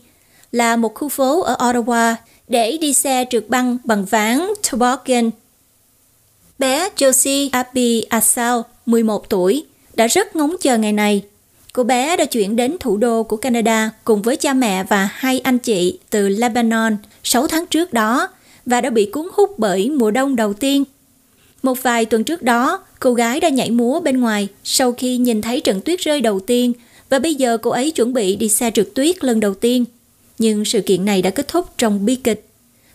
là 0.52 0.76
một 0.76 0.96
khu 0.96 1.10
phố 1.10 1.42
ở 1.42 1.56
Ottawa, 1.56 2.16
để 2.48 2.78
đi 2.82 2.94
xe 2.94 3.26
trượt 3.30 3.46
băng 3.50 3.78
bằng 3.84 4.06
ván 4.06 4.48
toboggan. 4.72 5.30
Bé 6.60 6.90
Josie 6.98 7.50
Abby 7.52 8.02
Asao, 8.02 8.66
11 8.86 9.30
tuổi, 9.30 9.64
đã 9.96 10.08
rất 10.08 10.36
ngóng 10.36 10.56
chờ 10.62 10.78
ngày 10.78 10.94
này. 10.94 11.24
Cô 11.74 11.84
bé 11.84 12.18
đã 12.18 12.26
chuyển 12.26 12.56
đến 12.56 12.78
thủ 12.80 12.98
đô 12.98 13.24
của 13.24 13.38
Canada 13.38 13.92
cùng 14.04 14.22
với 14.22 14.36
cha 14.36 14.54
mẹ 14.54 14.84
và 14.84 15.10
hai 15.14 15.40
anh 15.40 15.60
chị 15.60 16.00
từ 16.10 16.30
Lebanon 16.30 16.98
6 17.24 17.48
tháng 17.48 17.66
trước 17.66 17.94
đó 17.94 18.30
và 18.66 18.82
đã 18.82 18.90
bị 18.90 19.06
cuốn 19.06 19.28
hút 19.34 19.60
bởi 19.60 19.90
mùa 19.90 20.12
đông 20.12 20.36
đầu 20.36 20.54
tiên. 20.54 20.84
Một 21.64 21.84
vài 21.84 22.06
tuần 22.06 22.24
trước 22.24 22.44
đó, 22.44 22.84
cô 23.00 23.14
gái 23.14 23.40
đã 23.40 23.50
nhảy 23.50 23.72
múa 23.72 24.00
bên 24.00 24.22
ngoài 24.22 24.48
sau 24.64 24.92
khi 24.92 25.18
nhìn 25.18 25.42
thấy 25.42 25.62
trận 25.62 25.82
tuyết 25.82 26.00
rơi 26.00 26.22
đầu 26.22 26.40
tiên 26.40 26.74
và 27.10 27.20
bây 27.20 27.36
giờ 27.36 27.58
cô 27.58 27.72
ấy 27.72 27.92
chuẩn 27.92 28.14
bị 28.14 28.36
đi 28.36 28.50
xe 28.50 28.72
trượt 28.72 28.90
tuyết 28.96 29.24
lần 29.24 29.40
đầu 29.40 29.54
tiên. 29.54 29.86
Nhưng 30.40 30.66
sự 30.66 30.82
kiện 30.82 31.06
này 31.06 31.22
đã 31.22 31.30
kết 31.30 31.48
thúc 31.48 31.66
trong 31.78 32.06
bi 32.06 32.16
kịch. 32.16 32.46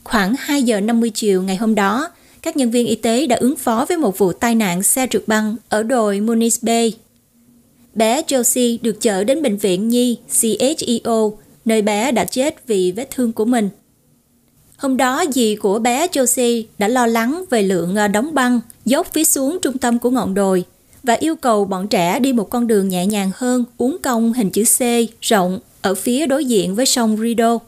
Khoảng 0.04 0.34
2 0.38 0.62
giờ 0.62 0.80
50 0.80 1.10
chiều 1.14 1.42
ngày 1.42 1.56
hôm 1.56 1.74
đó, 1.74 2.10
các 2.44 2.56
nhân 2.56 2.70
viên 2.70 2.86
y 2.86 2.94
tế 2.94 3.26
đã 3.26 3.36
ứng 3.36 3.56
phó 3.56 3.86
với 3.88 3.96
một 3.96 4.18
vụ 4.18 4.32
tai 4.32 4.54
nạn 4.54 4.82
xe 4.82 5.06
trượt 5.10 5.22
băng 5.26 5.56
ở 5.68 5.82
đồi 5.82 6.20
Muniz 6.20 6.58
Bay. 6.62 6.92
Bé 7.94 8.22
Josie 8.22 8.78
được 8.82 9.00
chở 9.00 9.24
đến 9.24 9.42
bệnh 9.42 9.56
viện 9.56 9.88
Nhi 9.88 10.18
CHEO, 10.30 11.38
nơi 11.64 11.82
bé 11.82 12.12
đã 12.12 12.24
chết 12.24 12.66
vì 12.66 12.92
vết 12.92 13.10
thương 13.10 13.32
của 13.32 13.44
mình. 13.44 13.68
Hôm 14.76 14.96
đó 14.96 15.24
dì 15.34 15.56
của 15.56 15.78
bé 15.78 16.06
Josie 16.06 16.64
đã 16.78 16.88
lo 16.88 17.06
lắng 17.06 17.44
về 17.50 17.62
lượng 17.62 17.96
à, 17.96 18.08
đóng 18.08 18.34
băng 18.34 18.60
dốc 18.84 19.12
phía 19.12 19.24
xuống 19.24 19.58
trung 19.62 19.78
tâm 19.78 19.98
của 19.98 20.10
ngọn 20.10 20.34
đồi 20.34 20.64
và 21.02 21.14
yêu 21.14 21.36
cầu 21.36 21.64
bọn 21.64 21.88
trẻ 21.88 22.20
đi 22.20 22.32
một 22.32 22.50
con 22.50 22.66
đường 22.66 22.88
nhẹ 22.88 23.06
nhàng 23.06 23.30
hơn 23.34 23.64
uốn 23.76 23.96
cong 24.02 24.32
hình 24.32 24.50
chữ 24.50 24.64
C 24.64 24.80
rộng 25.20 25.60
ở 25.82 25.94
phía 25.94 26.26
đối 26.26 26.44
diện 26.44 26.74
với 26.74 26.86
sông 26.86 27.16
Rideau. 27.16 27.60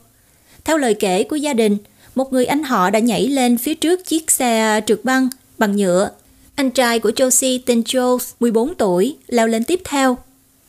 Theo 0.64 0.78
lời 0.78 0.94
kể 0.94 1.24
của 1.24 1.36
gia 1.36 1.54
đình, 1.54 1.76
một 2.16 2.32
người 2.32 2.46
anh 2.46 2.62
họ 2.62 2.90
đã 2.90 2.98
nhảy 2.98 3.26
lên 3.26 3.58
phía 3.58 3.74
trước 3.74 4.04
chiếc 4.04 4.30
xe 4.30 4.80
trượt 4.86 5.00
băng 5.04 5.28
bằng 5.58 5.76
nhựa. 5.76 6.10
Anh 6.54 6.70
trai 6.70 6.98
của 6.98 7.10
Josie 7.10 7.58
tên 7.66 7.80
Joe, 7.80 8.18
14 8.40 8.74
tuổi, 8.74 9.16
leo 9.28 9.46
lên 9.46 9.64
tiếp 9.64 9.80
theo. 9.84 10.18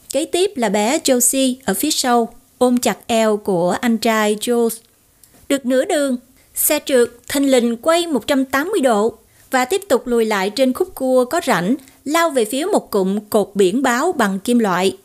Kế 0.10 0.26
tiếp 0.26 0.52
là 0.56 0.70
bé 0.70 0.98
Josie 0.98 1.56
ở 1.66 1.74
phía 1.74 1.92
sau, 1.92 2.34
ôm 2.58 2.78
chặt 2.78 2.98
eo 3.08 3.38
của 3.38 3.72
anh 3.82 3.98
trai 3.98 4.36
Joe. 4.42 4.70
Được 5.50 5.66
nửa 5.66 5.86
đường, 5.86 6.18
Xe 6.58 6.80
trượt 6.86 7.10
thanh 7.28 7.44
lình 7.44 7.78
quay 7.78 8.08
180 8.08 8.82
độ 8.82 9.18
và 9.52 9.66
tiếp 9.66 9.82
tục 9.90 10.08
lùi 10.08 10.26
lại 10.26 10.50
trên 10.50 10.74
khúc 10.74 10.96
cua 10.96 11.26
có 11.26 11.42
rãnh, 11.48 11.76
lao 12.06 12.30
về 12.30 12.46
phía 12.46 12.66
một 12.66 12.92
cụm 12.92 13.20
cột 13.30 13.52
biển 13.56 13.84
báo 13.84 14.12
bằng 14.12 14.40
kim 14.40 14.60
loại. 14.60 14.98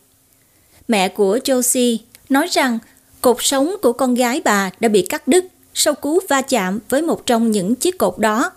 Mẹ 0.87 1.09
của 1.09 1.37
Josie 1.37 1.97
nói 2.29 2.47
rằng 2.47 2.79
cột 3.21 3.37
sống 3.39 3.75
của 3.81 3.93
con 3.93 4.13
gái 4.13 4.41
bà 4.45 4.71
đã 4.79 4.89
bị 4.89 5.01
cắt 5.01 5.27
đứt 5.27 5.45
sau 5.73 5.93
cú 5.93 6.19
va 6.29 6.41
chạm 6.41 6.79
với 6.89 7.01
một 7.01 7.25
trong 7.25 7.51
những 7.51 7.75
chiếc 7.75 7.97
cột 7.97 8.17
đó. 8.17 8.51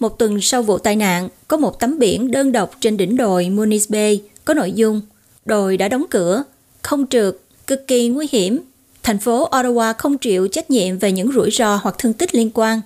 Một 0.00 0.18
tuần 0.18 0.40
sau 0.40 0.62
vụ 0.62 0.78
tai 0.78 0.96
nạn, 0.96 1.28
có 1.48 1.56
một 1.56 1.80
tấm 1.80 1.98
biển 1.98 2.30
đơn 2.30 2.52
độc 2.52 2.70
trên 2.80 2.96
đỉnh 2.96 3.16
đồi 3.16 3.44
Muniz 3.44 3.86
Bay 3.88 4.22
có 4.44 4.54
nội 4.54 4.72
dung 4.72 5.00
đồi 5.44 5.76
đã 5.76 5.88
đóng 5.88 6.04
cửa, 6.10 6.44
không 6.82 7.06
trượt, 7.06 7.36
cực 7.66 7.86
kỳ 7.86 8.08
nguy 8.08 8.26
hiểm 8.32 8.60
thành 9.02 9.18
phố 9.18 9.48
Ottawa 9.50 9.94
không 9.98 10.18
chịu 10.18 10.48
trách 10.48 10.70
nhiệm 10.70 10.98
về 10.98 11.12
những 11.12 11.32
rủi 11.32 11.50
ro 11.50 11.80
hoặc 11.82 11.94
thương 11.98 12.12
tích 12.12 12.34
liên 12.34 12.50
quan. 12.54 12.80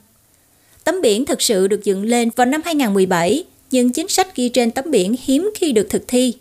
Tấm 0.85 1.01
biển 1.03 1.27
thực 1.27 1.43
sự 1.43 1.67
được 1.67 1.85
dựng 1.85 2.05
lên 2.05 2.31
vào 2.37 2.47
năm 2.47 2.61
2017, 2.65 3.45
nhưng 3.71 3.93
chính 3.93 4.09
sách 4.09 4.37
ghi 4.37 4.49
trên 4.49 4.71
tấm 4.71 4.91
biển 4.91 5.17
hiếm 5.23 5.51
khi 5.55 5.73
được 5.73 5.87
thực 5.91 6.05
thi. 6.09 6.35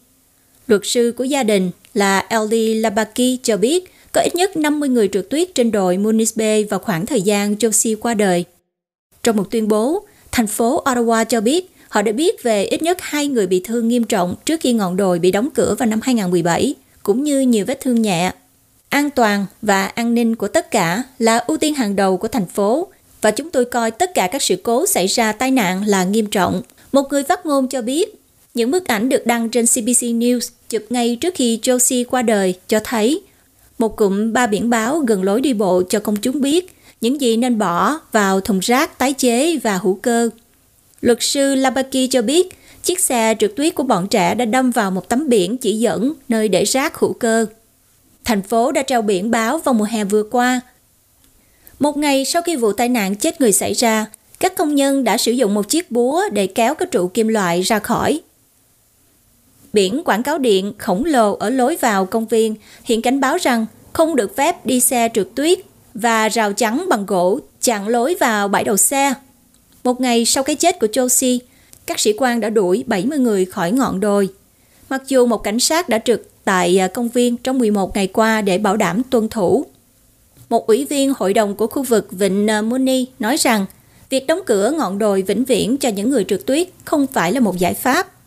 Luật 0.67 0.81
sư 0.83 1.13
của 1.17 1.23
gia 1.23 1.43
đình 1.43 1.71
là 1.93 2.27
LD 2.31 2.53
Labaki 2.75 3.39
cho 3.43 3.57
biết 3.57 3.93
có 4.11 4.21
ít 4.21 4.35
nhất 4.35 4.57
50 4.57 4.89
người 4.89 5.07
trượt 5.07 5.29
tuyết 5.29 5.55
trên 5.55 5.71
đồi 5.71 5.97
Muniz 5.97 6.31
Bay 6.35 6.63
vào 6.63 6.79
khoảng 6.79 7.05
thời 7.05 7.21
gian 7.21 7.53
Josie 7.53 7.95
qua 7.95 8.13
đời. 8.13 8.45
Trong 9.23 9.37
một 9.37 9.51
tuyên 9.51 9.67
bố, 9.67 10.05
thành 10.31 10.47
phố 10.47 10.83
Ottawa 10.85 11.25
cho 11.25 11.41
biết 11.41 11.71
họ 11.89 12.01
đã 12.01 12.11
biết 12.11 12.43
về 12.43 12.65
ít 12.65 12.81
nhất 12.81 12.97
hai 13.01 13.27
người 13.27 13.47
bị 13.47 13.61
thương 13.63 13.87
nghiêm 13.87 14.03
trọng 14.03 14.35
trước 14.45 14.59
khi 14.61 14.73
ngọn 14.73 14.97
đồi 14.97 15.19
bị 15.19 15.31
đóng 15.31 15.49
cửa 15.53 15.75
vào 15.79 15.89
năm 15.89 15.99
2017, 16.03 16.75
cũng 17.03 17.23
như 17.23 17.39
nhiều 17.39 17.65
vết 17.65 17.79
thương 17.81 18.01
nhẹ 18.01 18.31
An 18.89 19.09
toàn 19.09 19.45
và 19.61 19.85
an 19.85 20.13
ninh 20.13 20.35
của 20.35 20.47
tất 20.47 20.71
cả 20.71 21.03
là 21.19 21.37
ưu 21.37 21.57
tiên 21.57 21.75
hàng 21.75 21.95
đầu 21.95 22.17
của 22.17 22.27
thành 22.27 22.45
phố 22.45 22.87
và 23.21 23.31
chúng 23.31 23.49
tôi 23.49 23.65
coi 23.65 23.91
tất 23.91 24.13
cả 24.13 24.27
các 24.31 24.41
sự 24.41 24.55
cố 24.63 24.87
xảy 24.87 25.07
ra 25.07 25.31
tai 25.31 25.51
nạn 25.51 25.83
là 25.87 26.03
nghiêm 26.03 26.25
trọng. 26.25 26.61
Một 26.91 27.03
người 27.09 27.23
phát 27.23 27.45
ngôn 27.45 27.67
cho 27.67 27.81
biết, 27.81 28.15
những 28.53 28.71
bức 28.71 28.87
ảnh 28.87 29.09
được 29.09 29.25
đăng 29.25 29.49
trên 29.49 29.65
CBC 29.65 30.01
News 30.01 30.49
chụp 30.69 30.83
ngay 30.89 31.15
trước 31.15 31.33
khi 31.35 31.59
Josie 31.63 32.05
qua 32.05 32.21
đời 32.21 32.53
cho 32.67 32.79
thấy 32.83 33.21
một 33.79 33.95
cụm 33.95 34.33
ba 34.33 34.47
biển 34.47 34.69
báo 34.69 34.99
gần 34.99 35.23
lối 35.23 35.41
đi 35.41 35.53
bộ 35.53 35.83
cho 35.89 35.99
công 35.99 36.15
chúng 36.15 36.41
biết 36.41 36.75
những 37.01 37.21
gì 37.21 37.37
nên 37.37 37.57
bỏ 37.57 37.99
vào 38.11 38.41
thùng 38.41 38.59
rác 38.59 38.97
tái 38.97 39.13
chế 39.13 39.57
và 39.57 39.77
hữu 39.77 39.99
cơ. 40.01 40.29
Luật 41.01 41.17
sư 41.21 41.55
Labaki 41.55 42.09
cho 42.09 42.21
biết 42.21 42.49
chiếc 42.83 42.99
xe 42.99 43.35
trượt 43.39 43.55
tuyết 43.55 43.75
của 43.75 43.83
bọn 43.83 44.07
trẻ 44.07 44.35
đã 44.35 44.45
đâm 44.45 44.71
vào 44.71 44.91
một 44.91 45.09
tấm 45.09 45.29
biển 45.29 45.57
chỉ 45.57 45.79
dẫn 45.79 46.13
nơi 46.29 46.47
để 46.47 46.63
rác 46.63 46.99
hữu 46.99 47.13
cơ. 47.13 47.45
Thành 48.25 48.41
phố 48.41 48.71
đã 48.71 48.83
treo 48.83 49.01
biển 49.01 49.31
báo 49.31 49.57
vào 49.57 49.73
mùa 49.73 49.85
hè 49.85 50.03
vừa 50.03 50.23
qua. 50.23 50.61
Một 51.79 51.97
ngày 51.97 52.25
sau 52.25 52.41
khi 52.41 52.55
vụ 52.55 52.71
tai 52.71 52.89
nạn 52.89 53.15
chết 53.15 53.41
người 53.41 53.51
xảy 53.51 53.73
ra, 53.73 54.05
các 54.39 54.55
công 54.57 54.75
nhân 54.75 55.03
đã 55.03 55.17
sử 55.17 55.31
dụng 55.31 55.53
một 55.53 55.69
chiếc 55.69 55.91
búa 55.91 56.23
để 56.31 56.47
kéo 56.47 56.75
các 56.75 56.91
trụ 56.91 57.07
kim 57.07 57.27
loại 57.27 57.61
ra 57.61 57.79
khỏi. 57.79 58.21
Biển 59.73 60.01
quảng 60.05 60.23
cáo 60.23 60.37
điện 60.37 60.73
khổng 60.77 61.05
lồ 61.05 61.35
ở 61.35 61.49
lối 61.49 61.77
vào 61.81 62.05
công 62.05 62.25
viên 62.25 62.55
hiện 62.83 63.01
cảnh 63.01 63.19
báo 63.19 63.37
rằng 63.37 63.65
không 63.93 64.15
được 64.15 64.35
phép 64.35 64.65
đi 64.65 64.79
xe 64.79 65.09
trượt 65.13 65.27
tuyết 65.35 65.59
và 65.93 66.29
rào 66.29 66.53
chắn 66.53 66.85
bằng 66.89 67.05
gỗ 67.05 67.39
chặn 67.61 67.87
lối 67.87 68.15
vào 68.19 68.47
bãi 68.47 68.63
đậu 68.63 68.77
xe. 68.77 69.13
Một 69.83 70.01
ngày 70.01 70.25
sau 70.25 70.43
cái 70.43 70.55
chết 70.55 70.79
của 70.79 70.87
Josie, 70.87 71.39
các 71.85 71.99
sĩ 71.99 72.13
quan 72.17 72.39
đã 72.39 72.49
đuổi 72.49 72.83
70 72.87 73.19
người 73.19 73.45
khỏi 73.45 73.71
ngọn 73.71 73.99
đồi. 73.99 74.29
Mặc 74.89 75.03
dù 75.07 75.25
một 75.25 75.37
cảnh 75.37 75.59
sát 75.59 75.89
đã 75.89 75.99
trực 75.99 76.29
tại 76.43 76.79
à, 76.79 76.87
công 76.87 77.09
viên 77.09 77.37
trong 77.37 77.59
11 77.59 77.95
ngày 77.95 78.07
qua 78.07 78.41
để 78.41 78.57
bảo 78.57 78.77
đảm 78.77 79.01
tuân 79.09 79.29
thủ. 79.29 79.65
Một 80.49 80.67
ủy 80.67 80.85
viên 80.85 81.13
hội 81.17 81.33
đồng 81.33 81.55
của 81.55 81.67
khu 81.67 81.83
vực 81.83 82.07
Vịnh 82.11 82.47
à, 82.47 82.61
Muni 82.61 83.05
nói 83.19 83.37
rằng 83.37 83.65
việc 84.09 84.27
đóng 84.27 84.39
cửa 84.45 84.71
ngọn 84.77 84.99
đồi 84.99 85.21
vĩnh 85.21 85.43
viễn 85.43 85.77
cho 85.77 85.89
những 85.89 86.09
người 86.09 86.25
trượt 86.27 86.45
tuyết 86.45 86.67
không 86.85 87.07
phải 87.07 87.31
là 87.31 87.39
một 87.39 87.57
giải 87.57 87.73
pháp. 87.73 88.18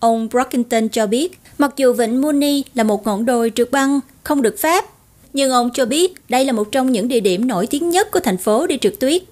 Ông 0.00 0.28
Brockington 0.28 0.88
cho 0.88 1.06
biết, 1.06 1.38
mặc 1.58 1.72
dù 1.76 1.92
Vịnh 1.92 2.20
Muni 2.20 2.64
là 2.74 2.84
một 2.84 3.06
ngọn 3.06 3.26
đồi 3.26 3.52
trượt 3.54 3.70
băng 3.70 4.00
không 4.22 4.42
được 4.42 4.58
phép, 4.58 4.84
nhưng 5.32 5.50
ông 5.50 5.70
cho 5.74 5.86
biết 5.86 6.14
đây 6.28 6.44
là 6.44 6.52
một 6.52 6.72
trong 6.72 6.92
những 6.92 7.08
địa 7.08 7.20
điểm 7.20 7.46
nổi 7.46 7.66
tiếng 7.66 7.90
nhất 7.90 8.10
của 8.10 8.20
thành 8.20 8.36
phố 8.36 8.66
đi 8.66 8.78
trượt 8.80 8.94
tuyết. 9.00 9.22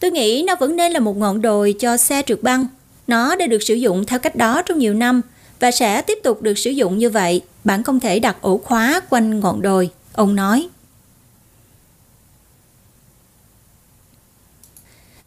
Tôi 0.00 0.10
nghĩ 0.10 0.44
nó 0.46 0.54
vẫn 0.60 0.76
nên 0.76 0.92
là 0.92 1.00
một 1.00 1.16
ngọn 1.16 1.42
đồi 1.42 1.74
cho 1.78 1.96
xe 1.96 2.22
trượt 2.26 2.42
băng. 2.42 2.66
Nó 3.06 3.36
đã 3.36 3.46
được 3.46 3.62
sử 3.62 3.74
dụng 3.74 4.04
theo 4.06 4.18
cách 4.18 4.36
đó 4.36 4.62
trong 4.62 4.78
nhiều 4.78 4.94
năm 4.94 5.20
và 5.60 5.70
sẽ 5.70 6.02
tiếp 6.02 6.18
tục 6.22 6.42
được 6.42 6.58
sử 6.58 6.70
dụng 6.70 6.98
như 6.98 7.10
vậy. 7.10 7.40
Bạn 7.64 7.82
không 7.82 8.00
thể 8.00 8.20
đặt 8.20 8.36
ổ 8.40 8.58
khóa 8.58 9.00
quanh 9.10 9.40
ngọn 9.40 9.62
đồi, 9.62 9.90
ông 10.12 10.34
nói. 10.34 10.68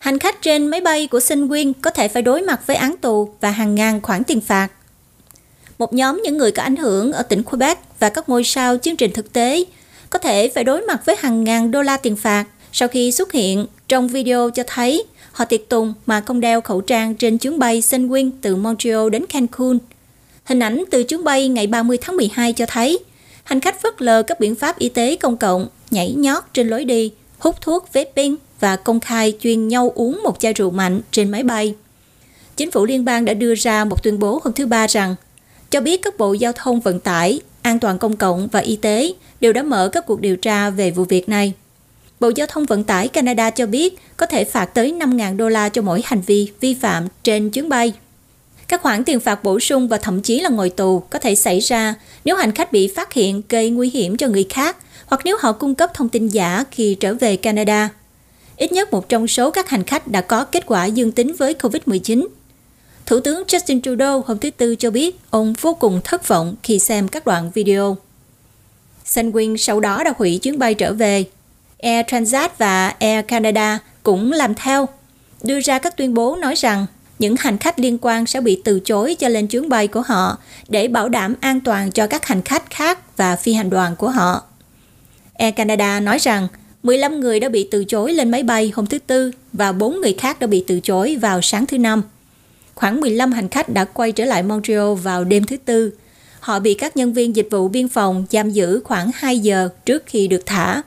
Hành 0.01 0.19
khách 0.19 0.41
trên 0.41 0.67
máy 0.67 0.81
bay 0.81 1.07
của 1.07 1.19
Sunwing 1.19 1.73
có 1.81 1.89
thể 1.89 2.07
phải 2.07 2.21
đối 2.21 2.41
mặt 2.41 2.67
với 2.67 2.75
án 2.75 2.95
tù 3.01 3.29
và 3.41 3.51
hàng 3.51 3.75
ngàn 3.75 4.01
khoản 4.01 4.23
tiền 4.23 4.41
phạt. 4.41 4.67
Một 5.77 5.93
nhóm 5.93 6.21
những 6.23 6.37
người 6.37 6.51
có 6.51 6.63
ảnh 6.63 6.75
hưởng 6.75 7.11
ở 7.11 7.23
tỉnh 7.23 7.43
Quebec 7.43 7.77
và 7.99 8.09
các 8.09 8.29
ngôi 8.29 8.43
sao 8.43 8.77
chương 8.77 8.95
trình 8.95 9.11
thực 9.13 9.33
tế 9.33 9.63
có 10.09 10.19
thể 10.19 10.47
phải 10.47 10.63
đối 10.63 10.81
mặt 10.81 11.05
với 11.05 11.15
hàng 11.19 11.43
ngàn 11.43 11.71
đô 11.71 11.81
la 11.81 11.97
tiền 11.97 12.15
phạt 12.15 12.45
sau 12.71 12.87
khi 12.87 13.11
xuất 13.11 13.31
hiện 13.31 13.65
trong 13.87 14.07
video 14.07 14.49
cho 14.49 14.63
thấy 14.67 15.03
họ 15.31 15.45
tiệc 15.45 15.69
tùng 15.69 15.93
mà 16.05 16.21
không 16.21 16.39
đeo 16.39 16.61
khẩu 16.61 16.81
trang 16.81 17.15
trên 17.15 17.37
chuyến 17.37 17.59
bay 17.59 17.81
Sunwing 17.81 18.31
từ 18.41 18.55
Montreal 18.55 19.09
đến 19.09 19.25
Cancun. 19.25 19.77
Hình 20.43 20.59
ảnh 20.59 20.83
từ 20.91 21.03
chuyến 21.03 21.23
bay 21.23 21.47
ngày 21.47 21.67
30 21.67 21.97
tháng 22.01 22.17
12 22.17 22.53
cho 22.53 22.65
thấy 22.65 22.99
hành 23.43 23.59
khách 23.59 23.81
phớt 23.81 24.01
lờ 24.01 24.23
các 24.23 24.39
biện 24.39 24.55
pháp 24.55 24.79
y 24.79 24.89
tế 24.89 25.15
công 25.15 25.37
cộng, 25.37 25.67
nhảy 25.91 26.13
nhót 26.17 26.43
trên 26.53 26.67
lối 26.67 26.85
đi, 26.85 27.11
hút 27.39 27.61
thuốc 27.61 27.93
vaping 27.93 28.35
và 28.61 28.75
công 28.75 28.99
khai 28.99 29.33
chuyên 29.39 29.67
nhau 29.67 29.91
uống 29.95 30.23
một 30.23 30.39
chai 30.39 30.53
rượu 30.53 30.71
mạnh 30.71 31.01
trên 31.11 31.31
máy 31.31 31.43
bay. 31.43 31.75
Chính 32.57 32.71
phủ 32.71 32.85
liên 32.85 33.05
bang 33.05 33.25
đã 33.25 33.33
đưa 33.33 33.55
ra 33.55 33.85
một 33.85 34.03
tuyên 34.03 34.19
bố 34.19 34.39
hôm 34.43 34.53
thứ 34.53 34.65
Ba 34.65 34.87
rằng 34.87 35.15
cho 35.71 35.81
biết 35.81 36.01
các 36.03 36.17
bộ 36.17 36.33
giao 36.33 36.51
thông 36.55 36.79
vận 36.79 36.99
tải, 36.99 37.41
an 37.61 37.79
toàn 37.79 37.97
công 37.97 38.17
cộng 38.17 38.47
và 38.47 38.59
y 38.59 38.75
tế 38.75 39.13
đều 39.41 39.53
đã 39.53 39.63
mở 39.63 39.89
các 39.89 40.05
cuộc 40.05 40.21
điều 40.21 40.35
tra 40.35 40.69
về 40.69 40.91
vụ 40.91 41.03
việc 41.03 41.29
này. 41.29 41.53
Bộ 42.19 42.31
Giao 42.35 42.47
thông 42.47 42.65
Vận 42.65 42.83
tải 42.83 43.07
Canada 43.07 43.49
cho 43.49 43.65
biết 43.65 43.99
có 44.17 44.25
thể 44.25 44.43
phạt 44.43 44.65
tới 44.65 44.93
5.000 44.99 45.37
đô 45.37 45.49
la 45.49 45.69
cho 45.69 45.81
mỗi 45.81 46.01
hành 46.05 46.21
vi 46.21 46.51
vi 46.59 46.73
phạm 46.73 47.07
trên 47.23 47.49
chuyến 47.49 47.69
bay. 47.69 47.93
Các 48.67 48.81
khoản 48.81 49.03
tiền 49.03 49.19
phạt 49.19 49.43
bổ 49.43 49.59
sung 49.59 49.87
và 49.87 49.97
thậm 49.97 50.21
chí 50.21 50.39
là 50.39 50.49
ngồi 50.49 50.69
tù 50.69 50.99
có 50.99 51.19
thể 51.19 51.35
xảy 51.35 51.59
ra 51.59 51.95
nếu 52.25 52.35
hành 52.35 52.51
khách 52.51 52.71
bị 52.71 52.87
phát 52.95 53.13
hiện 53.13 53.41
gây 53.49 53.69
nguy 53.69 53.89
hiểm 53.89 54.17
cho 54.17 54.27
người 54.27 54.45
khác 54.49 54.77
hoặc 55.05 55.21
nếu 55.25 55.37
họ 55.39 55.51
cung 55.51 55.75
cấp 55.75 55.91
thông 55.93 56.09
tin 56.09 56.27
giả 56.27 56.63
khi 56.71 56.95
trở 56.99 57.13
về 57.13 57.35
Canada. 57.35 57.89
Ít 58.57 58.71
nhất 58.71 58.91
một 58.93 59.09
trong 59.09 59.27
số 59.27 59.51
các 59.51 59.69
hành 59.69 59.83
khách 59.83 60.07
đã 60.07 60.21
có 60.21 60.45
kết 60.45 60.65
quả 60.65 60.85
dương 60.85 61.11
tính 61.11 61.35
với 61.37 61.53
COVID-19. 61.53 62.27
Thủ 63.05 63.19
tướng 63.19 63.43
Justin 63.47 63.81
Trudeau 63.81 64.23
hôm 64.27 64.37
thứ 64.37 64.49
Tư 64.51 64.75
cho 64.75 64.91
biết 64.91 65.19
ông 65.29 65.53
vô 65.61 65.73
cùng 65.73 66.01
thất 66.03 66.27
vọng 66.27 66.55
khi 66.63 66.79
xem 66.79 67.07
các 67.07 67.25
đoạn 67.25 67.51
video. 67.53 67.97
Sunwing 69.05 69.57
sau 69.57 69.79
đó 69.79 70.03
đã 70.03 70.13
hủy 70.17 70.39
chuyến 70.41 70.59
bay 70.59 70.73
trở 70.73 70.93
về. 70.93 71.25
Air 71.79 72.05
Transat 72.07 72.57
và 72.57 72.89
Air 72.99 73.25
Canada 73.27 73.79
cũng 74.03 74.31
làm 74.31 74.55
theo, 74.55 74.89
đưa 75.43 75.59
ra 75.59 75.79
các 75.79 75.97
tuyên 75.97 76.13
bố 76.13 76.35
nói 76.35 76.55
rằng 76.55 76.85
những 77.19 77.35
hành 77.39 77.57
khách 77.57 77.79
liên 77.79 77.97
quan 78.01 78.25
sẽ 78.25 78.41
bị 78.41 78.61
từ 78.63 78.79
chối 78.79 79.15
cho 79.15 79.27
lên 79.27 79.47
chuyến 79.47 79.69
bay 79.69 79.87
của 79.87 80.01
họ 80.01 80.37
để 80.67 80.87
bảo 80.87 81.09
đảm 81.09 81.35
an 81.39 81.59
toàn 81.61 81.91
cho 81.91 82.07
các 82.07 82.25
hành 82.25 82.41
khách 82.41 82.69
khác 82.69 83.17
và 83.17 83.35
phi 83.35 83.53
hành 83.53 83.69
đoàn 83.69 83.95
của 83.95 84.09
họ. 84.09 84.43
Air 85.33 85.55
Canada 85.55 85.99
nói 85.99 86.17
rằng 86.17 86.47
15 86.83 87.19
người 87.19 87.39
đã 87.39 87.49
bị 87.49 87.67
từ 87.71 87.85
chối 87.85 88.13
lên 88.13 88.31
máy 88.31 88.43
bay 88.43 88.71
hôm 88.75 88.85
thứ 88.85 88.99
Tư 88.99 89.31
và 89.53 89.71
4 89.71 90.01
người 90.01 90.13
khác 90.13 90.39
đã 90.39 90.47
bị 90.47 90.63
từ 90.67 90.79
chối 90.79 91.17
vào 91.21 91.41
sáng 91.41 91.65
thứ 91.65 91.77
Năm. 91.77 92.01
Khoảng 92.75 93.01
15 93.01 93.31
hành 93.31 93.49
khách 93.49 93.69
đã 93.69 93.85
quay 93.85 94.11
trở 94.11 94.25
lại 94.25 94.43
Montreal 94.43 94.93
vào 94.93 95.23
đêm 95.23 95.43
thứ 95.43 95.57
Tư. 95.65 95.93
Họ 96.39 96.59
bị 96.59 96.73
các 96.73 96.97
nhân 96.97 97.13
viên 97.13 97.35
dịch 97.35 97.47
vụ 97.51 97.67
biên 97.67 97.87
phòng 97.87 98.25
giam 98.31 98.49
giữ 98.49 98.81
khoảng 98.83 99.11
2 99.15 99.39
giờ 99.39 99.69
trước 99.85 100.03
khi 100.05 100.27
được 100.27 100.45
thả. 100.45 100.81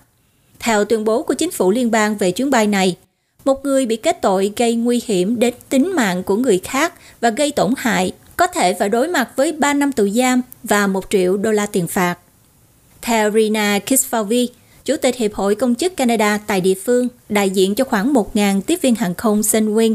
Theo 0.59 0.85
tuyên 0.85 1.05
bố 1.05 1.23
của 1.23 1.35
chính 1.35 1.51
phủ 1.51 1.71
liên 1.71 1.91
bang 1.91 2.17
về 2.17 2.31
chuyến 2.31 2.51
bay 2.51 2.67
này, 2.67 2.97
một 3.45 3.65
người 3.65 3.87
bị 3.87 3.97
kết 3.97 4.23
tội 4.23 4.53
gây 4.57 4.75
nguy 4.75 5.03
hiểm 5.07 5.39
đến 5.39 5.55
tính 5.69 5.93
mạng 5.97 6.23
của 6.23 6.37
người 6.37 6.61
khác 6.65 6.95
và 7.21 7.31
gây 7.31 7.53
tổn 7.53 7.75
hại 7.77 8.13
có 8.37 8.47
thể 8.47 8.75
phải 8.75 8.89
đối 8.89 9.09
mặt 9.09 9.29
với 9.37 9.53
3 9.53 9.75
năm 9.75 9.93
tù 9.93 10.09
giam 10.09 10.43
và 10.63 10.87
1 10.87 11.05
triệu 11.11 11.37
đô 11.37 11.53
la 11.53 11.67
tiền 11.67 11.89
phạt. 11.89 12.17
Theo 13.03 13.31
Rina 13.31 13.79
Kisfavi, 13.87 14.47
Chủ 14.85 14.97
tịch 14.97 15.17
Hiệp 15.17 15.35
hội 15.35 15.55
Công 15.55 15.75
chức 15.75 15.97
Canada 15.97 16.39
tại 16.47 16.61
địa 16.61 16.75
phương, 16.75 17.09
đại 17.29 17.51
diện 17.51 17.75
cho 17.75 17.85
khoảng 17.85 18.13
1.000 18.13 18.61
tiếp 18.61 18.79
viên 18.83 18.95
hàng 18.95 19.15
không 19.15 19.41
Sunwing, 19.41 19.95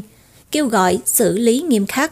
kêu 0.51 0.67
gọi 0.67 0.99
xử 1.05 1.37
lý 1.37 1.61
nghiêm 1.61 1.85
khắc. 1.85 2.11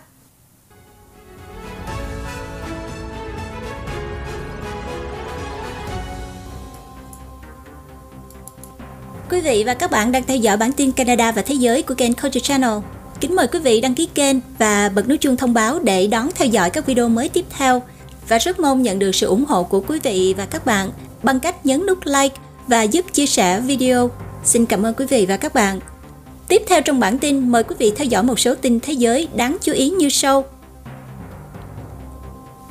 Quý 9.30 9.42
vị 9.42 9.64
và 9.66 9.74
các 9.74 9.92
bạn 9.92 10.12
đang 10.12 10.24
theo 10.24 10.38
dõi 10.38 10.58
bản 10.58 10.72
tin 10.72 10.92
Canada 10.92 11.32
và 11.32 11.42
Thế 11.42 11.56
giới 11.56 11.82
của 11.82 11.94
kênh 11.94 12.14
Culture 12.14 12.40
Channel. 12.40 12.78
Kính 13.20 13.36
mời 13.36 13.48
quý 13.48 13.60
vị 13.60 13.82
đăng 13.82 13.96
ký 13.96 14.08
kênh 14.14 14.36
và 14.58 14.90
bật 14.90 15.10
nút 15.10 15.22
chuông 15.22 15.38
thông 15.38 15.54
báo 15.54 15.80
để 15.80 16.08
đón 16.08 16.30
theo 16.36 16.48
dõi 16.48 16.70
các 16.70 16.86
video 16.86 17.10
mới 17.10 17.30
tiếp 17.30 17.46
theo 17.50 17.82
và 18.28 18.38
rất 18.38 18.60
mong 18.60 18.82
nhận 18.82 19.00
được 19.00 19.16
sự 19.16 19.28
ủng 19.28 19.46
hộ 19.46 19.64
của 19.64 19.84
quý 19.88 20.00
vị 20.04 20.34
và 20.38 20.46
các 20.46 20.66
bạn 20.66 20.90
bằng 21.24 21.40
cách 21.40 21.66
nhấn 21.66 21.86
nút 21.86 22.00
like 22.06 22.36
và 22.68 22.84
giúp 22.84 23.06
chia 23.14 23.26
sẻ 23.26 23.60
video. 23.60 24.12
Xin 24.44 24.66
cảm 24.66 24.84
ơn 24.84 24.94
quý 24.94 25.06
vị 25.06 25.26
và 25.30 25.38
các 25.38 25.54
bạn. 25.54 25.80
Tiếp 26.48 26.62
theo 26.68 26.82
trong 26.82 27.00
bản 27.00 27.18
tin, 27.18 27.52
mời 27.52 27.64
quý 27.64 27.76
vị 27.80 27.92
theo 27.96 28.06
dõi 28.06 28.24
một 28.24 28.40
số 28.40 28.56
tin 28.56 28.80
thế 28.80 28.94
giới 28.94 29.28
đáng 29.36 29.58
chú 29.62 29.74
ý 29.74 29.90
như 29.90 30.10
sau. 30.10 30.44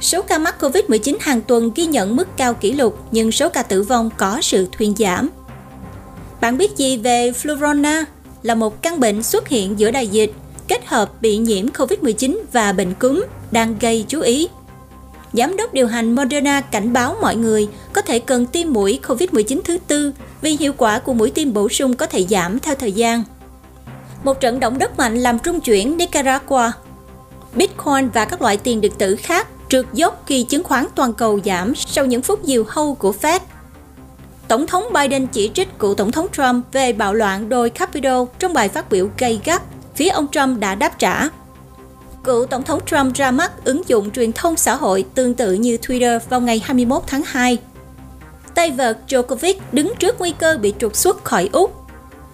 Số 0.00 0.22
ca 0.22 0.38
mắc 0.38 0.56
COVID-19 0.60 1.16
hàng 1.20 1.42
tuần 1.42 1.70
ghi 1.74 1.86
nhận 1.86 2.16
mức 2.16 2.36
cao 2.36 2.54
kỷ 2.54 2.72
lục 2.72 2.98
nhưng 3.10 3.32
số 3.32 3.48
ca 3.48 3.62
tử 3.62 3.82
vong 3.82 4.10
có 4.16 4.38
sự 4.42 4.68
thuyên 4.72 4.94
giảm. 4.98 5.28
Bạn 6.40 6.58
biết 6.58 6.76
gì 6.76 6.96
về 6.96 7.30
Flurona? 7.30 8.04
Là 8.42 8.54
một 8.54 8.82
căn 8.82 9.00
bệnh 9.00 9.22
xuất 9.22 9.48
hiện 9.48 9.78
giữa 9.78 9.90
đại 9.90 10.06
dịch, 10.06 10.32
kết 10.68 10.86
hợp 10.86 11.22
bị 11.22 11.36
nhiễm 11.36 11.66
COVID-19 11.68 12.38
và 12.52 12.72
bệnh 12.72 12.94
cúm 12.94 13.24
đang 13.50 13.76
gây 13.80 14.04
chú 14.08 14.20
ý. 14.20 14.48
Giám 15.36 15.56
đốc 15.56 15.72
điều 15.72 15.86
hành 15.86 16.14
Moderna 16.14 16.60
cảnh 16.60 16.92
báo 16.92 17.16
mọi 17.20 17.36
người 17.36 17.68
có 17.92 18.02
thể 18.02 18.18
cần 18.18 18.46
tiêm 18.46 18.72
mũi 18.72 19.00
COVID-19 19.06 19.60
thứ 19.64 19.78
tư 19.86 20.12
vì 20.40 20.56
hiệu 20.60 20.72
quả 20.76 20.98
của 20.98 21.14
mũi 21.14 21.30
tiêm 21.30 21.52
bổ 21.52 21.68
sung 21.68 21.96
có 21.96 22.06
thể 22.06 22.26
giảm 22.30 22.58
theo 22.58 22.74
thời 22.74 22.92
gian. 22.92 23.22
Một 24.24 24.40
trận 24.40 24.60
động 24.60 24.78
đất 24.78 24.98
mạnh 24.98 25.16
làm 25.18 25.38
trung 25.38 25.60
chuyển 25.60 25.96
Nicaragua. 25.96 26.70
Bitcoin 27.54 28.08
và 28.14 28.24
các 28.24 28.42
loại 28.42 28.56
tiền 28.56 28.80
điện 28.80 28.92
tử 28.98 29.16
khác 29.16 29.48
trượt 29.68 29.86
dốc 29.92 30.22
khi 30.26 30.42
chứng 30.42 30.62
khoán 30.62 30.86
toàn 30.94 31.12
cầu 31.12 31.40
giảm 31.44 31.74
sau 31.74 32.06
những 32.06 32.22
phút 32.22 32.40
diều 32.44 32.64
hâu 32.68 32.94
của 32.94 33.14
Fed– 33.22 33.40
Tổng 34.48 34.66
thống 34.66 34.84
Biden 34.94 35.26
chỉ 35.26 35.50
trích 35.54 35.78
cựu 35.78 35.94
Tổng 35.94 36.12
thống 36.12 36.26
Trump 36.32 36.64
về 36.72 36.92
bạo 36.92 37.14
loạn 37.14 37.48
đôi 37.48 37.70
Capitol 37.70 38.28
trong 38.38 38.52
bài 38.52 38.68
phát 38.68 38.90
biểu 38.90 39.08
gay 39.18 39.40
gắt, 39.44 39.62
phía 39.94 40.08
ông 40.08 40.26
Trump 40.32 40.58
đã 40.58 40.74
đáp 40.74 40.98
trả. 40.98 41.28
Cựu 42.26 42.46
Tổng 42.46 42.62
thống 42.62 42.80
Trump 42.86 43.14
ra 43.14 43.30
mắt 43.30 43.64
ứng 43.64 43.82
dụng 43.88 44.10
truyền 44.10 44.32
thông 44.32 44.56
xã 44.56 44.74
hội 44.74 45.04
tương 45.14 45.34
tự 45.34 45.52
như 45.52 45.76
Twitter 45.76 46.18
vào 46.28 46.40
ngày 46.40 46.62
21 46.64 47.02
tháng 47.06 47.22
2. 47.26 47.58
tay 48.54 48.70
vợt 48.70 48.98
Djokovic 49.08 49.54
đứng 49.72 49.92
trước 49.98 50.16
nguy 50.18 50.32
cơ 50.32 50.58
bị 50.60 50.74
trục 50.78 50.96
xuất 50.96 51.24
khỏi 51.24 51.48
Úc. 51.52 51.86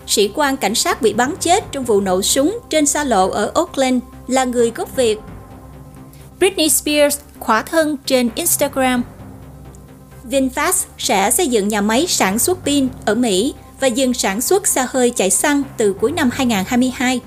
Sĩ 0.07 0.31
quan 0.35 0.57
cảnh 0.57 0.75
sát 0.75 1.03
bị 1.03 1.13
bắn 1.13 1.35
chết 1.41 1.65
trong 1.73 1.85
vụ 1.85 2.01
nổ 2.01 2.23
súng 2.23 2.59
trên 2.71 2.87
xa 2.87 3.05
lộ 3.05 3.31
ở 3.31 3.53
Auckland 3.55 4.03
là 4.29 4.45
người 4.45 4.71
gốc 4.71 4.97
Việt. 4.97 5.19
Britney 6.39 6.69
Spears 6.69 7.19
khỏa 7.39 7.63
thân 7.63 7.97
trên 8.07 8.31
Instagram. 8.35 9.03
VinFast 10.31 10.85
sẽ 10.99 11.31
xây 11.31 11.49
dựng 11.49 11.69
nhà 11.69 11.81
máy 11.81 12.07
sản 12.09 12.39
xuất 12.39 12.59
pin 12.65 12.89
ở 13.05 13.15
Mỹ 13.15 13.55
và 13.81 13.87
dừng 13.87 14.15
sản 14.15 14.41
xuất 14.41 14.67
xe 14.67 14.87
hơi 14.89 15.11
chạy 15.11 15.31
xăng 15.31 15.63
từ 15.77 15.93
cuối 15.93 16.13
năm 16.13 16.31
2022. 16.33 17.21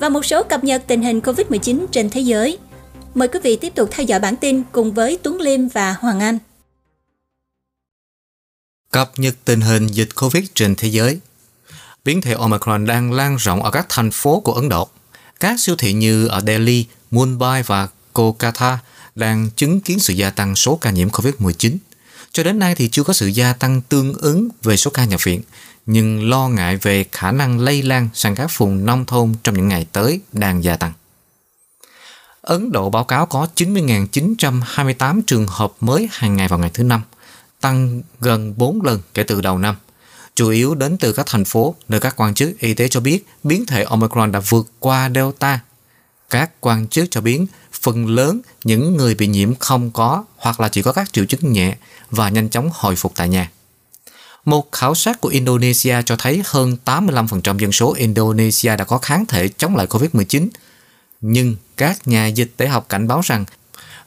Và 0.00 0.08
một 0.08 0.24
số 0.24 0.42
cập 0.42 0.64
nhật 0.64 0.82
tình 0.86 1.02
hình 1.02 1.20
COVID-19 1.20 1.86
trên 1.92 2.10
thế 2.10 2.20
giới. 2.20 2.58
Mời 3.14 3.28
quý 3.28 3.40
vị 3.42 3.56
tiếp 3.56 3.74
tục 3.74 3.88
theo 3.92 4.06
dõi 4.06 4.20
bản 4.20 4.36
tin 4.36 4.62
cùng 4.72 4.94
với 4.94 5.18
Tuấn 5.22 5.40
Liêm 5.40 5.68
và 5.68 5.92
Hoàng 5.92 6.20
Anh. 6.20 6.38
Cập 8.90 9.12
nhật 9.16 9.34
tình 9.44 9.60
hình 9.60 9.86
dịch 9.86 10.08
COVID 10.14 10.44
trên 10.54 10.74
thế 10.74 10.88
giới 10.88 11.20
Biến 12.04 12.20
thể 12.20 12.32
Omicron 12.32 12.86
đang 12.86 13.12
lan 13.12 13.36
rộng 13.36 13.62
ở 13.62 13.70
các 13.70 13.86
thành 13.88 14.10
phố 14.10 14.40
của 14.40 14.52
Ấn 14.52 14.68
Độ. 14.68 14.88
Các 15.40 15.60
siêu 15.60 15.76
thị 15.76 15.92
như 15.92 16.26
ở 16.26 16.40
Delhi, 16.46 16.86
Mumbai 17.10 17.62
và 17.62 17.88
Kolkata 18.12 18.78
đang 19.14 19.50
chứng 19.56 19.80
kiến 19.80 19.98
sự 19.98 20.14
gia 20.14 20.30
tăng 20.30 20.56
số 20.56 20.78
ca 20.80 20.90
nhiễm 20.90 21.08
COVID-19. 21.08 21.76
Cho 22.32 22.42
đến 22.42 22.58
nay 22.58 22.74
thì 22.74 22.88
chưa 22.88 23.02
có 23.02 23.12
sự 23.12 23.26
gia 23.26 23.52
tăng 23.52 23.80
tương 23.80 24.14
ứng 24.14 24.48
về 24.62 24.76
số 24.76 24.90
ca 24.90 25.04
nhập 25.04 25.24
viện, 25.24 25.42
nhưng 25.86 26.30
lo 26.30 26.48
ngại 26.48 26.76
về 26.76 27.04
khả 27.12 27.32
năng 27.32 27.60
lây 27.60 27.82
lan 27.82 28.08
sang 28.14 28.34
các 28.34 28.50
vùng 28.56 28.86
nông 28.86 29.04
thôn 29.04 29.34
trong 29.42 29.54
những 29.54 29.68
ngày 29.68 29.86
tới 29.92 30.20
đang 30.32 30.64
gia 30.64 30.76
tăng. 30.76 30.92
Ấn 32.42 32.72
Độ 32.72 32.90
báo 32.90 33.04
cáo 33.04 33.26
có 33.26 33.46
90.928 33.56 35.20
trường 35.26 35.46
hợp 35.46 35.72
mới 35.80 36.08
hàng 36.12 36.36
ngày 36.36 36.48
vào 36.48 36.58
ngày 36.58 36.70
thứ 36.74 36.82
Năm, 36.82 37.02
tăng 37.60 38.02
gần 38.20 38.54
4 38.56 38.82
lần 38.82 39.00
kể 39.14 39.22
từ 39.22 39.40
đầu 39.40 39.58
năm. 39.58 39.76
Chủ 40.34 40.48
yếu 40.48 40.74
đến 40.74 40.96
từ 40.96 41.12
các 41.12 41.26
thành 41.26 41.44
phố 41.44 41.74
nơi 41.88 42.00
các 42.00 42.16
quan 42.16 42.34
chức 42.34 42.58
y 42.58 42.74
tế 42.74 42.88
cho 42.88 43.00
biết 43.00 43.26
biến 43.42 43.66
thể 43.66 43.82
Omicron 43.82 44.32
đã 44.32 44.40
vượt 44.48 44.66
qua 44.78 45.10
Delta. 45.14 45.60
Các 46.30 46.50
quan 46.60 46.88
chức 46.88 47.10
cho 47.10 47.20
biết 47.20 47.40
phần 47.82 48.06
lớn 48.06 48.40
những 48.64 48.96
người 48.96 49.14
bị 49.14 49.26
nhiễm 49.26 49.54
không 49.54 49.90
có 49.90 50.24
hoặc 50.36 50.60
là 50.60 50.68
chỉ 50.68 50.82
có 50.82 50.92
các 50.92 51.12
triệu 51.12 51.24
chứng 51.24 51.52
nhẹ 51.52 51.76
và 52.10 52.28
nhanh 52.28 52.48
chóng 52.48 52.70
hồi 52.72 52.96
phục 52.96 53.12
tại 53.16 53.28
nhà. 53.28 53.50
Một 54.44 54.72
khảo 54.72 54.94
sát 54.94 55.20
của 55.20 55.28
Indonesia 55.28 56.02
cho 56.02 56.16
thấy 56.16 56.42
hơn 56.44 56.76
85% 56.84 57.58
dân 57.58 57.72
số 57.72 57.94
Indonesia 57.94 58.76
đã 58.76 58.84
có 58.84 58.98
kháng 58.98 59.26
thể 59.26 59.48
chống 59.48 59.76
lại 59.76 59.86
COVID-19. 59.86 60.48
Nhưng 61.20 61.56
các 61.76 62.08
nhà 62.08 62.26
dịch 62.26 62.50
tễ 62.56 62.66
học 62.66 62.86
cảnh 62.88 63.08
báo 63.08 63.20
rằng 63.24 63.44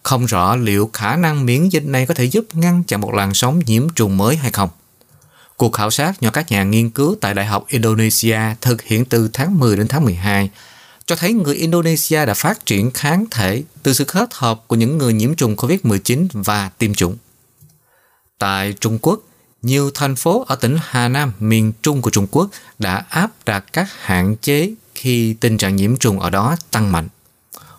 không 0.04 0.26
rõ 0.26 0.56
liệu 0.56 0.90
khả 0.94 1.16
năng 1.16 1.46
miễn 1.46 1.70
dịch 1.70 1.86
này 1.86 2.06
có 2.06 2.14
thể 2.14 2.24
giúp 2.24 2.46
ngăn 2.54 2.84
chặn 2.84 3.02
một 3.02 3.14
làn 3.14 3.34
sóng 3.34 3.60
nhiễm 3.66 3.90
trùng 3.90 4.18
mới 4.18 4.36
hay 4.36 4.52
không. 4.52 4.70
Cuộc 5.58 5.74
khảo 5.74 5.92
sát 5.92 6.22
do 6.22 6.32
các 6.32 6.52
nhà 6.52 6.64
nghiên 6.64 6.90
cứu 6.90 7.16
tại 7.22 7.34
Đại 7.34 7.46
học 7.46 7.66
Indonesia 7.68 8.40
thực 8.62 8.82
hiện 8.82 9.06
từ 9.06 9.30
tháng 9.34 9.60
10 9.60 9.78
đến 9.78 9.88
tháng 9.88 10.04
12 10.06 10.50
cho 11.06 11.16
thấy 11.16 11.34
người 11.34 11.56
Indonesia 11.56 12.26
đã 12.26 12.34
phát 12.34 12.66
triển 12.66 12.92
kháng 12.92 13.26
thể 13.32 13.64
từ 13.84 13.94
sự 13.94 14.06
kết 14.06 14.30
hợp 14.34 14.64
của 14.68 14.76
những 14.76 14.98
người 14.98 15.14
nhiễm 15.14 15.36
trùng 15.36 15.56
COVID-19 15.56 16.28
và 16.34 16.70
tiêm 16.78 16.94
chủng. 16.94 17.18
Tại 18.40 18.74
Trung 18.80 19.00
Quốc, 19.02 19.20
nhiều 19.64 19.91
thành 19.93 20.16
phố 20.16 20.45
ở 20.47 20.55
tỉnh 20.55 20.78
Hà 20.82 21.07
Nam, 21.07 21.34
miền 21.39 21.74
Trung 21.82 22.01
của 22.01 22.09
Trung 22.09 22.28
Quốc 22.32 22.49
đã 22.80 23.05
áp 23.09 23.32
đặt 23.45 23.66
các 23.74 23.88
hạn 23.99 24.36
chế 24.41 24.74
khi 24.95 25.34
tình 25.34 25.57
trạng 25.57 25.76
nhiễm 25.76 25.97
trùng 25.97 26.20
ở 26.20 26.30
đó 26.30 26.55
tăng 26.72 26.91
mạnh. 26.91 27.07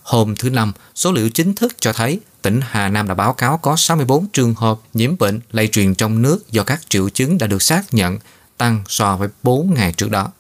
Hôm 0.02 0.34
thứ 0.36 0.50
Năm, 0.50 0.72
số 0.94 1.12
liệu 1.12 1.30
chính 1.30 1.54
thức 1.54 1.72
cho 1.80 1.92
thấy 1.92 2.20
tỉnh 2.42 2.60
Hà 2.68 2.88
Nam 2.88 3.08
đã 3.08 3.14
báo 3.14 3.32
cáo 3.32 3.58
có 3.58 3.76
64 3.76 4.26
trường 4.32 4.54
hợp 4.54 4.78
nhiễm 4.94 5.18
bệnh 5.18 5.40
lây 5.52 5.68
truyền 5.68 5.94
trong 5.94 6.22
nước 6.22 6.50
do 6.50 6.62
các 6.62 6.80
triệu 6.88 7.08
chứng 7.08 7.38
đã 7.38 7.46
được 7.46 7.62
xác 7.62 7.94
nhận 7.94 8.18
tăng 8.56 8.82
so 8.88 9.16
với 9.16 9.28
4 9.42 9.74
ngày 9.74 9.92
trước 9.92 10.10
đó. 10.10 10.30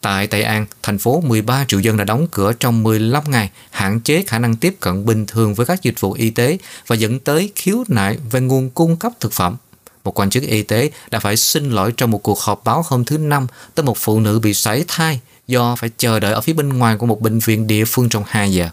Tại 0.00 0.26
Tây 0.26 0.42
An, 0.42 0.66
thành 0.82 0.98
phố 0.98 1.20
13 1.20 1.64
triệu 1.68 1.80
dân 1.80 1.96
đã 1.96 2.04
đóng 2.04 2.28
cửa 2.30 2.52
trong 2.52 2.82
15 2.82 3.24
ngày, 3.26 3.50
hạn 3.70 4.00
chế 4.00 4.24
khả 4.26 4.38
năng 4.38 4.56
tiếp 4.56 4.76
cận 4.80 5.06
bình 5.06 5.26
thường 5.26 5.54
với 5.54 5.66
các 5.66 5.82
dịch 5.82 6.00
vụ 6.00 6.12
y 6.12 6.30
tế 6.30 6.58
và 6.86 6.96
dẫn 6.96 7.20
tới 7.20 7.52
khiếu 7.54 7.84
nại 7.88 8.18
về 8.30 8.40
nguồn 8.40 8.70
cung 8.70 8.96
cấp 8.96 9.12
thực 9.20 9.32
phẩm. 9.32 9.56
Một 10.06 10.20
quan 10.20 10.30
chức 10.30 10.42
y 10.42 10.62
tế 10.62 10.90
đã 11.10 11.18
phải 11.18 11.36
xin 11.36 11.70
lỗi 11.70 11.92
trong 11.96 12.10
một 12.10 12.22
cuộc 12.22 12.40
họp 12.40 12.64
báo 12.64 12.84
hôm 12.86 13.04
thứ 13.04 13.18
Năm 13.18 13.46
tới 13.74 13.84
một 13.84 13.96
phụ 13.98 14.20
nữ 14.20 14.38
bị 14.38 14.54
sảy 14.54 14.84
thai 14.88 15.20
do 15.46 15.76
phải 15.76 15.90
chờ 15.98 16.20
đợi 16.20 16.32
ở 16.32 16.40
phía 16.40 16.52
bên 16.52 16.68
ngoài 16.68 16.96
của 16.96 17.06
một 17.06 17.20
bệnh 17.20 17.38
viện 17.38 17.66
địa 17.66 17.84
phương 17.84 18.08
trong 18.08 18.24
2 18.26 18.52
giờ. 18.52 18.68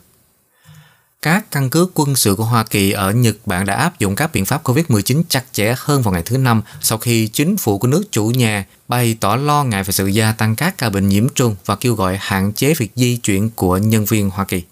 Các 1.22 1.52
căn 1.52 1.70
cứ 1.70 1.88
quân 1.94 2.16
sự 2.16 2.36
của 2.36 2.44
Hoa 2.44 2.64
Kỳ 2.64 2.92
ở 2.92 3.12
Nhật 3.12 3.36
Bản 3.46 3.66
đã 3.66 3.76
áp 3.76 4.00
dụng 4.00 4.16
các 4.16 4.34
biện 4.34 4.46
pháp 4.46 4.64
COVID-19 4.64 5.24
chặt 5.30 5.44
chẽ 5.52 5.76
hơn 5.78 6.02
vào 6.02 6.14
ngày 6.14 6.24
thứ 6.26 6.38
Năm 6.38 6.62
sau 6.82 6.98
khi 6.98 7.28
chính 7.28 7.58
phủ 7.58 7.78
của 7.78 7.88
nước 7.88 8.04
chủ 8.12 8.26
nhà 8.26 8.66
bày 8.88 9.18
tỏ 9.20 9.36
lo 9.36 9.64
ngại 9.64 9.84
về 9.84 9.92
sự 9.92 10.08
gia 10.08 10.32
tăng 10.32 10.56
các 10.56 10.78
ca 10.78 10.90
bệnh 10.90 11.10
nhiễm 11.10 11.30
trùng 11.30 11.56
và 11.66 11.76
kêu 11.76 11.96
gọi 11.96 12.18
hạn 12.22 12.54
chế 12.54 12.74
việc 12.74 12.92
di 12.96 13.18
chuyển 13.18 13.50
của 13.50 13.78
nhân 13.78 14.06
viên 14.06 14.30
Hoa 14.30 14.46
Kỳ. 14.46 14.64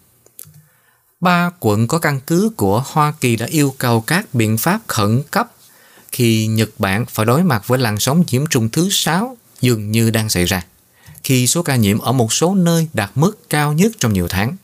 Ba 1.19 1.51
quận 1.59 1.87
có 1.87 1.99
căn 1.99 2.19
cứ 2.27 2.51
của 2.55 2.83
Hoa 2.85 3.13
Kỳ 3.21 3.35
đã 3.35 3.45
yêu 3.45 3.75
cầu 3.77 4.01
các 4.01 4.33
biện 4.33 4.57
pháp 4.57 4.79
khẩn 4.87 5.21
cấp 5.31 5.51
khi 6.11 6.47
Nhật 6.47 6.69
Bản 6.77 7.05
phải 7.05 7.25
đối 7.25 7.43
mặt 7.43 7.67
với 7.67 7.79
làn 7.79 7.99
sóng 7.99 8.23
nhiễm 8.31 8.45
trùng 8.47 8.69
thứ 8.69 8.89
6 8.91 9.37
dường 9.61 9.91
như 9.91 10.09
đang 10.09 10.29
xảy 10.29 10.45
ra, 10.45 10.63
khi 11.23 11.47
số 11.47 11.63
ca 11.63 11.75
nhiễm 11.75 11.99
ở 11.99 12.11
một 12.11 12.33
số 12.33 12.55
nơi 12.55 12.87
đạt 12.93 13.11
mức 13.15 13.49
cao 13.49 13.73
nhất 13.73 13.91
trong 13.99 14.13
nhiều 14.13 14.27
tháng. 14.27 14.55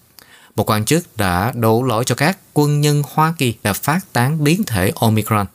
Một 0.56 0.70
quan 0.70 0.86
chức 0.86 1.18
đã 1.18 1.52
đổ 1.56 1.84
lỗi 1.84 2.04
cho 2.06 2.16
các 2.16 2.38
quân 2.54 2.82
nhân 2.82 3.04
Hoa 3.14 3.34
Kỳ 3.38 3.54
đã 3.64 3.74
phát 3.74 4.14
tán 4.14 4.44
biến 4.44 4.64
thể 4.64 4.92
Omicron. 4.96 5.46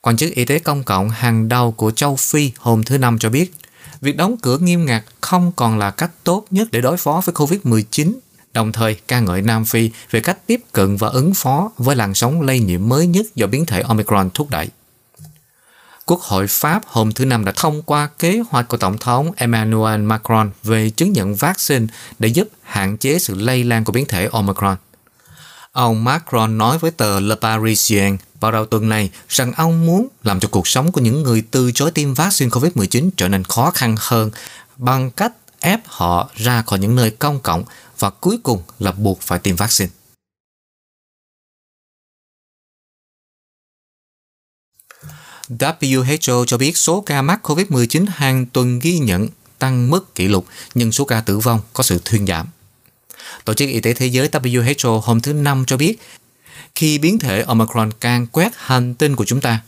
Quan 0.00 0.16
chức 0.16 0.32
y 0.32 0.44
tế 0.44 0.58
công 0.58 0.84
cộng 0.84 1.10
hàng 1.10 1.48
đầu 1.48 1.72
của 1.72 1.90
châu 1.90 2.16
Phi 2.16 2.52
hôm 2.58 2.84
thứ 2.84 2.98
Năm 2.98 3.18
cho 3.18 3.30
biết, 3.30 3.54
việc 4.00 4.16
đóng 4.16 4.36
cửa 4.42 4.58
nghiêm 4.58 4.86
ngặt 4.86 5.04
không 5.20 5.52
còn 5.56 5.78
là 5.78 5.90
cách 5.90 6.10
tốt 6.24 6.46
nhất 6.50 6.68
để 6.70 6.80
đối 6.80 6.96
phó 6.96 7.22
với 7.24 7.34
COVID-19, 7.34 8.12
đồng 8.54 8.72
thời, 8.72 8.94
ca 9.08 9.20
ngợi 9.20 9.42
Nam 9.42 9.64
Phi 9.64 9.90
về 10.10 10.20
cách 10.20 10.46
tiếp 10.46 10.60
cận 10.72 10.96
và 10.96 11.08
ứng 11.08 11.34
phó 11.34 11.70
với 11.78 11.96
làn 11.96 12.14
sóng 12.14 12.42
lây 12.42 12.60
nhiễm 12.60 12.88
mới 12.88 13.06
nhất 13.06 13.26
do 13.34 13.46
biến 13.46 13.66
thể 13.66 13.80
Omicron 13.80 14.30
thúc 14.34 14.50
đẩy. 14.50 14.68
Quốc 16.06 16.20
hội 16.20 16.46
Pháp 16.46 16.82
hôm 16.86 17.12
thứ 17.12 17.24
Năm 17.24 17.44
đã 17.44 17.52
thông 17.56 17.82
qua 17.82 18.08
kế 18.18 18.42
hoạch 18.50 18.68
của 18.68 18.76
Tổng 18.76 18.98
thống 18.98 19.32
Emmanuel 19.36 20.00
Macron 20.00 20.50
về 20.62 20.90
chứng 20.90 21.12
nhận 21.12 21.34
vaccine 21.34 21.86
để 22.18 22.28
giúp 22.28 22.48
hạn 22.62 22.96
chế 22.96 23.18
sự 23.18 23.34
lây 23.34 23.64
lan 23.64 23.84
của 23.84 23.92
biến 23.92 24.06
thể 24.06 24.28
Omicron. 24.32 24.76
Ông 25.72 26.04
Macron 26.04 26.58
nói 26.58 26.78
với 26.78 26.90
tờ 26.90 27.20
Le 27.20 27.34
Parisien 27.34 28.16
vào 28.40 28.52
đầu 28.52 28.66
tuần 28.66 28.88
này 28.88 29.10
rằng 29.28 29.52
ông 29.56 29.86
muốn 29.86 30.08
làm 30.22 30.40
cho 30.40 30.48
cuộc 30.48 30.68
sống 30.68 30.92
của 30.92 31.00
những 31.00 31.22
người 31.22 31.42
từ 31.50 31.72
chối 31.72 31.90
tiêm 31.90 32.14
vaccine 32.14 32.50
COVID-19 32.50 33.10
trở 33.16 33.28
nên 33.28 33.44
khó 33.44 33.70
khăn 33.70 33.96
hơn 33.98 34.30
bằng 34.76 35.10
cách 35.10 35.32
ép 35.60 35.80
họ 35.86 36.30
ra 36.36 36.62
khỏi 36.62 36.78
những 36.78 36.96
nơi 36.96 37.10
công 37.10 37.40
cộng 37.40 37.64
và 38.04 38.10
cuối 38.10 38.38
cùng 38.42 38.62
là 38.78 38.92
buộc 38.92 39.20
phải 39.20 39.38
tiêm 39.38 39.56
vaccine. 39.56 39.90
WHO 45.48 46.44
cho 46.44 46.58
biết 46.58 46.76
số 46.76 47.00
ca 47.00 47.22
mắc 47.22 47.40
COVID-19 47.42 48.06
hàng 48.08 48.46
tuần 48.46 48.78
ghi 48.78 48.98
nhận 48.98 49.28
tăng 49.58 49.90
mức 49.90 50.14
kỷ 50.14 50.28
lục, 50.28 50.46
nhưng 50.74 50.92
số 50.92 51.04
ca 51.04 51.20
tử 51.20 51.38
vong 51.38 51.60
có 51.72 51.82
sự 51.82 52.00
thuyên 52.04 52.26
giảm. 52.26 52.46
Tổ 53.44 53.54
chức 53.54 53.68
Y 53.68 53.80
tế 53.80 53.94
Thế 53.94 54.06
giới 54.06 54.28
WHO 54.28 55.00
hôm 55.00 55.20
thứ 55.20 55.32
Năm 55.32 55.64
cho 55.66 55.76
biết, 55.76 55.98
khi 56.74 56.98
biến 56.98 57.18
thể 57.18 57.42
Omicron 57.42 57.90
càng 58.00 58.26
quét 58.26 58.52
hành 58.56 58.94
tinh 58.94 59.16
của 59.16 59.24
chúng 59.24 59.40
ta, 59.40 59.60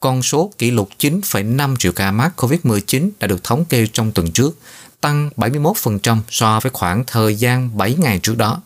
con 0.00 0.22
số 0.22 0.52
kỷ 0.58 0.70
lục 0.70 0.88
9,5 0.98 1.76
triệu 1.76 1.92
ca 1.92 2.10
mắc 2.10 2.32
COVID-19 2.36 3.10
đã 3.20 3.26
được 3.26 3.44
thống 3.44 3.64
kê 3.64 3.86
trong 3.92 4.12
tuần 4.12 4.32
trước, 4.32 4.58
tăng 5.04 5.30
71% 5.36 6.20
so 6.30 6.60
với 6.60 6.70
khoảng 6.74 7.04
thời 7.06 7.34
gian 7.34 7.78
7 7.78 7.94
ngày 7.94 8.18
trước 8.18 8.36
đó. 8.36 8.62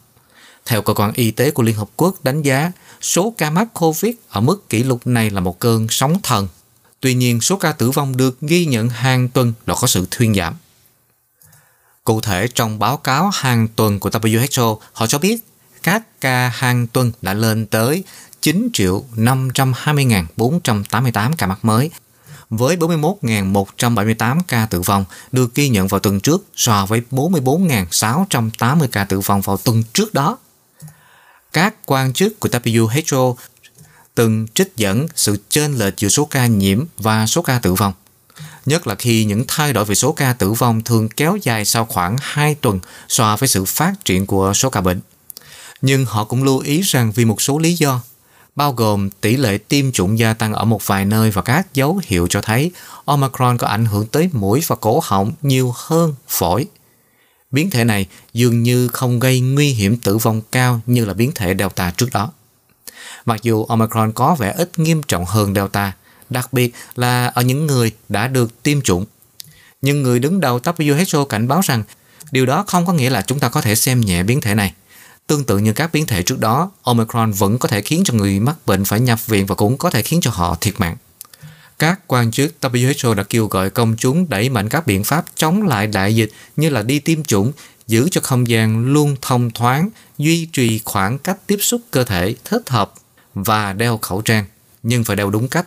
Theo 0.66 0.82
cơ 0.82 0.94
quan 0.94 1.12
y 1.14 1.30
tế 1.30 1.50
của 1.50 1.62
Liên 1.62 1.76
Hợp 1.76 1.88
Quốc 1.96 2.14
đánh 2.22 2.42
giá, 2.42 2.72
số 3.00 3.34
ca 3.38 3.50
mắc 3.50 3.68
COVID 3.74 4.14
ở 4.28 4.40
mức 4.40 4.68
kỷ 4.68 4.82
lục 4.82 5.06
này 5.06 5.30
là 5.30 5.40
một 5.40 5.58
cơn 5.58 5.86
sóng 5.90 6.18
thần. 6.22 6.48
Tuy 7.00 7.14
nhiên, 7.14 7.40
số 7.40 7.56
ca 7.56 7.72
tử 7.72 7.90
vong 7.90 8.16
được 8.16 8.40
ghi 8.40 8.66
nhận 8.66 8.88
hàng 8.88 9.28
tuần 9.28 9.52
đã 9.66 9.74
có 9.80 9.86
sự 9.86 10.06
thuyên 10.10 10.34
giảm. 10.34 10.54
Cụ 12.04 12.20
thể, 12.20 12.48
trong 12.54 12.78
báo 12.78 12.96
cáo 12.96 13.30
hàng 13.34 13.68
tuần 13.76 14.00
của 14.00 14.10
WHO, 14.10 14.78
họ 14.92 15.06
cho 15.06 15.18
biết 15.18 15.40
các 15.82 16.20
ca 16.20 16.48
hàng 16.48 16.86
tuần 16.86 17.12
đã 17.22 17.34
lên 17.34 17.66
tới 17.66 18.04
9 18.40 18.68
triệu 18.72 19.04
520.488 19.16 21.32
ca 21.38 21.46
mắc 21.46 21.64
mới, 21.64 21.90
với 22.50 22.76
41.178 22.76 24.40
ca 24.48 24.66
tử 24.66 24.80
vong 24.80 25.04
được 25.32 25.54
ghi 25.54 25.68
nhận 25.68 25.88
vào 25.88 26.00
tuần 26.00 26.20
trước 26.20 26.44
so 26.56 26.86
với 26.86 27.02
44.680 27.10 28.88
ca 28.92 29.04
tử 29.04 29.20
vong 29.20 29.40
vào 29.40 29.56
tuần 29.56 29.82
trước 29.92 30.14
đó. 30.14 30.38
Các 31.52 31.74
quan 31.86 32.12
chức 32.12 32.40
của 32.40 32.48
WHO 32.48 33.34
từng 34.14 34.46
trích 34.54 34.76
dẫn 34.76 35.06
sự 35.14 35.36
chênh 35.48 35.78
lệch 35.78 35.96
giữa 35.96 36.08
số 36.08 36.24
ca 36.24 36.46
nhiễm 36.46 36.84
và 36.98 37.26
số 37.26 37.42
ca 37.42 37.58
tử 37.58 37.74
vong. 37.74 37.92
Nhất 38.66 38.86
là 38.86 38.94
khi 38.94 39.24
những 39.24 39.44
thay 39.48 39.72
đổi 39.72 39.84
về 39.84 39.94
số 39.94 40.12
ca 40.12 40.32
tử 40.32 40.52
vong 40.52 40.82
thường 40.82 41.08
kéo 41.08 41.38
dài 41.42 41.64
sau 41.64 41.84
khoảng 41.84 42.16
2 42.20 42.54
tuần 42.54 42.80
so 43.08 43.36
với 43.36 43.48
sự 43.48 43.64
phát 43.64 44.04
triển 44.04 44.26
của 44.26 44.52
số 44.54 44.70
ca 44.70 44.80
bệnh. 44.80 45.00
Nhưng 45.82 46.04
họ 46.04 46.24
cũng 46.24 46.42
lưu 46.42 46.58
ý 46.58 46.80
rằng 46.80 47.12
vì 47.12 47.24
một 47.24 47.42
số 47.42 47.58
lý 47.58 47.74
do, 47.74 48.00
bao 48.58 48.72
gồm 48.72 49.10
tỷ 49.10 49.36
lệ 49.36 49.58
tiêm 49.58 49.92
chủng 49.92 50.18
gia 50.18 50.34
tăng 50.34 50.52
ở 50.52 50.64
một 50.64 50.86
vài 50.86 51.04
nơi 51.04 51.30
và 51.30 51.42
các 51.42 51.74
dấu 51.74 52.00
hiệu 52.04 52.26
cho 52.30 52.40
thấy 52.40 52.70
Omicron 53.04 53.58
có 53.58 53.66
ảnh 53.66 53.84
hưởng 53.84 54.06
tới 54.06 54.30
mũi 54.32 54.62
và 54.66 54.76
cổ 54.76 55.00
họng 55.04 55.32
nhiều 55.42 55.74
hơn 55.76 56.14
phổi. 56.28 56.66
Biến 57.50 57.70
thể 57.70 57.84
này 57.84 58.06
dường 58.32 58.62
như 58.62 58.88
không 58.88 59.20
gây 59.20 59.40
nguy 59.40 59.68
hiểm 59.68 59.96
tử 59.96 60.18
vong 60.18 60.42
cao 60.52 60.80
như 60.86 61.04
là 61.04 61.14
biến 61.14 61.32
thể 61.34 61.54
Delta 61.58 61.90
trước 61.90 62.08
đó. 62.12 62.32
Mặc 63.24 63.42
dù 63.42 63.64
Omicron 63.64 64.12
có 64.12 64.34
vẻ 64.34 64.54
ít 64.56 64.78
nghiêm 64.78 65.02
trọng 65.02 65.24
hơn 65.24 65.54
Delta, 65.54 65.92
đặc 66.30 66.52
biệt 66.52 66.74
là 66.96 67.26
ở 67.26 67.42
những 67.42 67.66
người 67.66 67.92
đã 68.08 68.28
được 68.28 68.62
tiêm 68.62 68.80
chủng. 68.80 69.06
Nhưng 69.82 70.02
người 70.02 70.18
đứng 70.18 70.40
đầu 70.40 70.58
WHO 70.58 71.24
cảnh 71.24 71.48
báo 71.48 71.60
rằng 71.64 71.82
điều 72.30 72.46
đó 72.46 72.64
không 72.66 72.86
có 72.86 72.92
nghĩa 72.92 73.10
là 73.10 73.22
chúng 73.22 73.38
ta 73.38 73.48
có 73.48 73.60
thể 73.60 73.74
xem 73.74 74.00
nhẹ 74.00 74.22
biến 74.22 74.40
thể 74.40 74.54
này. 74.54 74.72
Tương 75.28 75.44
tự 75.44 75.58
như 75.58 75.72
các 75.72 75.92
biến 75.92 76.06
thể 76.06 76.22
trước 76.22 76.38
đó, 76.38 76.70
Omicron 76.82 77.32
vẫn 77.32 77.58
có 77.58 77.68
thể 77.68 77.82
khiến 77.82 78.02
cho 78.04 78.14
người 78.14 78.40
mắc 78.40 78.56
bệnh 78.66 78.84
phải 78.84 79.00
nhập 79.00 79.26
viện 79.26 79.46
và 79.46 79.54
cũng 79.54 79.78
có 79.78 79.90
thể 79.90 80.02
khiến 80.02 80.20
cho 80.20 80.30
họ 80.30 80.56
thiệt 80.60 80.80
mạng. 80.80 80.96
Các 81.78 82.00
quan 82.06 82.30
chức 82.30 82.54
WHO 82.60 83.14
đã 83.14 83.22
kêu 83.22 83.46
gọi 83.46 83.70
công 83.70 83.96
chúng 83.98 84.28
đẩy 84.28 84.48
mạnh 84.48 84.68
các 84.68 84.86
biện 84.86 85.04
pháp 85.04 85.24
chống 85.36 85.62
lại 85.62 85.86
đại 85.86 86.16
dịch 86.16 86.30
như 86.56 86.70
là 86.70 86.82
đi 86.82 86.98
tiêm 86.98 87.24
chủng, 87.24 87.52
giữ 87.86 88.08
cho 88.10 88.20
không 88.20 88.48
gian 88.48 88.86
luôn 88.92 89.16
thông 89.22 89.50
thoáng, 89.50 89.90
duy 90.18 90.48
trì 90.52 90.80
khoảng 90.84 91.18
cách 91.18 91.46
tiếp 91.46 91.58
xúc 91.60 91.80
cơ 91.90 92.04
thể 92.04 92.34
thích 92.44 92.68
hợp 92.68 92.92
và 93.34 93.72
đeo 93.72 93.98
khẩu 93.98 94.20
trang, 94.20 94.44
nhưng 94.82 95.04
phải 95.04 95.16
đeo 95.16 95.30
đúng 95.30 95.48
cách. 95.48 95.66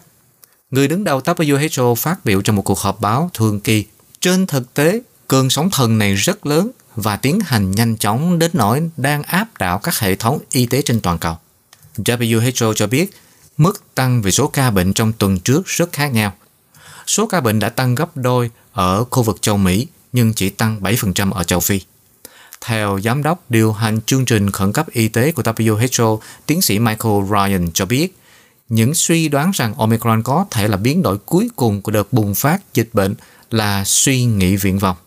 Người 0.72 0.88
đứng 0.88 1.04
đầu 1.04 1.20
WHO 1.20 1.96
phát 1.96 2.26
biểu 2.26 2.42
trong 2.42 2.56
một 2.56 2.62
cuộc 2.62 2.80
họp 2.80 3.02
báo 3.02 3.30
thường 3.34 3.60
kỳ. 3.60 3.86
Trên 4.22 4.48
thực 4.48 4.74
tế, 4.74 5.02
cơn 5.28 5.50
sóng 5.50 5.70
thần 5.70 5.98
này 5.98 6.16
rất 6.16 6.46
lớn 6.46 6.72
và 6.96 7.16
tiến 7.16 7.40
hành 7.40 7.72
nhanh 7.72 7.98
chóng 7.98 8.40
đến 8.40 8.52
nỗi 8.54 8.90
đang 8.98 9.24
áp 9.24 9.58
đảo 9.60 9.80
các 9.80 10.00
hệ 10.00 10.16
thống 10.16 10.40
y 10.52 10.66
tế 10.66 10.82
trên 10.82 11.02
toàn 11.02 11.18
cầu. 11.18 11.38
WHO 11.98 12.74
cho 12.74 12.88
biết 12.88 13.12
mức 13.58 13.96
tăng 13.96 14.22
về 14.22 14.32
số 14.32 14.48
ca 14.48 14.72
bệnh 14.72 14.94
trong 14.94 15.14
tuần 15.14 15.40
trước 15.40 15.68
rất 15.68 15.92
khác 15.92 16.08
nhau. 16.08 16.34
Số 17.08 17.28
ca 17.28 17.42
bệnh 17.42 17.60
đã 17.60 17.70
tăng 17.70 17.96
gấp 17.96 18.18
đôi 18.18 18.50
ở 18.74 19.04
khu 19.04 19.24
vực 19.24 19.42
châu 19.42 19.58
Mỹ 19.58 19.88
nhưng 20.14 20.34
chỉ 20.34 20.50
tăng 20.50 20.80
7% 20.82 21.32
ở 21.32 21.44
châu 21.44 21.60
Phi. 21.60 21.82
Theo 22.62 23.00
giám 23.04 23.24
đốc 23.24 23.52
điều 23.52 23.74
hành 23.74 24.02
chương 24.06 24.26
trình 24.26 24.52
khẩn 24.52 24.74
cấp 24.74 24.90
y 24.92 25.08
tế 25.08 25.32
của 25.32 25.42
WHO, 25.42 26.20
tiến 26.46 26.62
sĩ 26.62 26.80
Michael 26.80 27.24
Ryan 27.30 27.72
cho 27.74 27.86
biết, 27.86 28.18
những 28.70 28.94
suy 28.94 29.30
đoán 29.30 29.52
rằng 29.54 29.74
Omicron 29.76 30.24
có 30.24 30.46
thể 30.52 30.68
là 30.68 30.78
biến 30.78 31.02
đổi 31.02 31.18
cuối 31.18 31.50
cùng 31.56 31.82
của 31.82 31.92
đợt 31.92 32.14
bùng 32.14 32.36
phát 32.36 32.74
dịch 32.74 32.90
bệnh 32.94 33.16
là 33.52 33.84
suy 33.86 34.24
nghĩ 34.24 34.56
viễn 34.56 34.80
vọng. 34.80 34.98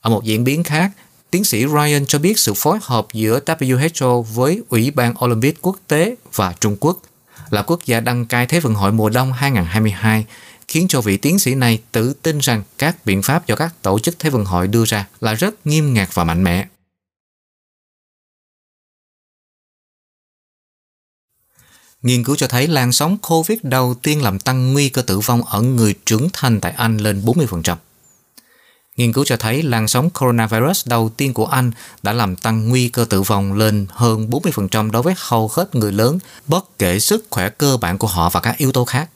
Ở 0.00 0.10
một 0.10 0.24
diễn 0.24 0.44
biến 0.44 0.64
khác, 0.64 0.90
tiến 1.30 1.44
sĩ 1.44 1.66
Ryan 1.66 2.06
cho 2.06 2.18
biết 2.18 2.38
sự 2.38 2.54
phối 2.54 2.78
hợp 2.82 3.06
giữa 3.12 3.40
WHO 3.46 4.22
với 4.22 4.62
Ủy 4.68 4.90
ban 4.90 5.14
Olympic 5.24 5.62
Quốc 5.62 5.76
tế 5.88 6.14
và 6.34 6.54
Trung 6.60 6.76
Quốc 6.80 6.98
là 7.50 7.62
quốc 7.62 7.86
gia 7.86 8.00
đăng 8.00 8.26
cai 8.26 8.46
Thế 8.46 8.60
vận 8.60 8.74
hội 8.74 8.92
mùa 8.92 9.08
đông 9.08 9.32
2022 9.32 10.26
khiến 10.68 10.88
cho 10.88 11.00
vị 11.00 11.16
tiến 11.16 11.38
sĩ 11.38 11.54
này 11.54 11.82
tự 11.92 12.12
tin 12.12 12.38
rằng 12.38 12.62
các 12.78 12.96
biện 13.04 13.22
pháp 13.22 13.46
do 13.46 13.56
các 13.56 13.82
tổ 13.82 13.98
chức 13.98 14.18
Thế 14.18 14.30
vận 14.30 14.44
hội 14.44 14.68
đưa 14.68 14.84
ra 14.84 15.08
là 15.20 15.34
rất 15.34 15.66
nghiêm 15.66 15.94
ngặt 15.94 16.14
và 16.14 16.24
mạnh 16.24 16.44
mẽ. 16.44 16.66
Nghiên 22.02 22.24
cứu 22.24 22.36
cho 22.36 22.48
thấy 22.48 22.68
làn 22.68 22.92
sóng 22.92 23.16
COVID 23.18 23.58
đầu 23.62 23.94
tiên 24.02 24.22
làm 24.22 24.38
tăng 24.38 24.72
nguy 24.72 24.88
cơ 24.88 25.02
tử 25.02 25.18
vong 25.18 25.42
ở 25.42 25.62
người 25.62 25.94
trưởng 26.06 26.28
thành 26.32 26.60
tại 26.60 26.72
Anh 26.72 26.96
lên 26.96 27.22
40%. 27.24 27.76
Nghiên 29.00 29.12
cứu 29.12 29.24
cho 29.24 29.36
thấy 29.36 29.62
làn 29.62 29.88
sóng 29.88 30.10
coronavirus 30.10 30.86
đầu 30.86 31.10
tiên 31.16 31.34
của 31.34 31.46
Anh 31.46 31.72
đã 32.02 32.12
làm 32.12 32.36
tăng 32.36 32.68
nguy 32.68 32.88
cơ 32.88 33.04
tử 33.04 33.22
vong 33.22 33.52
lên 33.52 33.86
hơn 33.90 34.30
40% 34.30 34.90
đối 34.90 35.02
với 35.02 35.14
hầu 35.16 35.50
hết 35.52 35.74
người 35.74 35.92
lớn, 35.92 36.18
bất 36.46 36.78
kể 36.78 36.98
sức 36.98 37.26
khỏe 37.30 37.48
cơ 37.48 37.76
bản 37.76 37.98
của 37.98 38.06
họ 38.06 38.30
và 38.30 38.40
các 38.40 38.56
yếu 38.58 38.72
tố 38.72 38.84
khác. 38.84 39.08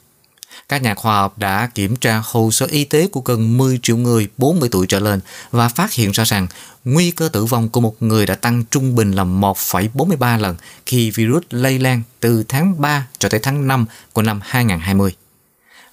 Các 0.69 0.83
nhà 0.83 0.95
khoa 0.95 1.17
học 1.17 1.39
đã 1.39 1.71
kiểm 1.75 1.97
tra 1.97 2.23
hồ 2.25 2.51
sơ 2.51 2.67
y 2.67 2.85
tế 2.85 3.07
của 3.07 3.21
gần 3.21 3.59
10 3.59 3.79
triệu 3.83 3.97
người 3.97 4.29
40 4.37 4.69
tuổi 4.73 4.87
trở 4.87 5.01
lên 5.01 5.21
và 5.51 5.69
phát 5.69 5.93
hiện 5.93 6.11
ra 6.11 6.25
rằng 6.25 6.47
nguy 6.85 7.11
cơ 7.11 7.29
tử 7.29 7.45
vong 7.45 7.69
của 7.69 7.81
một 7.81 8.03
người 8.03 8.27
đã 8.27 8.35
tăng 8.35 8.65
trung 8.71 8.95
bình 8.95 9.13
là 9.13 9.25
1,43 9.25 10.41
lần 10.41 10.57
khi 10.87 11.11
virus 11.11 11.43
lây 11.51 11.79
lan 11.79 12.03
từ 12.21 12.45
tháng 12.49 12.81
3 12.81 13.07
cho 13.19 13.29
tới 13.29 13.41
tháng 13.41 13.67
5 13.67 13.87
của 14.13 14.23
năm 14.23 14.41
2020. 14.45 15.15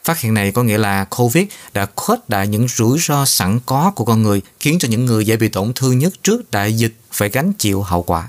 Phát 0.03 0.19
hiện 0.19 0.33
này 0.33 0.51
có 0.51 0.63
nghĩa 0.63 0.77
là 0.77 1.05
COVID 1.05 1.45
đã 1.73 1.87
khuếch 1.95 2.29
đại 2.29 2.47
những 2.47 2.67
rủi 2.67 2.99
ro 2.99 3.25
sẵn 3.25 3.59
có 3.65 3.91
của 3.95 4.05
con 4.05 4.23
người, 4.23 4.41
khiến 4.59 4.79
cho 4.79 4.87
những 4.87 5.05
người 5.05 5.25
dễ 5.25 5.37
bị 5.37 5.49
tổn 5.49 5.73
thương 5.73 5.99
nhất 5.99 6.13
trước 6.23 6.51
đại 6.51 6.73
dịch 6.73 6.95
phải 7.11 7.29
gánh 7.29 7.53
chịu 7.53 7.81
hậu 7.81 8.03
quả. 8.03 8.27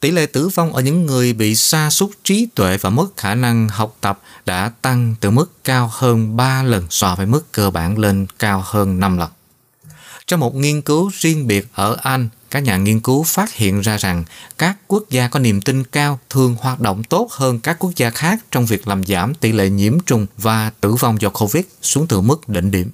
Tỷ 0.00 0.10
lệ 0.10 0.26
tử 0.26 0.48
vong 0.48 0.72
ở 0.72 0.82
những 0.82 1.06
người 1.06 1.32
bị 1.32 1.54
sa 1.54 1.90
sút 1.90 2.10
trí 2.24 2.48
tuệ 2.54 2.76
và 2.76 2.90
mất 2.90 3.16
khả 3.16 3.34
năng 3.34 3.68
học 3.68 3.96
tập 4.00 4.20
đã 4.46 4.72
tăng 4.82 5.14
từ 5.20 5.30
mức 5.30 5.64
cao 5.64 5.90
hơn 5.92 6.36
3 6.36 6.62
lần 6.62 6.86
so 6.90 7.14
với 7.14 7.26
mức 7.26 7.52
cơ 7.52 7.70
bản 7.70 7.98
lên 7.98 8.26
cao 8.38 8.62
hơn 8.66 9.00
5 9.00 9.18
lần. 9.18 9.30
Trong 10.26 10.40
một 10.40 10.54
nghiên 10.54 10.82
cứu 10.82 11.10
riêng 11.14 11.46
biệt 11.46 11.66
ở 11.74 11.96
Anh, 12.02 12.28
các 12.56 12.62
nhà 12.62 12.76
nghiên 12.76 13.00
cứu 13.00 13.22
phát 13.22 13.52
hiện 13.52 13.80
ra 13.80 13.96
rằng 13.96 14.24
các 14.58 14.76
quốc 14.86 15.04
gia 15.10 15.28
có 15.28 15.38
niềm 15.38 15.60
tin 15.60 15.84
cao 15.84 16.18
thường 16.30 16.56
hoạt 16.60 16.80
động 16.80 17.02
tốt 17.04 17.30
hơn 17.30 17.60
các 17.62 17.76
quốc 17.78 17.90
gia 17.96 18.10
khác 18.10 18.38
trong 18.50 18.66
việc 18.66 18.88
làm 18.88 19.04
giảm 19.04 19.34
tỷ 19.34 19.52
lệ 19.52 19.68
nhiễm 19.68 20.00
trùng 20.06 20.26
và 20.36 20.70
tử 20.80 20.94
vong 20.94 21.20
do 21.20 21.30
Covid 21.30 21.64
xuống 21.82 22.06
từ 22.08 22.20
mức 22.20 22.48
đỉnh 22.48 22.70
điểm. 22.70 22.90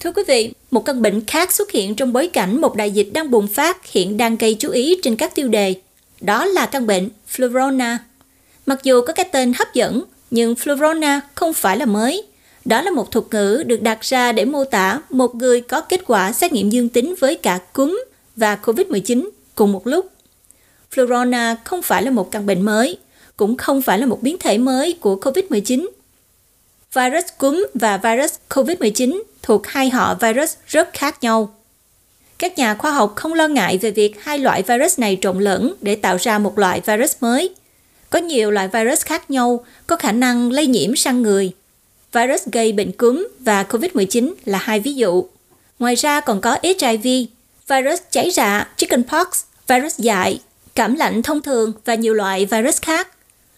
Thưa 0.00 0.12
quý 0.12 0.22
vị, 0.28 0.52
một 0.70 0.84
căn 0.84 1.02
bệnh 1.02 1.24
khác 1.26 1.52
xuất 1.52 1.70
hiện 1.70 1.94
trong 1.94 2.12
bối 2.12 2.30
cảnh 2.32 2.60
một 2.60 2.76
đại 2.76 2.90
dịch 2.90 3.08
đang 3.12 3.30
bùng 3.30 3.48
phát 3.48 3.86
hiện 3.86 4.16
đang 4.16 4.36
gây 4.36 4.54
chú 4.54 4.70
ý 4.70 4.96
trên 5.02 5.16
các 5.16 5.34
tiêu 5.34 5.48
đề. 5.48 5.74
Đó 6.20 6.44
là 6.44 6.66
căn 6.66 6.86
bệnh 6.86 7.08
Florona. 7.32 7.96
Mặc 8.66 8.78
dù 8.82 9.00
có 9.06 9.12
cái 9.12 9.28
tên 9.32 9.52
hấp 9.52 9.74
dẫn, 9.74 10.04
nhưng 10.30 10.54
Florona 10.54 11.20
không 11.34 11.54
phải 11.54 11.76
là 11.76 11.86
mới. 11.86 12.26
Đó 12.66 12.82
là 12.82 12.90
một 12.90 13.10
thuật 13.10 13.24
ngữ 13.30 13.62
được 13.66 13.82
đặt 13.82 14.00
ra 14.00 14.32
để 14.32 14.44
mô 14.44 14.64
tả 14.64 15.00
một 15.10 15.34
người 15.34 15.60
có 15.60 15.80
kết 15.80 16.00
quả 16.06 16.32
xét 16.32 16.52
nghiệm 16.52 16.70
dương 16.70 16.88
tính 16.88 17.14
với 17.20 17.34
cả 17.34 17.58
cúm 17.72 18.04
và 18.36 18.58
COVID-19 18.62 19.28
cùng 19.54 19.72
một 19.72 19.86
lúc. 19.86 20.10
Flurona 20.94 21.56
không 21.64 21.82
phải 21.82 22.02
là 22.02 22.10
một 22.10 22.30
căn 22.30 22.46
bệnh 22.46 22.62
mới, 22.62 22.98
cũng 23.36 23.56
không 23.56 23.82
phải 23.82 23.98
là 23.98 24.06
một 24.06 24.22
biến 24.22 24.36
thể 24.40 24.58
mới 24.58 24.92
của 24.92 25.16
COVID-19. 25.16 25.88
Virus 26.94 27.24
cúm 27.38 27.66
và 27.74 27.96
virus 27.96 28.34
COVID-19 28.48 29.22
thuộc 29.42 29.66
hai 29.66 29.90
họ 29.90 30.14
virus 30.14 30.54
rất 30.66 30.88
khác 30.92 31.22
nhau. 31.22 31.54
Các 32.38 32.58
nhà 32.58 32.74
khoa 32.74 32.92
học 32.92 33.12
không 33.16 33.34
lo 33.34 33.48
ngại 33.48 33.78
về 33.78 33.90
việc 33.90 34.22
hai 34.22 34.38
loại 34.38 34.62
virus 34.62 34.98
này 34.98 35.18
trộn 35.20 35.40
lẫn 35.40 35.74
để 35.80 35.96
tạo 35.96 36.16
ra 36.20 36.38
một 36.38 36.58
loại 36.58 36.80
virus 36.86 37.16
mới. 37.20 37.54
Có 38.10 38.18
nhiều 38.18 38.50
loại 38.50 38.68
virus 38.68 39.04
khác 39.04 39.30
nhau 39.30 39.64
có 39.86 39.96
khả 39.96 40.12
năng 40.12 40.52
lây 40.52 40.66
nhiễm 40.66 40.96
sang 40.96 41.22
người. 41.22 41.52
Virus 42.16 42.48
gây 42.52 42.72
bệnh 42.72 42.92
cúm 42.92 43.28
và 43.40 43.62
COVID-19 43.62 44.34
là 44.44 44.58
hai 44.58 44.80
ví 44.80 44.94
dụ. 44.94 45.24
Ngoài 45.78 45.94
ra 45.94 46.20
còn 46.20 46.40
có 46.40 46.58
HIV, 46.62 47.06
virus 47.68 48.00
cháy 48.10 48.30
rạ, 48.30 48.68
chickenpox, 48.76 49.26
virus 49.68 49.98
dại, 49.98 50.40
cảm 50.74 50.94
lạnh 50.94 51.22
thông 51.22 51.42
thường 51.42 51.72
và 51.84 51.94
nhiều 51.94 52.14
loại 52.14 52.46
virus 52.46 52.80
khác. 52.82 53.08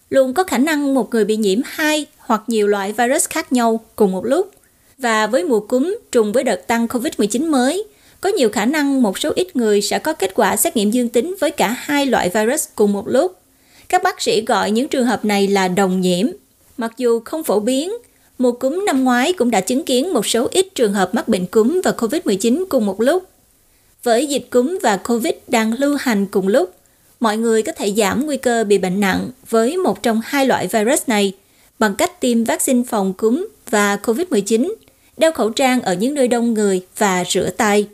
Luôn 0.09 0.33
có 0.33 0.43
khả 0.43 0.57
năng 0.57 0.93
một 0.93 1.09
người 1.11 1.25
bị 1.25 1.37
nhiễm 1.37 1.59
hai 1.65 2.05
hoặc 2.17 2.41
nhiều 2.47 2.67
loại 2.67 2.93
virus 2.93 3.29
khác 3.29 3.53
nhau 3.53 3.79
cùng 3.95 4.11
một 4.11 4.25
lúc. 4.25 4.51
Và 4.97 5.27
với 5.27 5.43
mùa 5.43 5.59
cúm 5.59 5.97
trùng 6.11 6.31
với 6.31 6.43
đợt 6.43 6.67
tăng 6.67 6.87
COVID-19 6.87 7.49
mới, 7.49 7.83
có 8.21 8.29
nhiều 8.29 8.49
khả 8.49 8.65
năng 8.65 9.01
một 9.01 9.19
số 9.19 9.31
ít 9.35 9.55
người 9.55 9.81
sẽ 9.81 9.99
có 9.99 10.13
kết 10.13 10.31
quả 10.35 10.55
xét 10.55 10.75
nghiệm 10.75 10.91
dương 10.91 11.09
tính 11.09 11.35
với 11.39 11.51
cả 11.51 11.75
hai 11.79 12.05
loại 12.05 12.29
virus 12.29 12.67
cùng 12.75 12.93
một 12.93 13.07
lúc. 13.07 13.39
Các 13.89 14.03
bác 14.03 14.21
sĩ 14.21 14.45
gọi 14.45 14.71
những 14.71 14.87
trường 14.87 15.05
hợp 15.05 15.25
này 15.25 15.47
là 15.47 15.67
đồng 15.67 16.01
nhiễm. 16.01 16.27
Mặc 16.77 16.93
dù 16.97 17.19
không 17.25 17.43
phổ 17.43 17.59
biến, 17.59 17.91
mùa 18.39 18.51
cúm 18.51 18.83
năm 18.85 19.03
ngoái 19.03 19.33
cũng 19.33 19.51
đã 19.51 19.61
chứng 19.61 19.85
kiến 19.85 20.13
một 20.13 20.25
số 20.25 20.47
ít 20.51 20.67
trường 20.75 20.93
hợp 20.93 21.15
mắc 21.15 21.27
bệnh 21.27 21.45
cúm 21.45 21.81
và 21.83 21.91
COVID-19 21.91 22.65
cùng 22.69 22.85
một 22.85 23.01
lúc. 23.01 23.23
Với 24.03 24.27
dịch 24.27 24.47
cúm 24.49 24.79
và 24.83 24.97
COVID 24.97 25.33
đang 25.47 25.73
lưu 25.73 25.95
hành 25.99 26.25
cùng 26.25 26.47
lúc, 26.47 26.73
mọi 27.19 27.37
người 27.37 27.63
có 27.63 27.71
thể 27.71 27.93
giảm 27.97 28.25
nguy 28.25 28.37
cơ 28.37 28.63
bị 28.63 28.77
bệnh 28.77 28.99
nặng 28.99 29.29
với 29.49 29.77
một 29.77 30.03
trong 30.03 30.21
hai 30.25 30.45
loại 30.45 30.67
virus 30.67 31.01
này 31.07 31.33
bằng 31.79 31.95
cách 31.95 32.21
tiêm 32.21 32.43
vaccine 32.43 32.83
phòng 32.89 33.13
cúm 33.13 33.47
và 33.69 33.95
COVID-19 33.95 34.73
đeo 35.17 35.31
khẩu 35.31 35.49
trang 35.49 35.81
ở 35.81 35.93
những 35.93 36.13
nơi 36.13 36.27
đông 36.27 36.53
người 36.53 36.85
và 36.97 37.23
rửa 37.29 37.49
tay. 37.49 37.87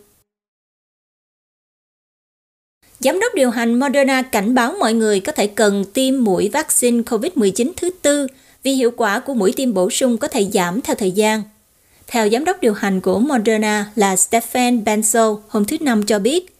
Giám 2.99 3.19
đốc 3.19 3.35
điều 3.35 3.49
hành 3.49 3.79
Moderna 3.79 4.21
cảnh 4.21 4.55
báo 4.55 4.75
mọi 4.79 4.93
người 4.93 5.19
có 5.19 5.31
thể 5.31 5.47
cần 5.47 5.85
tiêm 5.93 6.23
mũi 6.23 6.49
vaccine 6.49 7.01
COVID-19 7.01 7.71
thứ 7.77 7.89
tư 8.01 8.27
vì 8.65 8.71
hiệu 8.71 8.91
quả 8.97 9.19
của 9.19 9.33
mũi 9.33 9.53
tiêm 9.55 9.73
bổ 9.73 9.89
sung 9.89 10.17
có 10.17 10.27
thể 10.27 10.45
giảm 10.53 10.81
theo 10.81 10.95
thời 10.95 11.11
gian. 11.11 11.43
Theo 12.07 12.29
giám 12.29 12.45
đốc 12.45 12.61
điều 12.61 12.73
hành 12.73 13.01
của 13.01 13.19
Moderna 13.19 13.91
là 13.95 14.15
Stephen 14.15 14.83
Benzo 14.83 15.39
hôm 15.47 15.65
thứ 15.65 15.77
Năm 15.81 16.05
cho 16.05 16.19
biết, 16.19 16.55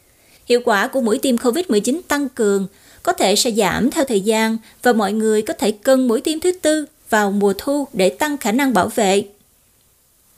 hiệu 0.46 0.62
quả 0.66 0.88
của 0.88 1.02
mũi 1.02 1.18
tiêm 1.18 1.36
COVID-19 1.36 2.02
tăng 2.08 2.30
cường 2.30 2.68
có 3.04 3.14
thể 3.14 3.36
sẽ 3.36 3.52
giảm 3.52 3.92
theo 3.92 4.06
thời 4.06 4.22
gian 4.22 4.58
và 4.84 4.94
mọi 4.94 5.14
người 5.14 5.42
có 5.42 5.54
thể 5.54 5.72
cân 5.72 6.08
mũi 6.08 6.22
tiêm 6.22 6.40
thứ 6.40 6.52
tư 6.52 6.86
vào 7.10 7.32
mùa 7.32 7.54
thu 7.58 7.88
để 7.94 8.10
tăng 8.10 8.38
khả 8.38 8.52
năng 8.52 8.74
bảo 8.74 8.88
vệ. 8.88 9.24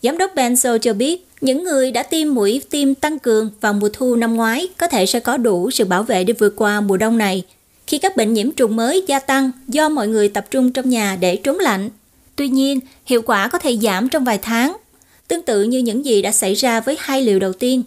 Giám 0.03 0.18
đốc 0.18 0.36
Benzo 0.36 0.78
cho 0.78 0.93
biết 0.93 1.28
những 1.41 1.63
người 1.63 1.91
đã 1.91 2.03
tiêm 2.03 2.34
mũi 2.34 2.61
tiêm 2.70 2.95
tăng 2.95 3.20
cường 3.20 3.49
vào 3.61 3.74
mùa 3.74 3.89
thu 3.93 4.15
năm 4.15 4.36
ngoái 4.36 4.68
có 4.78 4.88
thể 4.88 5.05
sẽ 5.05 5.20
có 5.20 5.38
đủ 5.38 5.72
sự 5.72 5.86
bảo 5.86 6.03
vệ 6.03 6.24
để 6.24 6.34
vượt 6.34 6.53
qua 6.55 6.82
mùa 6.82 6.97
đông 6.97 7.18
này 7.18 7.43
khi 7.88 7.97
các 7.97 8.15
bệnh 8.15 8.33
nhiễm 8.33 8.51
trùng 8.51 8.75
mới 8.75 9.03
gia 9.07 9.19
tăng 9.19 9.51
do 9.67 9.89
mọi 9.89 10.07
người 10.07 10.29
tập 10.29 10.45
trung 10.51 10.71
trong 10.71 10.89
nhà 10.89 11.17
để 11.19 11.35
trốn 11.35 11.59
lạnh. 11.59 11.89
Tuy 12.35 12.47
nhiên, 12.47 12.79
hiệu 13.05 13.21
quả 13.21 13.47
có 13.47 13.59
thể 13.59 13.77
giảm 13.77 14.09
trong 14.09 14.23
vài 14.23 14.38
tháng, 14.38 14.77
tương 15.27 15.41
tự 15.41 15.63
như 15.63 15.79
những 15.79 16.05
gì 16.05 16.21
đã 16.21 16.31
xảy 16.31 16.53
ra 16.53 16.79
với 16.79 16.97
hai 16.99 17.21
liều 17.21 17.39
đầu 17.39 17.53
tiên. 17.53 17.83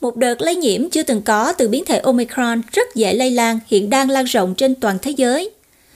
Một 0.00 0.16
đợt 0.16 0.40
lây 0.40 0.56
nhiễm 0.56 0.90
chưa 0.90 1.02
từng 1.02 1.22
có 1.22 1.52
từ 1.52 1.68
biến 1.68 1.84
thể 1.84 1.98
Omicron 1.98 2.60
rất 2.72 2.94
dễ 2.94 3.14
lây 3.14 3.30
lan 3.30 3.58
hiện 3.66 3.90
đang 3.90 4.10
lan 4.10 4.24
rộng 4.24 4.54
trên 4.54 4.74
toàn 4.74 4.98
thế 5.02 5.10
giới. 5.10 5.50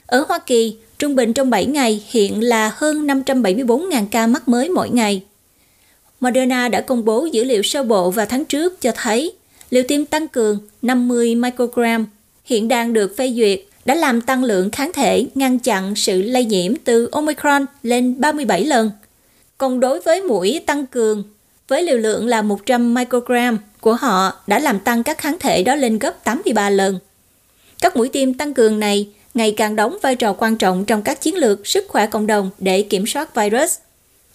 Ở 0.05 0.25
Hoa 0.27 0.39
Kỳ, 0.39 0.75
trung 0.99 1.15
bình 1.15 1.33
trong 1.33 1.49
7 1.49 1.65
ngày 1.65 2.03
hiện 2.09 2.43
là 2.43 2.71
hơn 2.75 3.07
574.000 3.07 4.05
ca 4.11 4.27
mắc 4.27 4.47
mới 4.47 4.69
mỗi 4.69 4.89
ngày. 4.89 5.23
Moderna 6.19 6.69
đã 6.69 6.81
công 6.81 7.05
bố 7.05 7.25
dữ 7.31 7.43
liệu 7.43 7.61
sơ 7.61 7.83
bộ 7.83 8.11
vào 8.11 8.25
tháng 8.25 8.45
trước 8.45 8.81
cho 8.81 8.91
thấy 8.95 9.33
liều 9.69 9.83
tiêm 9.87 10.05
tăng 10.05 10.27
cường 10.27 10.59
50 10.81 11.35
microgram 11.35 12.05
hiện 12.43 12.67
đang 12.67 12.93
được 12.93 13.17
phê 13.17 13.33
duyệt 13.35 13.61
đã 13.85 13.95
làm 13.95 14.21
tăng 14.21 14.43
lượng 14.43 14.69
kháng 14.71 14.93
thể 14.93 15.25
ngăn 15.35 15.59
chặn 15.59 15.95
sự 15.95 16.21
lây 16.21 16.45
nhiễm 16.45 16.73
từ 16.83 17.09
Omicron 17.11 17.65
lên 17.83 18.21
37 18.21 18.65
lần. 18.65 18.91
Còn 19.57 19.79
đối 19.79 19.99
với 19.99 20.21
mũi 20.21 20.61
tăng 20.65 20.85
cường, 20.85 21.23
với 21.67 21.83
liều 21.83 21.97
lượng 21.97 22.27
là 22.27 22.41
100 22.41 22.93
microgram 22.93 23.57
của 23.81 23.93
họ 23.93 24.43
đã 24.47 24.59
làm 24.59 24.79
tăng 24.79 25.03
các 25.03 25.17
kháng 25.17 25.37
thể 25.39 25.63
đó 25.63 25.75
lên 25.75 25.99
gấp 25.99 26.23
83 26.23 26.69
lần. 26.69 26.99
Các 27.81 27.97
mũi 27.97 28.09
tiêm 28.09 28.33
tăng 28.33 28.53
cường 28.53 28.79
này 28.79 29.09
ngày 29.33 29.53
càng 29.57 29.75
đóng 29.75 29.97
vai 30.01 30.15
trò 30.15 30.33
quan 30.33 30.57
trọng 30.57 30.85
trong 30.85 31.01
các 31.01 31.21
chiến 31.21 31.35
lược 31.35 31.67
sức 31.67 31.85
khỏe 31.87 32.07
cộng 32.07 32.27
đồng 32.27 32.49
để 32.59 32.81
kiểm 32.81 33.07
soát 33.07 33.35
virus. 33.35 33.77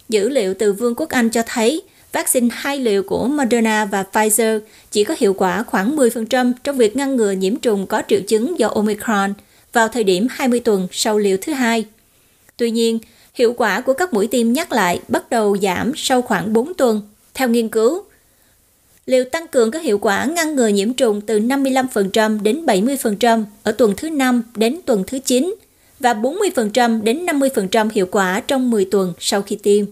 Dữ 0.08 0.28
liệu 0.28 0.54
từ 0.54 0.72
Vương 0.72 0.94
quốc 0.94 1.08
Anh 1.08 1.30
cho 1.30 1.42
thấy 1.46 1.82
vaccine 2.12 2.48
hai 2.52 2.78
liều 2.78 3.02
của 3.02 3.28
Moderna 3.28 3.84
và 3.84 4.04
Pfizer 4.12 4.60
chỉ 4.90 5.04
có 5.04 5.14
hiệu 5.18 5.34
quả 5.34 5.62
khoảng 5.62 5.96
10% 5.96 6.52
trong 6.64 6.76
việc 6.76 6.96
ngăn 6.96 7.16
ngừa 7.16 7.32
nhiễm 7.32 7.56
trùng 7.56 7.86
có 7.86 8.02
triệu 8.08 8.20
chứng 8.20 8.58
do 8.58 8.68
Omicron 8.68 9.34
vào 9.72 9.88
thời 9.88 10.04
điểm 10.04 10.26
20 10.30 10.60
tuần 10.60 10.88
sau 10.92 11.18
liều 11.18 11.36
thứ 11.40 11.52
hai. 11.52 11.84
Tuy 12.56 12.70
nhiên, 12.70 12.98
hiệu 13.34 13.52
quả 13.52 13.80
của 13.80 13.92
các 13.92 14.14
mũi 14.14 14.26
tiêm 14.26 14.52
nhắc 14.52 14.72
lại 14.72 15.00
bắt 15.08 15.30
đầu 15.30 15.56
giảm 15.62 15.92
sau 15.96 16.22
khoảng 16.22 16.52
4 16.52 16.74
tuần. 16.74 17.00
Theo 17.34 17.48
nghiên 17.48 17.68
cứu, 17.68 18.02
liều 19.06 19.24
tăng 19.24 19.48
cường 19.48 19.70
có 19.70 19.78
hiệu 19.78 19.98
quả 19.98 20.24
ngăn 20.24 20.56
ngừa 20.56 20.68
nhiễm 20.68 20.92
trùng 20.92 21.20
từ 21.20 21.38
55% 21.38 22.42
đến 22.42 22.66
70% 22.66 23.44
ở 23.62 23.72
tuần 23.72 23.94
thứ 23.96 24.10
5 24.10 24.42
đến 24.56 24.80
tuần 24.86 25.04
thứ 25.06 25.18
9 25.18 25.54
và 26.00 26.14
40% 26.14 27.02
đến 27.02 27.26
50% 27.26 27.88
hiệu 27.92 28.06
quả 28.10 28.40
trong 28.40 28.70
10 28.70 28.84
tuần 28.84 29.12
sau 29.18 29.42
khi 29.42 29.56
tiêm. 29.56 29.84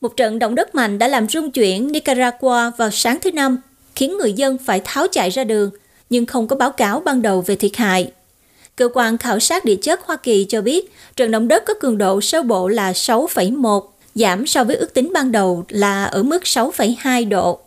Một 0.00 0.16
trận 0.16 0.38
động 0.38 0.54
đất 0.54 0.74
mạnh 0.74 0.98
đã 0.98 1.08
làm 1.08 1.28
rung 1.28 1.50
chuyển 1.50 1.92
Nicaragua 1.92 2.70
vào 2.76 2.90
sáng 2.90 3.18
thứ 3.22 3.32
Năm, 3.32 3.58
khiến 3.94 4.18
người 4.18 4.32
dân 4.32 4.58
phải 4.58 4.80
tháo 4.84 5.06
chạy 5.12 5.30
ra 5.30 5.44
đường, 5.44 5.70
nhưng 6.10 6.26
không 6.26 6.48
có 6.48 6.56
báo 6.56 6.72
cáo 6.72 7.00
ban 7.00 7.22
đầu 7.22 7.40
về 7.40 7.56
thiệt 7.56 7.76
hại. 7.76 8.12
Cơ 8.76 8.88
quan 8.94 9.18
khảo 9.18 9.40
sát 9.40 9.64
địa 9.64 9.76
chất 9.76 10.00
Hoa 10.04 10.16
Kỳ 10.16 10.46
cho 10.48 10.60
biết 10.60 10.92
trận 11.16 11.30
động 11.30 11.48
đất 11.48 11.64
có 11.66 11.74
cường 11.74 11.98
độ 11.98 12.20
sơ 12.20 12.42
bộ 12.42 12.68
là 12.68 12.92
6,1, 12.92 13.82
giảm 14.14 14.46
so 14.46 14.64
với 14.64 14.76
ước 14.76 14.94
tính 14.94 15.10
ban 15.14 15.32
đầu 15.32 15.64
là 15.68 16.04
ở 16.04 16.22
mức 16.22 16.42
6,2 16.42 17.28
độ. 17.28 17.58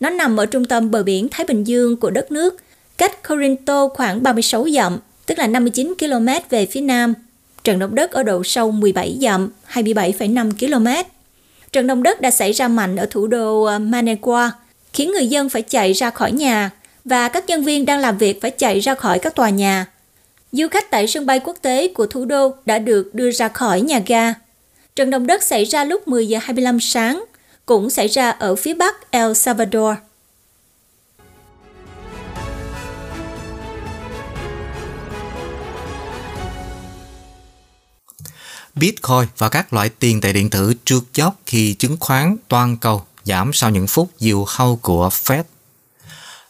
Nó 0.00 0.10
nằm 0.10 0.36
ở 0.36 0.46
trung 0.46 0.64
tâm 0.64 0.90
bờ 0.90 1.02
biển 1.02 1.28
Thái 1.30 1.46
Bình 1.46 1.64
Dương 1.64 1.96
của 1.96 2.10
đất 2.10 2.32
nước, 2.32 2.56
cách 2.98 3.28
Corinto 3.28 3.88
khoảng 3.88 4.22
36 4.22 4.68
dặm, 4.70 4.98
tức 5.26 5.38
là 5.38 5.46
59 5.46 5.94
km 5.98 6.26
về 6.50 6.66
phía 6.66 6.80
nam. 6.80 7.14
Trận 7.64 7.78
động 7.78 7.94
đất 7.94 8.12
ở 8.12 8.22
độ 8.22 8.42
sâu 8.44 8.70
17 8.70 9.18
dặm, 9.20 9.50
27,5 9.72 10.50
km. 10.50 11.10
Trận 11.72 11.86
động 11.86 12.02
đất 12.02 12.20
đã 12.20 12.30
xảy 12.30 12.52
ra 12.52 12.68
mạnh 12.68 12.96
ở 12.96 13.06
thủ 13.10 13.26
đô 13.26 13.62
ờ, 13.62 13.78
Managua, 13.78 14.50
khiến 14.92 15.12
người 15.12 15.26
dân 15.26 15.48
phải 15.48 15.62
chạy 15.62 15.92
ra 15.92 16.10
khỏi 16.10 16.32
nhà 16.32 16.70
và 17.04 17.28
các 17.28 17.46
nhân 17.46 17.64
viên 17.64 17.86
đang 17.86 18.00
làm 18.00 18.18
việc 18.18 18.40
phải 18.40 18.50
chạy 18.50 18.80
ra 18.80 18.94
khỏi 18.94 19.18
các 19.18 19.34
tòa 19.34 19.50
nhà. 19.50 19.86
Du 20.52 20.68
khách 20.70 20.90
tại 20.90 21.06
sân 21.06 21.26
bay 21.26 21.40
quốc 21.44 21.56
tế 21.62 21.88
của 21.88 22.06
thủ 22.06 22.24
đô 22.24 22.54
đã 22.66 22.78
được 22.78 23.14
đưa 23.14 23.30
ra 23.30 23.48
khỏi 23.48 23.80
nhà 23.80 24.02
ga. 24.06 24.34
Trận 24.96 25.10
động 25.10 25.26
đất 25.26 25.42
xảy 25.42 25.64
ra 25.64 25.84
lúc 25.84 26.08
10 26.08 26.28
giờ 26.28 26.38
25 26.42 26.80
sáng, 26.80 27.24
cũng 27.66 27.90
xảy 27.90 28.08
ra 28.08 28.30
ở 28.30 28.56
phía 28.56 28.74
bắc 28.74 29.10
El 29.10 29.32
Salvador. 29.32 29.94
Bitcoin 38.80 39.28
và 39.38 39.48
các 39.48 39.72
loại 39.72 39.88
tiền 39.88 40.20
tệ 40.20 40.32
điện 40.32 40.50
tử 40.50 40.74
trượt 40.84 41.02
dốc 41.14 41.34
khi 41.46 41.74
chứng 41.74 41.96
khoán 42.00 42.36
toàn 42.48 42.76
cầu 42.76 43.04
giảm 43.24 43.52
sau 43.52 43.70
những 43.70 43.86
phút 43.86 44.10
diều 44.18 44.44
hâu 44.48 44.76
của 44.76 45.08
Fed. 45.08 45.42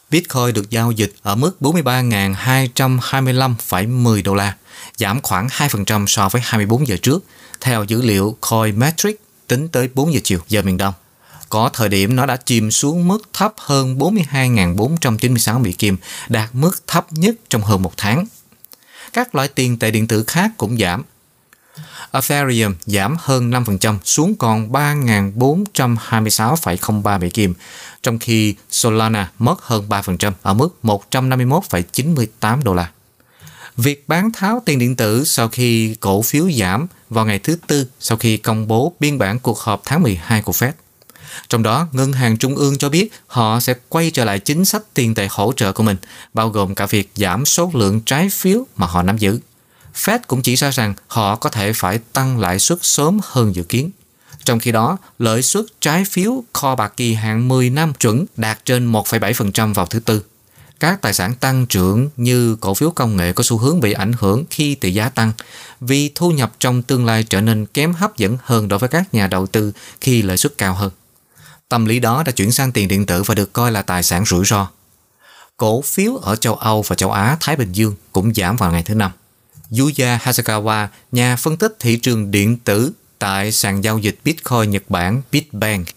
Bitcoin 0.09 0.53
được 0.53 0.69
giao 0.69 0.91
dịch 0.91 1.13
ở 1.21 1.35
mức 1.35 1.57
43.225,10 1.61 4.23
đô 4.23 4.35
la, 4.35 4.55
giảm 4.97 5.21
khoảng 5.21 5.47
2% 5.47 6.05
so 6.07 6.29
với 6.29 6.41
24 6.45 6.87
giờ 6.87 6.97
trước, 7.01 7.25
theo 7.61 7.83
dữ 7.83 8.01
liệu 8.01 8.37
CoinMetric 8.41 9.21
tính 9.47 9.67
tới 9.67 9.89
4 9.93 10.13
giờ 10.13 10.19
chiều 10.23 10.39
giờ 10.47 10.61
miền 10.61 10.77
Đông. 10.77 10.93
Có 11.49 11.69
thời 11.73 11.89
điểm 11.89 12.15
nó 12.15 12.25
đã 12.25 12.35
chìm 12.35 12.71
xuống 12.71 13.07
mức 13.07 13.29
thấp 13.33 13.53
hơn 13.57 13.97
42.496 13.97 15.59
Mỹ 15.59 15.73
Kim, 15.73 15.97
đạt 16.29 16.49
mức 16.53 16.87
thấp 16.87 17.07
nhất 17.11 17.35
trong 17.49 17.61
hơn 17.61 17.81
một 17.81 17.93
tháng. 17.97 18.25
Các 19.13 19.35
loại 19.35 19.47
tiền 19.47 19.79
tệ 19.79 19.91
điện 19.91 20.07
tử 20.07 20.23
khác 20.27 20.51
cũng 20.57 20.77
giảm, 20.77 21.03
Ethereum 22.11 22.73
giảm 22.85 23.15
hơn 23.19 23.51
5% 23.51 23.97
xuống 24.03 24.35
còn 24.35 24.71
3.426,03 24.71 27.19
Mỹ 27.19 27.29
Kim, 27.29 27.53
trong 28.03 28.19
khi 28.19 28.55
Solana 28.71 29.31
mất 29.39 29.61
hơn 29.61 29.85
3% 29.89 30.31
ở 30.41 30.53
mức 30.53 30.69
151,98 30.83 32.63
đô 32.63 32.73
la. 32.73 32.91
Việc 33.77 34.03
bán 34.07 34.31
tháo 34.31 34.61
tiền 34.65 34.79
điện 34.79 34.95
tử 34.95 35.23
sau 35.25 35.47
khi 35.47 35.95
cổ 35.99 36.21
phiếu 36.21 36.51
giảm 36.51 36.87
vào 37.09 37.25
ngày 37.25 37.39
thứ 37.39 37.57
Tư 37.67 37.87
sau 37.99 38.17
khi 38.17 38.37
công 38.37 38.67
bố 38.67 38.93
biên 38.99 39.17
bản 39.17 39.39
cuộc 39.39 39.59
họp 39.59 39.81
tháng 39.85 40.03
12 40.03 40.41
của 40.41 40.51
Fed. 40.51 40.71
Trong 41.49 41.63
đó, 41.63 41.87
Ngân 41.91 42.13
hàng 42.13 42.37
Trung 42.37 42.55
ương 42.55 42.77
cho 42.77 42.89
biết 42.89 43.09
họ 43.27 43.59
sẽ 43.59 43.73
quay 43.89 44.11
trở 44.11 44.25
lại 44.25 44.39
chính 44.39 44.65
sách 44.65 44.81
tiền 44.93 45.15
tệ 45.15 45.27
hỗ 45.31 45.53
trợ 45.55 45.71
của 45.71 45.83
mình, 45.83 45.97
bao 46.33 46.49
gồm 46.49 46.75
cả 46.75 46.85
việc 46.85 47.11
giảm 47.15 47.45
số 47.45 47.71
lượng 47.73 48.01
trái 48.01 48.29
phiếu 48.29 48.65
mà 48.75 48.87
họ 48.87 49.03
nắm 49.03 49.17
giữ. 49.17 49.39
Fed 49.95 50.19
cũng 50.27 50.41
chỉ 50.41 50.55
ra 50.55 50.69
rằng 50.69 50.93
họ 51.07 51.35
có 51.35 51.49
thể 51.49 51.73
phải 51.73 51.99
tăng 52.13 52.39
lãi 52.39 52.59
suất 52.59 52.77
sớm 52.81 53.19
hơn 53.23 53.55
dự 53.55 53.63
kiến. 53.63 53.89
Trong 54.43 54.59
khi 54.59 54.71
đó, 54.71 54.97
lợi 55.19 55.41
suất 55.41 55.65
trái 55.81 56.05
phiếu 56.05 56.43
kho 56.53 56.75
bạc 56.75 56.93
kỳ 56.97 57.13
hạn 57.13 57.47
10 57.47 57.69
năm 57.69 57.93
chuẩn 57.93 58.25
đạt 58.37 58.65
trên 58.65 58.91
1,7% 58.91 59.73
vào 59.73 59.85
thứ 59.85 59.99
Tư. 59.99 60.23
Các 60.79 61.01
tài 61.01 61.13
sản 61.13 61.35
tăng 61.35 61.65
trưởng 61.65 62.09
như 62.17 62.55
cổ 62.55 62.73
phiếu 62.73 62.91
công 62.91 63.17
nghệ 63.17 63.33
có 63.33 63.43
xu 63.43 63.57
hướng 63.57 63.79
bị 63.79 63.93
ảnh 63.93 64.13
hưởng 64.19 64.43
khi 64.49 64.75
tỷ 64.75 64.93
giá 64.93 65.09
tăng 65.09 65.31
vì 65.81 66.11
thu 66.15 66.31
nhập 66.31 66.51
trong 66.59 66.83
tương 66.83 67.05
lai 67.05 67.23
trở 67.23 67.41
nên 67.41 67.65
kém 67.65 67.93
hấp 67.93 68.17
dẫn 68.17 68.37
hơn 68.43 68.67
đối 68.67 68.79
với 68.79 68.89
các 68.89 69.13
nhà 69.13 69.27
đầu 69.27 69.47
tư 69.47 69.71
khi 70.01 70.21
lợi 70.21 70.37
suất 70.37 70.57
cao 70.57 70.73
hơn. 70.73 70.91
Tâm 71.69 71.85
lý 71.85 71.99
đó 71.99 72.23
đã 72.23 72.31
chuyển 72.31 72.51
sang 72.51 72.71
tiền 72.71 72.87
điện 72.87 73.05
tử 73.05 73.23
và 73.23 73.35
được 73.35 73.53
coi 73.53 73.71
là 73.71 73.81
tài 73.81 74.03
sản 74.03 74.25
rủi 74.25 74.45
ro. 74.45 74.67
Cổ 75.57 75.81
phiếu 75.81 76.15
ở 76.15 76.35
châu 76.35 76.55
Âu 76.55 76.81
và 76.81 76.95
châu 76.95 77.11
Á 77.11 77.37
Thái 77.39 77.55
Bình 77.55 77.71
Dương 77.71 77.95
cũng 78.11 78.33
giảm 78.33 78.55
vào 78.55 78.71
ngày 78.71 78.83
thứ 78.83 78.95
năm. 78.95 79.11
Yuya 79.79 80.17
Hasakawa, 80.17 80.87
nhà 81.11 81.35
phân 81.35 81.57
tích 81.57 81.75
thị 81.79 81.97
trường 81.97 82.31
điện 82.31 82.57
tử 82.57 82.91
tại 83.19 83.51
sàn 83.51 83.83
giao 83.83 83.97
dịch 83.97 84.19
Bitcoin 84.23 84.69
Nhật 84.69 84.83
Bản 84.89 85.21
Bitbank, 85.31 85.87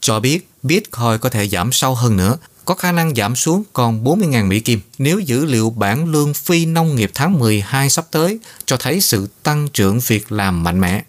cho 0.00 0.20
biết 0.20 0.48
Bitcoin 0.62 1.18
có 1.20 1.28
thể 1.28 1.48
giảm 1.48 1.72
sâu 1.72 1.94
hơn 1.94 2.16
nữa, 2.16 2.38
có 2.64 2.74
khả 2.74 2.92
năng 2.92 3.14
giảm 3.14 3.36
xuống 3.36 3.62
còn 3.72 4.04
40.000 4.04 4.46
Mỹ 4.46 4.60
Kim 4.60 4.80
nếu 4.98 5.18
dữ 5.18 5.44
liệu 5.44 5.70
bản 5.70 6.12
lương 6.12 6.34
phi 6.34 6.66
nông 6.66 6.96
nghiệp 6.96 7.10
tháng 7.14 7.38
12 7.38 7.90
sắp 7.90 8.04
tới 8.10 8.38
cho 8.64 8.76
thấy 8.76 9.00
sự 9.00 9.28
tăng 9.42 9.68
trưởng 9.68 10.00
việc 10.06 10.32
làm 10.32 10.62
mạnh 10.62 10.80
mẽ. 10.80 11.04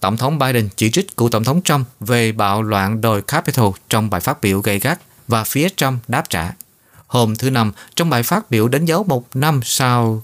Tổng 0.00 0.16
thống 0.16 0.38
Biden 0.38 0.68
chỉ 0.76 0.90
trích 0.90 1.16
cựu 1.16 1.28
Tổng 1.28 1.44
thống 1.44 1.62
Trump 1.62 1.86
về 2.00 2.32
bạo 2.32 2.62
loạn 2.62 3.00
đồi 3.00 3.22
Capitol 3.22 3.72
trong 3.88 4.10
bài 4.10 4.20
phát 4.20 4.40
biểu 4.40 4.60
gay 4.60 4.78
gắt 4.78 5.00
và 5.28 5.44
phía 5.44 5.68
Trump 5.76 6.08
đáp 6.08 6.24
trả. 6.28 6.52
Hôm 7.12 7.36
thứ 7.36 7.50
Năm, 7.50 7.72
trong 7.96 8.10
bài 8.10 8.22
phát 8.22 8.50
biểu 8.50 8.68
đánh 8.68 8.84
dấu 8.84 9.04
một 9.04 9.36
năm 9.36 9.60
sau 9.64 10.22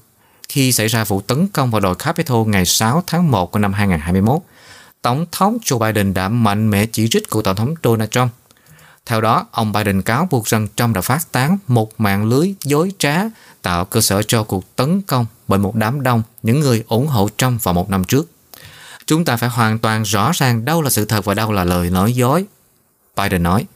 khi 0.48 0.72
xảy 0.72 0.88
ra 0.88 1.04
vụ 1.04 1.20
tấn 1.20 1.48
công 1.48 1.70
vào 1.70 1.80
đội 1.80 1.94
Capitol 1.94 2.48
ngày 2.48 2.66
6 2.66 3.02
tháng 3.06 3.30
1 3.30 3.52
của 3.52 3.58
năm 3.58 3.72
2021, 3.72 4.38
Tổng 5.02 5.26
thống 5.32 5.58
Joe 5.64 5.78
Biden 5.78 6.14
đã 6.14 6.28
mạnh 6.28 6.70
mẽ 6.70 6.86
chỉ 6.86 7.08
trích 7.08 7.30
cựu 7.30 7.42
Tổng 7.42 7.56
thống 7.56 7.74
Donald 7.84 8.10
Trump. 8.10 8.30
Theo 9.06 9.20
đó, 9.20 9.46
ông 9.50 9.72
Biden 9.72 10.02
cáo 10.02 10.28
buộc 10.30 10.46
rằng 10.46 10.68
Trump 10.76 10.94
đã 10.94 11.00
phát 11.00 11.32
tán 11.32 11.58
một 11.66 12.00
mạng 12.00 12.28
lưới 12.28 12.54
dối 12.64 12.92
trá 12.98 13.22
tạo 13.62 13.84
cơ 13.84 14.00
sở 14.00 14.22
cho 14.22 14.42
cuộc 14.42 14.76
tấn 14.76 15.02
công 15.02 15.26
bởi 15.48 15.58
một 15.58 15.74
đám 15.74 16.02
đông 16.02 16.22
những 16.42 16.60
người 16.60 16.84
ủng 16.88 17.06
hộ 17.06 17.28
Trump 17.36 17.64
vào 17.64 17.74
một 17.74 17.90
năm 17.90 18.04
trước. 18.04 18.30
Chúng 19.06 19.24
ta 19.24 19.36
phải 19.36 19.48
hoàn 19.48 19.78
toàn 19.78 20.02
rõ 20.02 20.30
ràng 20.34 20.64
đâu 20.64 20.82
là 20.82 20.90
sự 20.90 21.04
thật 21.04 21.24
và 21.24 21.34
đâu 21.34 21.52
là 21.52 21.64
lời 21.64 21.90
nói 21.90 22.12
dối. 22.12 22.44
Biden 23.16 23.42
nói, 23.42 23.66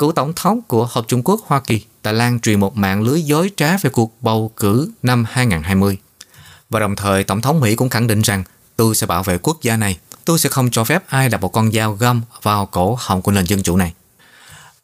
cựu 0.00 0.12
tổng 0.12 0.32
thống 0.36 0.60
của 0.62 0.88
Hợp 0.90 1.04
Trung 1.08 1.22
Quốc 1.24 1.40
Hoa 1.46 1.60
Kỳ 1.60 1.84
đã 2.02 2.12
lan 2.12 2.40
truyền 2.40 2.60
một 2.60 2.76
mạng 2.76 3.02
lưới 3.02 3.22
dối 3.22 3.50
trá 3.56 3.76
về 3.76 3.90
cuộc 3.90 4.22
bầu 4.22 4.52
cử 4.56 4.90
năm 5.02 5.24
2020. 5.30 5.98
Và 6.70 6.80
đồng 6.80 6.96
thời 6.96 7.24
Tổng 7.24 7.40
thống 7.40 7.60
Mỹ 7.60 7.76
cũng 7.76 7.88
khẳng 7.88 8.06
định 8.06 8.22
rằng 8.22 8.44
tôi 8.76 8.94
sẽ 8.94 9.06
bảo 9.06 9.22
vệ 9.22 9.38
quốc 9.38 9.62
gia 9.62 9.76
này, 9.76 9.98
tôi 10.24 10.38
sẽ 10.38 10.48
không 10.48 10.70
cho 10.70 10.84
phép 10.84 11.02
ai 11.08 11.28
đặt 11.28 11.40
một 11.40 11.48
con 11.48 11.72
dao 11.72 11.92
găm 11.92 12.22
vào 12.42 12.66
cổ 12.66 12.96
họng 13.00 13.22
của 13.22 13.32
nền 13.32 13.44
dân 13.44 13.62
chủ 13.62 13.76
này. 13.76 13.94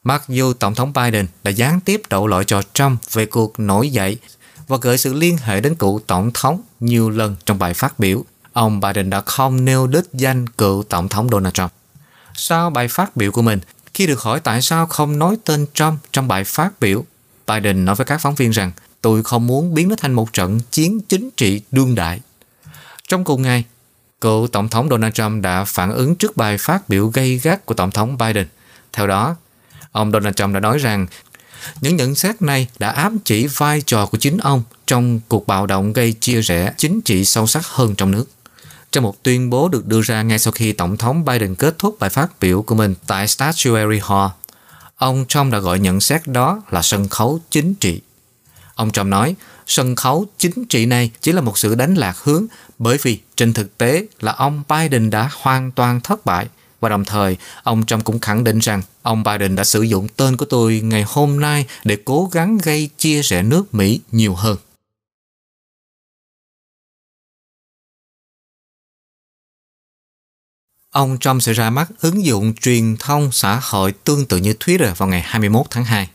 Mặc 0.04 0.24
dù 0.28 0.52
Tổng 0.52 0.74
thống 0.74 0.92
Biden 0.92 1.26
đã 1.44 1.50
gián 1.50 1.80
tiếp 1.80 2.02
đổ 2.10 2.26
lỗi 2.26 2.44
cho 2.44 2.62
Trump 2.74 3.00
về 3.12 3.26
cuộc 3.26 3.60
nổi 3.60 3.88
dậy 3.88 4.18
và 4.68 4.76
gửi 4.80 4.98
sự 4.98 5.14
liên 5.14 5.38
hệ 5.38 5.60
đến 5.60 5.74
cựu 5.74 6.00
Tổng 6.06 6.30
thống 6.34 6.60
nhiều 6.80 7.10
lần 7.10 7.36
trong 7.46 7.58
bài 7.58 7.74
phát 7.74 7.98
biểu, 7.98 8.24
ông 8.52 8.80
Biden 8.80 9.10
đã 9.10 9.20
không 9.20 9.64
nêu 9.64 9.86
đích 9.86 10.04
danh 10.12 10.46
cựu 10.48 10.82
Tổng 10.82 11.08
thống 11.08 11.28
Donald 11.32 11.54
Trump. 11.54 11.72
Sau 12.34 12.70
bài 12.70 12.88
phát 12.88 13.16
biểu 13.16 13.32
của 13.32 13.42
mình, 13.42 13.60
khi 13.96 14.06
được 14.06 14.20
hỏi 14.20 14.40
tại 14.40 14.62
sao 14.62 14.86
không 14.86 15.18
nói 15.18 15.36
tên 15.44 15.66
Trump 15.74 16.00
trong 16.12 16.28
bài 16.28 16.44
phát 16.44 16.80
biểu, 16.80 17.04
Biden 17.46 17.84
nói 17.84 17.94
với 17.94 18.04
các 18.04 18.20
phóng 18.20 18.34
viên 18.34 18.50
rằng 18.50 18.72
tôi 19.00 19.22
không 19.22 19.46
muốn 19.46 19.74
biến 19.74 19.88
nó 19.88 19.96
thành 19.96 20.12
một 20.12 20.32
trận 20.32 20.60
chiến 20.70 21.00
chính 21.08 21.30
trị 21.36 21.60
đương 21.70 21.94
đại. 21.94 22.20
Trong 23.08 23.24
cùng 23.24 23.42
ngày, 23.42 23.64
cựu 24.20 24.46
Tổng 24.52 24.68
thống 24.68 24.88
Donald 24.88 25.14
Trump 25.14 25.42
đã 25.42 25.64
phản 25.64 25.92
ứng 25.92 26.16
trước 26.16 26.36
bài 26.36 26.58
phát 26.58 26.88
biểu 26.88 27.08
gây 27.08 27.38
gắt 27.38 27.66
của 27.66 27.74
Tổng 27.74 27.90
thống 27.90 28.18
Biden. 28.18 28.46
Theo 28.92 29.06
đó, 29.06 29.36
ông 29.92 30.12
Donald 30.12 30.34
Trump 30.34 30.54
đã 30.54 30.60
nói 30.60 30.78
rằng 30.78 31.06
những 31.80 31.96
nhận 31.96 32.14
xét 32.14 32.42
này 32.42 32.68
đã 32.78 32.90
ám 32.90 33.18
chỉ 33.24 33.46
vai 33.46 33.82
trò 33.86 34.06
của 34.06 34.18
chính 34.18 34.38
ông 34.38 34.62
trong 34.86 35.20
cuộc 35.28 35.46
bạo 35.46 35.66
động 35.66 35.92
gây 35.92 36.12
chia 36.12 36.40
rẽ 36.40 36.72
chính 36.76 37.00
trị 37.00 37.24
sâu 37.24 37.46
sắc 37.46 37.66
hơn 37.66 37.94
trong 37.94 38.10
nước. 38.10 38.24
Trong 38.96 39.02
một 39.02 39.22
tuyên 39.22 39.50
bố 39.50 39.68
được 39.68 39.86
đưa 39.86 40.00
ra 40.02 40.22
ngay 40.22 40.38
sau 40.38 40.52
khi 40.52 40.72
Tổng 40.72 40.96
thống 40.96 41.24
Biden 41.24 41.54
kết 41.54 41.78
thúc 41.78 41.96
bài 41.98 42.10
phát 42.10 42.40
biểu 42.40 42.62
của 42.62 42.74
mình 42.74 42.94
tại 43.06 43.28
Statuary 43.28 44.00
Hall, 44.02 44.28
ông 44.96 45.24
Trump 45.28 45.52
đã 45.52 45.58
gọi 45.58 45.78
nhận 45.78 46.00
xét 46.00 46.26
đó 46.26 46.62
là 46.70 46.82
sân 46.82 47.08
khấu 47.08 47.40
chính 47.50 47.74
trị. 47.74 48.00
Ông 48.74 48.90
Trump 48.90 49.06
nói, 49.06 49.34
sân 49.66 49.96
khấu 49.96 50.26
chính 50.38 50.64
trị 50.64 50.86
này 50.86 51.10
chỉ 51.20 51.32
là 51.32 51.40
một 51.40 51.58
sự 51.58 51.74
đánh 51.74 51.94
lạc 51.94 52.18
hướng 52.18 52.46
bởi 52.78 52.98
vì 53.02 53.20
trên 53.36 53.52
thực 53.52 53.78
tế 53.78 54.06
là 54.20 54.32
ông 54.32 54.62
Biden 54.68 55.10
đã 55.10 55.30
hoàn 55.40 55.70
toàn 55.70 56.00
thất 56.00 56.26
bại 56.26 56.46
và 56.80 56.88
đồng 56.88 57.04
thời 57.04 57.36
ông 57.62 57.86
Trump 57.86 58.04
cũng 58.04 58.18
khẳng 58.18 58.44
định 58.44 58.58
rằng 58.58 58.82
ông 59.02 59.22
Biden 59.22 59.56
đã 59.56 59.64
sử 59.64 59.82
dụng 59.82 60.08
tên 60.08 60.36
của 60.36 60.46
tôi 60.46 60.80
ngày 60.84 61.04
hôm 61.08 61.40
nay 61.40 61.66
để 61.84 61.98
cố 62.04 62.28
gắng 62.32 62.58
gây 62.62 62.90
chia 62.98 63.22
rẽ 63.22 63.42
nước 63.42 63.74
Mỹ 63.74 64.00
nhiều 64.12 64.34
hơn. 64.34 64.56
Ông 70.96 71.18
Trump 71.18 71.42
sẽ 71.42 71.52
ra 71.52 71.70
mắt 71.70 71.88
ứng 72.00 72.24
dụng 72.24 72.54
truyền 72.54 72.96
thông 72.96 73.32
xã 73.32 73.60
hội 73.62 73.92
tương 74.04 74.26
tự 74.26 74.36
như 74.36 74.54
Twitter 74.60 74.94
vào 74.94 75.08
ngày 75.08 75.22
21 75.26 75.66
tháng 75.70 75.84
2. 75.84 76.08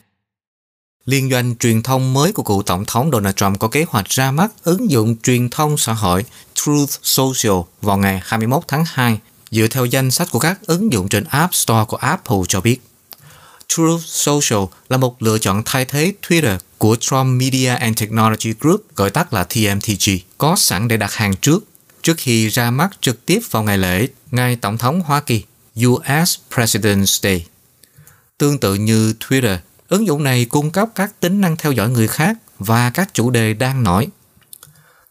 Liên 1.05 1.29
doanh 1.31 1.55
truyền 1.55 1.83
thông 1.83 2.13
mới 2.13 2.31
của 2.31 2.43
cựu 2.43 2.63
Tổng 2.63 2.85
thống 2.85 3.09
Donald 3.11 3.35
Trump 3.35 3.59
có 3.59 3.67
kế 3.67 3.85
hoạch 3.89 4.09
ra 4.09 4.31
mắt 4.31 4.51
ứng 4.63 4.91
dụng 4.91 5.15
truyền 5.23 5.49
thông 5.49 5.77
xã 5.77 5.93
hội 5.93 6.25
Truth 6.53 6.89
Social 7.03 7.59
vào 7.81 7.97
ngày 7.97 8.21
21 8.23 8.63
tháng 8.67 8.83
2 8.87 9.19
dựa 9.51 9.67
theo 9.67 9.85
danh 9.85 10.11
sách 10.11 10.27
của 10.31 10.39
các 10.39 10.59
ứng 10.65 10.93
dụng 10.93 11.09
trên 11.09 11.23
App 11.23 11.53
Store 11.53 11.85
của 11.87 11.97
Apple 11.97 12.37
cho 12.47 12.61
biết. 12.61 12.81
Truth 13.67 14.01
Social 14.05 14.63
là 14.89 14.97
một 14.97 15.21
lựa 15.21 15.37
chọn 15.37 15.61
thay 15.65 15.85
thế 15.85 16.13
Twitter 16.27 16.57
của 16.77 16.95
Trump 16.95 17.41
Media 17.41 17.67
and 17.67 17.99
Technology 17.99 18.53
Group, 18.59 18.95
gọi 18.95 19.09
tắt 19.09 19.33
là 19.33 19.43
TMTG, 19.43 20.11
có 20.37 20.55
sẵn 20.55 20.87
để 20.87 20.97
đặt 20.97 21.13
hàng 21.13 21.33
trước, 21.41 21.63
trước 22.03 22.17
khi 22.17 22.47
ra 22.47 22.71
mắt 22.71 22.89
trực 23.01 23.25
tiếp 23.25 23.39
vào 23.51 23.63
ngày 23.63 23.77
lễ 23.77 24.07
ngày 24.31 24.55
Tổng 24.55 24.77
thống 24.77 25.01
Hoa 25.01 25.21
Kỳ, 25.21 25.43
US 25.85 26.37
President's 26.51 27.19
Day. 27.23 27.45
Tương 28.37 28.59
tự 28.59 28.75
như 28.75 29.13
Twitter, 29.19 29.57
ứng 29.87 30.07
dụng 30.07 30.23
này 30.23 30.45
cung 30.45 30.71
cấp 30.71 30.89
các 30.95 31.19
tính 31.19 31.41
năng 31.41 31.57
theo 31.57 31.71
dõi 31.71 31.89
người 31.89 32.07
khác 32.07 32.37
và 32.59 32.89
các 32.89 33.13
chủ 33.13 33.29
đề 33.29 33.53
đang 33.53 33.83
nổi 33.83 34.07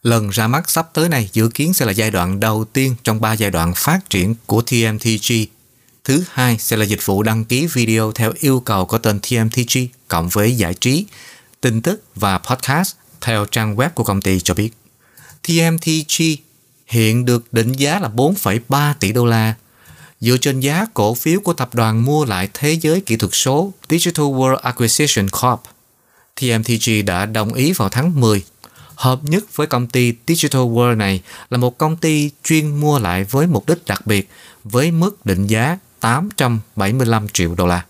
Lần 0.02 0.28
ra 0.28 0.46
mắt 0.46 0.70
sắp 0.70 0.88
tới 0.92 1.08
này 1.08 1.28
dự 1.32 1.48
kiến 1.48 1.74
sẽ 1.74 1.86
là 1.86 1.92
giai 1.92 2.10
đoạn 2.10 2.40
đầu 2.40 2.64
tiên 2.64 2.94
trong 3.04 3.20
3 3.20 3.32
giai 3.32 3.50
đoạn 3.50 3.72
phát 3.76 4.10
triển 4.10 4.34
của 4.46 4.62
TMTG. 4.62 5.32
Thứ 6.04 6.24
hai 6.30 6.58
sẽ 6.58 6.76
là 6.76 6.84
dịch 6.84 7.06
vụ 7.06 7.22
đăng 7.22 7.44
ký 7.44 7.66
video 7.66 8.12
theo 8.12 8.32
yêu 8.40 8.60
cầu 8.60 8.86
có 8.86 8.98
tên 8.98 9.20
TMTG 9.20 9.78
cộng 10.08 10.28
với 10.28 10.56
giải 10.56 10.74
trí, 10.74 11.06
tin 11.60 11.82
tức 11.82 12.02
và 12.14 12.38
podcast 12.38 12.94
theo 13.20 13.46
trang 13.46 13.76
web 13.76 13.90
của 13.90 14.04
công 14.04 14.22
ty 14.22 14.40
cho 14.40 14.54
biết. 14.54 14.70
TMTG 15.42 16.22
hiện 16.90 17.24
được 17.24 17.52
định 17.52 17.72
giá 17.72 17.98
là 18.00 18.10
4,3 18.16 18.94
tỷ 19.00 19.12
đô 19.12 19.26
la 19.26 19.54
dựa 20.20 20.36
trên 20.36 20.60
giá 20.60 20.86
cổ 20.94 21.14
phiếu 21.14 21.40
của 21.40 21.52
tập 21.52 21.74
đoàn 21.74 22.04
mua 22.04 22.24
lại 22.24 22.48
thế 22.54 22.72
giới 22.72 23.00
kỹ 23.00 23.16
thuật 23.16 23.30
số 23.34 23.72
Digital 23.90 24.26
World 24.26 24.56
Acquisition 24.56 25.28
Corp. 25.28 25.60
TMTG 26.40 27.06
đã 27.06 27.26
đồng 27.26 27.54
ý 27.54 27.72
vào 27.72 27.88
tháng 27.88 28.20
10 28.20 28.44
hợp 28.94 29.20
nhất 29.22 29.44
với 29.56 29.66
công 29.66 29.86
ty 29.86 30.14
Digital 30.26 30.62
World 30.62 30.96
này 30.96 31.22
là 31.50 31.58
một 31.58 31.78
công 31.78 31.96
ty 31.96 32.30
chuyên 32.44 32.80
mua 32.80 32.98
lại 32.98 33.24
với 33.24 33.46
mục 33.46 33.68
đích 33.68 33.86
đặc 33.86 34.06
biệt 34.06 34.28
với 34.64 34.90
mức 34.90 35.26
định 35.26 35.46
giá 35.46 35.78
875 36.00 37.28
triệu 37.28 37.54
đô 37.54 37.66
la. 37.66 37.84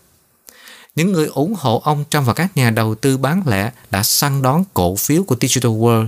Những 0.95 1.11
người 1.11 1.27
ủng 1.27 1.53
hộ 1.57 1.81
ông 1.83 2.03
Trump 2.09 2.25
và 2.25 2.33
các 2.33 2.57
nhà 2.57 2.69
đầu 2.69 2.95
tư 2.95 3.17
bán 3.17 3.41
lẻ 3.45 3.71
đã 3.91 4.03
săn 4.03 4.41
đón 4.41 4.63
cổ 4.73 4.95
phiếu 4.95 5.23
của 5.23 5.35
Digital 5.41 5.71
World 5.71 6.07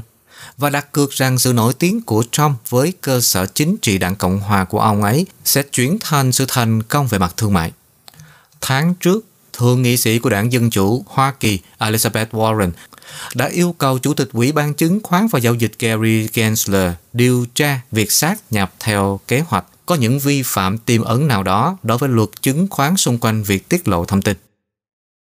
và 0.58 0.70
đặt 0.70 0.91
cược 0.91 1.12
rằng 1.12 1.38
sự 1.38 1.54
nổi 1.54 1.74
tiếng 1.74 2.02
của 2.02 2.24
Trump 2.32 2.70
với 2.70 2.94
cơ 3.02 3.22
sở 3.22 3.46
chính 3.46 3.78
trị 3.78 3.98
đảng 3.98 4.16
Cộng 4.16 4.39
hòa 4.39 4.64
của 4.64 4.80
ông 4.80 5.04
ấy 5.04 5.26
sẽ 5.46 5.64
chuyển 5.64 5.98
thành 6.02 6.32
sự 6.32 6.46
thành 6.48 6.84
công 6.84 7.08
về 7.08 7.18
mặt 7.18 7.34
thương 7.38 7.54
mại. 7.54 7.72
Tháng 8.62 8.94
trước, 8.94 9.26
Thượng 9.54 9.82
nghị 9.82 9.98
sĩ 9.98 10.20
của 10.20 10.30
đảng 10.30 10.52
Dân 10.52 10.70
Chủ 10.70 11.06
Hoa 11.08 11.32
Kỳ 11.32 11.60
Elizabeth 11.80 12.26
Warren 12.32 12.72
đã 13.36 13.46
yêu 13.46 13.76
cầu 13.78 14.00
Chủ 14.00 14.14
tịch 14.14 14.30
Ủy 14.34 14.52
ban 14.52 14.74
chứng 14.74 15.00
khoán 15.04 15.28
và 15.32 15.39
giao 15.39 15.54
dịch 15.54 15.72
Gary 15.80 16.28
Gensler 16.34 16.94
điều 17.14 17.46
tra 17.56 17.82
việc 17.91 18.12
sát 18.12 18.39
nhập 18.52 18.74
theo 18.80 19.20
kế 19.28 19.39
hoạch 19.39 19.66
có 19.86 19.96
những 19.96 20.20
vi 20.20 20.44
phạm 20.46 20.78
tiềm 20.78 21.02
ẩn 21.02 21.28
nào 21.28 21.44
đó 21.44 21.78
đối 21.84 21.98
với 21.98 22.10
luật 22.10 22.30
chứng 22.41 22.68
khoán 22.70 22.98
xung 22.98 23.18
quanh 23.18 23.44
việc 23.44 23.70
tiết 23.70 23.88
lộ 23.88 24.06
thông 24.06 24.22
tin. 24.22 24.38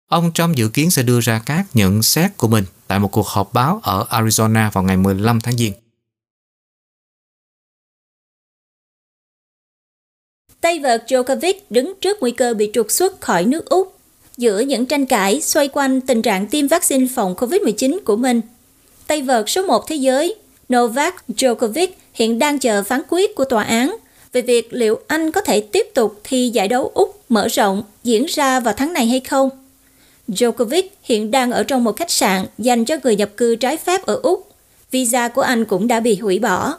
Ông 0.09 0.33
Trump 0.33 0.57
dự 0.57 0.69
kiến 0.69 0.91
sẽ 0.91 1.03
đưa 1.03 1.21
ra 1.21 1.39
các 1.47 1.67
nhận 1.75 2.03
xét 2.03 2.37
của 2.37 2.49
mình 2.49 2.65
tại 2.91 2.99
một 2.99 3.13
cuộc 3.13 3.27
họp 3.27 3.53
báo 3.53 3.81
ở 3.83 4.07
Arizona 4.11 4.71
vào 4.71 4.85
ngày 4.85 4.97
15 4.97 5.41
tháng 5.41 5.57
Giêng. 5.57 5.73
Tay 10.61 10.79
vợt 10.79 11.05
Djokovic 11.09 11.55
đứng 11.71 11.93
trước 12.01 12.17
nguy 12.21 12.31
cơ 12.31 12.55
bị 12.55 12.71
trục 12.75 12.91
xuất 12.91 13.21
khỏi 13.21 13.45
nước 13.45 13.69
Úc 13.69 13.99
giữa 14.37 14.61
những 14.61 14.87
tranh 14.87 15.07
cãi 15.07 15.41
xoay 15.41 15.69
quanh 15.69 16.01
tình 16.01 16.23
trạng 16.23 16.47
tiêm 16.47 16.67
vaccine 16.67 17.07
phòng 17.15 17.35
COVID-19 17.35 17.99
của 18.05 18.17
mình. 18.17 18.41
Tay 19.07 19.23
vợt 19.23 19.45
số 19.47 19.63
1 19.63 19.87
thế 19.89 19.97
giới 19.97 20.35
Novak 20.73 21.25
Djokovic 21.29 21.89
hiện 22.15 22.39
đang 22.39 22.59
chờ 22.59 22.83
phán 22.83 23.03
quyết 23.09 23.35
của 23.35 23.45
tòa 23.45 23.63
án 23.63 23.97
về 24.33 24.43
việc 24.43 24.73
liệu 24.73 25.01
anh 25.07 25.31
có 25.31 25.41
thể 25.41 25.61
tiếp 25.61 25.87
tục 25.95 26.21
thi 26.25 26.49
giải 26.49 26.69
đấu 26.69 26.91
Úc 26.95 27.21
mở 27.29 27.49
rộng 27.49 27.83
diễn 28.05 28.27
ra 28.27 28.61
vào 28.61 28.75
tháng 28.77 28.93
này 28.93 29.07
hay 29.07 29.21
không. 29.21 29.60
Djokovic 30.31 30.83
hiện 31.03 31.31
đang 31.31 31.51
ở 31.51 31.63
trong 31.63 31.85
một 31.85 31.97
khách 31.97 32.11
sạn 32.11 32.47
dành 32.59 32.85
cho 32.85 32.97
người 33.05 33.17
nhập 33.17 33.31
cư 33.37 33.57
trái 33.57 33.77
phép 33.77 34.07
ở 34.07 34.21
Úc. 34.23 34.51
Visa 34.91 35.29
của 35.29 35.43
anh 35.43 35.65
cũng 35.65 35.89
đã 35.89 36.01
bị 36.01 36.17
hủy 36.17 36.39
bỏ. 36.39 36.79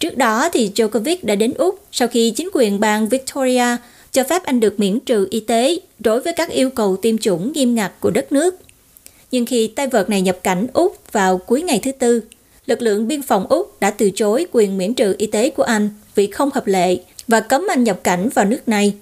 Trước 0.00 0.16
đó 0.16 0.48
thì 0.52 0.70
Djokovic 0.74 1.16
đã 1.22 1.34
đến 1.34 1.54
Úc 1.54 1.82
sau 1.92 2.08
khi 2.08 2.30
chính 2.30 2.48
quyền 2.52 2.80
bang 2.80 3.08
Victoria 3.08 3.76
cho 4.12 4.24
phép 4.24 4.42
anh 4.44 4.60
được 4.60 4.80
miễn 4.80 5.00
trừ 5.00 5.28
y 5.30 5.40
tế 5.40 5.78
đối 5.98 6.20
với 6.20 6.32
các 6.32 6.50
yêu 6.50 6.70
cầu 6.70 6.96
tiêm 6.96 7.18
chủng 7.18 7.52
nghiêm 7.52 7.74
ngặt 7.74 7.92
của 8.00 8.10
đất 8.10 8.32
nước. 8.32 8.54
Nhưng 9.30 9.46
khi 9.46 9.66
tay 9.66 9.86
vợt 9.86 10.10
này 10.10 10.22
nhập 10.22 10.38
cảnh 10.42 10.66
Úc 10.72 11.12
vào 11.12 11.38
cuối 11.38 11.62
ngày 11.62 11.80
thứ 11.82 11.92
Tư, 11.92 12.22
lực 12.66 12.82
lượng 12.82 13.08
biên 13.08 13.22
phòng 13.22 13.46
Úc 13.48 13.80
đã 13.80 13.90
từ 13.90 14.10
chối 14.14 14.46
quyền 14.52 14.78
miễn 14.78 14.94
trừ 14.94 15.14
y 15.18 15.26
tế 15.26 15.50
của 15.50 15.62
anh 15.62 15.88
vì 16.14 16.26
không 16.26 16.50
hợp 16.54 16.66
lệ 16.66 16.96
và 17.28 17.40
cấm 17.40 17.66
anh 17.70 17.84
nhập 17.84 18.00
cảnh 18.04 18.28
vào 18.34 18.44
nước 18.44 18.68
này. 18.68 18.94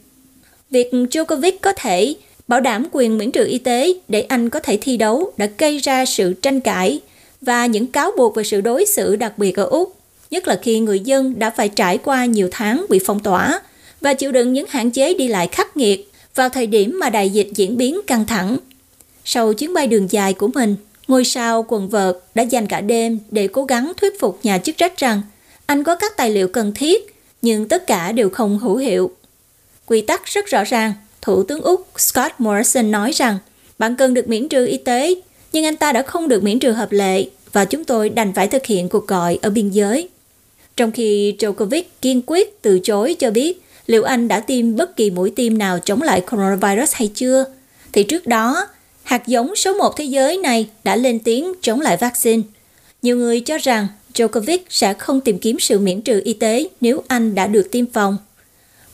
Việc 0.70 0.92
Djokovic 0.92 1.52
có 1.60 1.72
thể 1.76 2.14
bảo 2.48 2.60
đảm 2.60 2.86
quyền 2.92 3.18
miễn 3.18 3.32
trừ 3.32 3.46
y 3.46 3.58
tế 3.58 3.92
để 4.08 4.20
anh 4.20 4.50
có 4.50 4.60
thể 4.60 4.78
thi 4.80 4.96
đấu 4.96 5.32
đã 5.36 5.48
gây 5.58 5.78
ra 5.78 6.04
sự 6.04 6.32
tranh 6.32 6.60
cãi 6.60 7.00
và 7.40 7.66
những 7.66 7.86
cáo 7.86 8.10
buộc 8.16 8.36
về 8.36 8.44
sự 8.44 8.60
đối 8.60 8.86
xử 8.86 9.16
đặc 9.16 9.38
biệt 9.38 9.56
ở 9.56 9.64
Úc, 9.64 9.96
nhất 10.30 10.48
là 10.48 10.58
khi 10.62 10.80
người 10.80 11.00
dân 11.00 11.38
đã 11.38 11.50
phải 11.50 11.68
trải 11.68 11.98
qua 11.98 12.24
nhiều 12.24 12.48
tháng 12.50 12.86
bị 12.88 13.00
phong 13.06 13.20
tỏa 13.20 13.60
và 14.00 14.14
chịu 14.14 14.32
đựng 14.32 14.52
những 14.52 14.66
hạn 14.68 14.90
chế 14.90 15.14
đi 15.14 15.28
lại 15.28 15.48
khắc 15.52 15.76
nghiệt 15.76 16.12
vào 16.34 16.48
thời 16.48 16.66
điểm 16.66 16.98
mà 17.00 17.10
đại 17.10 17.30
dịch 17.30 17.48
diễn 17.54 17.76
biến 17.76 18.00
căng 18.06 18.26
thẳng. 18.26 18.56
Sau 19.24 19.54
chuyến 19.54 19.74
bay 19.74 19.86
đường 19.86 20.10
dài 20.10 20.32
của 20.32 20.48
mình, 20.48 20.76
ngôi 21.08 21.24
sao 21.24 21.64
quần 21.68 21.88
vợt 21.88 22.16
đã 22.34 22.42
dành 22.42 22.66
cả 22.66 22.80
đêm 22.80 23.18
để 23.30 23.48
cố 23.48 23.64
gắng 23.64 23.92
thuyết 23.96 24.20
phục 24.20 24.38
nhà 24.42 24.58
chức 24.58 24.76
trách 24.76 24.96
rằng 24.96 25.22
anh 25.66 25.84
có 25.84 25.96
các 25.96 26.16
tài 26.16 26.30
liệu 26.30 26.48
cần 26.48 26.72
thiết, 26.74 27.16
nhưng 27.42 27.68
tất 27.68 27.86
cả 27.86 28.12
đều 28.12 28.30
không 28.30 28.58
hữu 28.58 28.76
hiệu. 28.76 29.10
Quy 29.86 30.00
tắc 30.00 30.24
rất 30.24 30.46
rõ 30.46 30.64
ràng, 30.64 30.92
Thủ 31.22 31.42
tướng 31.42 31.62
Úc 31.62 31.86
Scott 31.96 32.32
Morrison 32.38 32.90
nói 32.90 33.12
rằng 33.12 33.38
bạn 33.78 33.96
cần 33.96 34.14
được 34.14 34.28
miễn 34.28 34.48
trừ 34.48 34.66
y 34.66 34.76
tế, 34.76 35.14
nhưng 35.52 35.64
anh 35.64 35.76
ta 35.76 35.92
đã 35.92 36.02
không 36.02 36.28
được 36.28 36.42
miễn 36.42 36.58
trừ 36.58 36.72
hợp 36.72 36.92
lệ 36.92 37.26
và 37.52 37.64
chúng 37.64 37.84
tôi 37.84 38.08
đành 38.08 38.32
phải 38.34 38.48
thực 38.48 38.66
hiện 38.66 38.88
cuộc 38.88 39.06
gọi 39.06 39.38
ở 39.42 39.50
biên 39.50 39.70
giới. 39.70 40.08
Trong 40.76 40.90
khi 40.90 41.36
Djokovic 41.38 41.82
kiên 42.02 42.22
quyết 42.26 42.62
từ 42.62 42.78
chối 42.78 43.16
cho 43.18 43.30
biết 43.30 43.62
liệu 43.86 44.02
anh 44.02 44.28
đã 44.28 44.40
tiêm 44.40 44.76
bất 44.76 44.96
kỳ 44.96 45.10
mũi 45.10 45.30
tiêm 45.36 45.58
nào 45.58 45.78
chống 45.78 46.02
lại 46.02 46.20
coronavirus 46.20 46.92
hay 46.94 47.10
chưa, 47.14 47.44
thì 47.92 48.02
trước 48.02 48.26
đó, 48.26 48.66
hạt 49.02 49.26
giống 49.26 49.56
số 49.56 49.74
1 49.74 49.96
thế 49.96 50.04
giới 50.04 50.36
này 50.36 50.68
đã 50.84 50.96
lên 50.96 51.18
tiếng 51.18 51.52
chống 51.62 51.80
lại 51.80 51.96
vaccine. 51.96 52.42
Nhiều 53.02 53.16
người 53.16 53.40
cho 53.40 53.58
rằng 53.58 53.86
Djokovic 54.14 54.58
sẽ 54.68 54.94
không 54.94 55.20
tìm 55.20 55.38
kiếm 55.38 55.60
sự 55.60 55.78
miễn 55.78 56.00
trừ 56.00 56.20
y 56.24 56.32
tế 56.32 56.68
nếu 56.80 57.02
anh 57.08 57.34
đã 57.34 57.46
được 57.46 57.68
tiêm 57.72 57.86
phòng. 57.86 58.16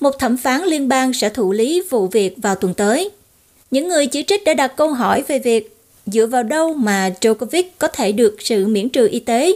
Một 0.01 0.19
thẩm 0.19 0.37
phán 0.37 0.63
liên 0.63 0.89
bang 0.89 1.13
sẽ 1.13 1.29
thụ 1.29 1.53
lý 1.53 1.83
vụ 1.91 2.07
việc 2.07 2.35
vào 2.37 2.55
tuần 2.55 2.75
tới. 2.75 3.11
Những 3.71 3.89
người 3.89 4.07
chỉ 4.07 4.25
trích 4.27 4.45
đã 4.45 4.55
đặt 4.55 4.77
câu 4.77 4.93
hỏi 4.93 5.25
về 5.29 5.39
việc 5.39 5.77
dựa 6.07 6.27
vào 6.27 6.43
đâu 6.43 6.75
mà 6.75 7.11
Djokovic 7.21 7.65
có 7.79 7.89
thể 7.89 8.13
được 8.13 8.37
sự 8.39 8.67
miễn 8.67 8.89
trừ 8.89 9.09
y 9.09 9.21
tế, 9.21 9.53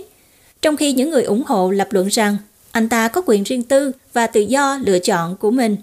trong 0.63 0.77
khi 0.77 0.93
những 0.93 1.11
người 1.11 1.23
ủng 1.23 1.43
hộ 1.47 1.71
lập 1.71 1.89
luận 1.91 2.09
rằng 2.09 2.37
anh 2.71 2.89
ta 2.89 3.09
có 3.09 3.23
quyền 3.27 3.43
riêng 3.43 3.63
tư 3.63 3.93
và 4.13 4.27
tự 4.27 4.41
do 4.41 4.79
lựa 4.83 4.99
chọn 4.99 5.37
của 5.37 5.51
mình. 5.51 5.77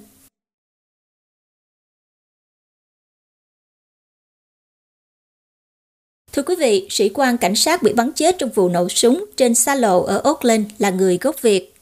Thưa 6.34 6.44
quý 6.44 6.56
vị, 6.56 6.88
sĩ 6.90 7.10
quan 7.10 7.38
cảnh 7.38 7.56
sát 7.56 7.84
bị 7.84 7.94
bắn 7.94 8.12
chết 8.12 8.36
trong 8.38 8.50
vụ 8.50 8.70
nổ 8.70 8.90
súng 8.90 9.26
trên 9.38 9.56
xa 9.56 9.76
lộ 9.76 10.04
ở 10.04 10.22
Auckland 10.24 10.66
là 10.78 10.90
người 10.90 11.18
gốc 11.22 11.42
Việt. 11.42 11.76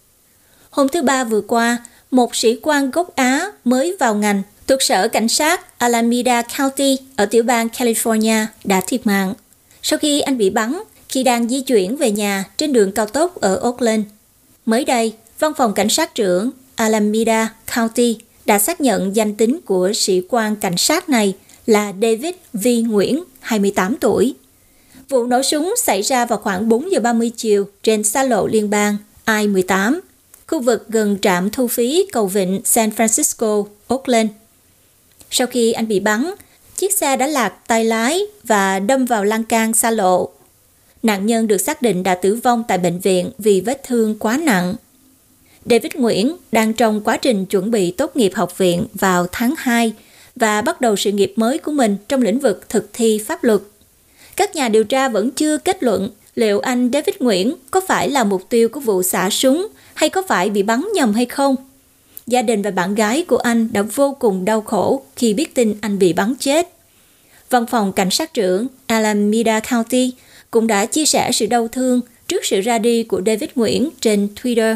Hôm 0.70 0.88
thứ 0.88 1.02
Ba 1.02 1.24
vừa 1.24 1.42
qua, 1.42 1.86
một 2.14 2.36
sĩ 2.36 2.60
quan 2.62 2.92
gốc 2.92 3.16
Á 3.16 3.52
mới 3.66 3.96
vào 4.00 4.16
ngành 4.16 4.42
thuộc 4.68 4.82
sở 4.82 5.08
cảnh 5.08 5.28
sát 5.28 5.80
Alameda 5.80 6.42
County 6.58 6.98
ở 7.16 7.26
tiểu 7.26 7.44
bang 7.44 7.68
California 7.68 8.46
đã 8.64 8.82
thiệt 8.88 9.08
mạng 9.08 9.34
sau 9.82 10.00
khi 10.00 10.22
anh 10.22 10.38
bị 10.38 10.50
bắn 10.50 10.80
khi 11.10 11.24
đang 11.24 11.50
di 11.50 11.62
chuyển 11.62 11.98
về 11.98 12.12
nhà 12.12 12.44
trên 12.58 12.74
đường 12.74 12.92
cao 12.92 13.06
tốc 13.06 13.42
ở 13.42 13.60
Oakland. 13.64 14.04
Mới 14.66 14.86
đây, 14.86 15.14
văn 15.40 15.52
phòng 15.58 15.74
cảnh 15.74 15.90
sát 15.90 16.16
trưởng 16.16 16.52
Alameda 16.76 17.54
County 17.76 18.18
đã 18.46 18.60
xác 18.60 18.82
nhận 18.82 19.16
danh 19.16 19.36
tính 19.36 19.60
của 19.66 19.92
sĩ 19.94 20.22
quan 20.30 20.56
cảnh 20.56 20.78
sát 20.78 21.10
này 21.10 21.36
là 21.66 21.94
David 22.02 22.36
V. 22.54 22.68
Nguyễn, 22.88 23.24
28 23.40 23.96
tuổi. 23.96 24.36
Vụ 25.10 25.26
nổ 25.26 25.42
súng 25.44 25.74
xảy 25.78 26.02
ra 26.02 26.26
vào 26.26 26.40
khoảng 26.40 26.70
4 26.70 26.92
giờ 26.92 27.00
30 27.00 27.32
chiều 27.38 27.66
trên 27.84 28.04
xa 28.04 28.24
lộ 28.24 28.48
liên 28.48 28.70
bang 28.70 28.98
I-18, 29.26 30.00
khu 30.48 30.62
vực 30.62 30.86
gần 30.90 31.18
trạm 31.22 31.50
thu 31.50 31.68
phí 31.68 32.08
cầu 32.12 32.28
vịnh 32.28 32.62
San 32.66 32.90
Francisco, 32.90 33.66
Oakland. 33.88 34.30
Sau 35.32 35.48
khi 35.48 35.72
anh 35.72 35.88
bị 35.88 36.00
bắn, 36.00 36.34
chiếc 36.78 36.94
xe 36.94 37.16
đã 37.16 37.28
lạc 37.28 37.54
tay 37.68 37.86
lái 37.86 38.22
và 38.44 38.80
đâm 38.80 39.06
vào 39.06 39.24
lan 39.24 39.44
can 39.44 39.74
xa 39.74 39.92
lộ. 39.92 40.30
Nạn 41.04 41.26
nhân 41.26 41.48
được 41.48 41.58
xác 41.58 41.82
định 41.82 42.04
đã 42.04 42.16
tử 42.16 42.36
vong 42.36 42.64
tại 42.68 42.78
bệnh 42.78 43.00
viện 43.00 43.32
vì 43.38 43.62
vết 43.62 43.84
thương 43.84 44.20
quá 44.20 44.38
nặng. 44.38 44.76
David 45.66 45.92
Nguyễn 45.96 46.36
đang 46.52 46.74
trong 46.74 47.02
quá 47.02 47.18
trình 47.18 47.46
chuẩn 47.46 47.72
bị 47.72 47.92
tốt 47.92 48.16
nghiệp 48.16 48.32
học 48.36 48.58
viện 48.58 48.86
vào 48.94 49.28
tháng 49.32 49.54
2 49.58 49.94
và 50.36 50.62
bắt 50.62 50.82
đầu 50.82 50.96
sự 50.96 51.12
nghiệp 51.12 51.34
mới 51.36 51.58
của 51.58 51.72
mình 51.72 51.98
trong 52.08 52.22
lĩnh 52.22 52.40
vực 52.40 52.70
thực 52.70 52.90
thi 52.94 53.22
pháp 53.26 53.44
luật. 53.44 53.62
Các 54.36 54.56
nhà 54.56 54.70
điều 54.70 54.84
tra 54.84 55.10
vẫn 55.10 55.32
chưa 55.32 55.58
kết 55.58 55.84
luận 55.84 56.10
liệu 56.36 56.60
anh 56.60 56.90
David 56.94 57.16
Nguyễn 57.20 57.56
có 57.72 57.82
phải 57.88 58.10
là 58.10 58.24
mục 58.24 58.50
tiêu 58.50 58.70
của 58.70 58.80
vụ 58.80 59.04
xả 59.04 59.30
súng 59.30 59.68
hay 59.94 60.10
có 60.10 60.24
phải 60.28 60.50
bị 60.50 60.64
bắn 60.64 60.86
nhầm 60.94 61.14
hay 61.14 61.26
không. 61.26 61.56
Gia 62.28 62.42
đình 62.42 62.62
và 62.62 62.72
bạn 62.72 62.96
gái 62.96 63.26
của 63.28 63.38
anh 63.38 63.70
đã 63.74 63.82
vô 63.82 64.16
cùng 64.20 64.46
đau 64.46 64.62
khổ 64.62 65.04
khi 65.16 65.34
biết 65.34 65.56
tin 65.56 65.76
anh 65.82 66.00
bị 66.00 66.14
bắn 66.14 66.34
chết. 66.40 66.70
Văn 67.50 67.66
phòng 67.66 67.94
cảnh 67.94 68.10
sát 68.12 68.34
trưởng 68.34 68.68
Alameda 68.88 69.60
County 69.60 70.14
cũng 70.52 70.68
đã 70.68 70.86
chia 70.86 71.06
sẻ 71.06 71.32
sự 71.32 71.46
đau 71.46 71.68
thương 71.68 72.02
trước 72.28 72.46
sự 72.46 72.62
ra 72.62 72.78
đi 72.78 73.04
của 73.04 73.22
David 73.26 73.50
Nguyễn 73.56 73.90
trên 74.02 74.28
Twitter. 74.44 74.76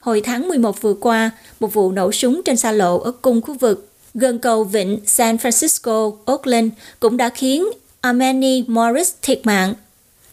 Hồi 0.00 0.20
tháng 0.20 0.48
11 0.48 0.82
vừa 0.82 0.94
qua, 0.94 1.30
một 1.60 1.74
vụ 1.74 1.92
nổ 1.92 2.12
súng 2.12 2.42
trên 2.44 2.56
xa 2.56 2.72
lộ 2.72 2.98
ở 2.98 3.12
cùng 3.22 3.42
khu 3.42 3.54
vực 3.54 3.88
gần 4.14 4.38
cầu 4.38 4.64
vịnh 4.64 5.00
San 5.06 5.36
Francisco, 5.36 6.16
Oakland 6.26 6.72
cũng 7.00 7.16
đã 7.16 7.28
khiến 7.28 7.68
Armani 8.00 8.64
Morris 8.66 9.12
thiệt 9.22 9.40
mạng. 9.44 9.74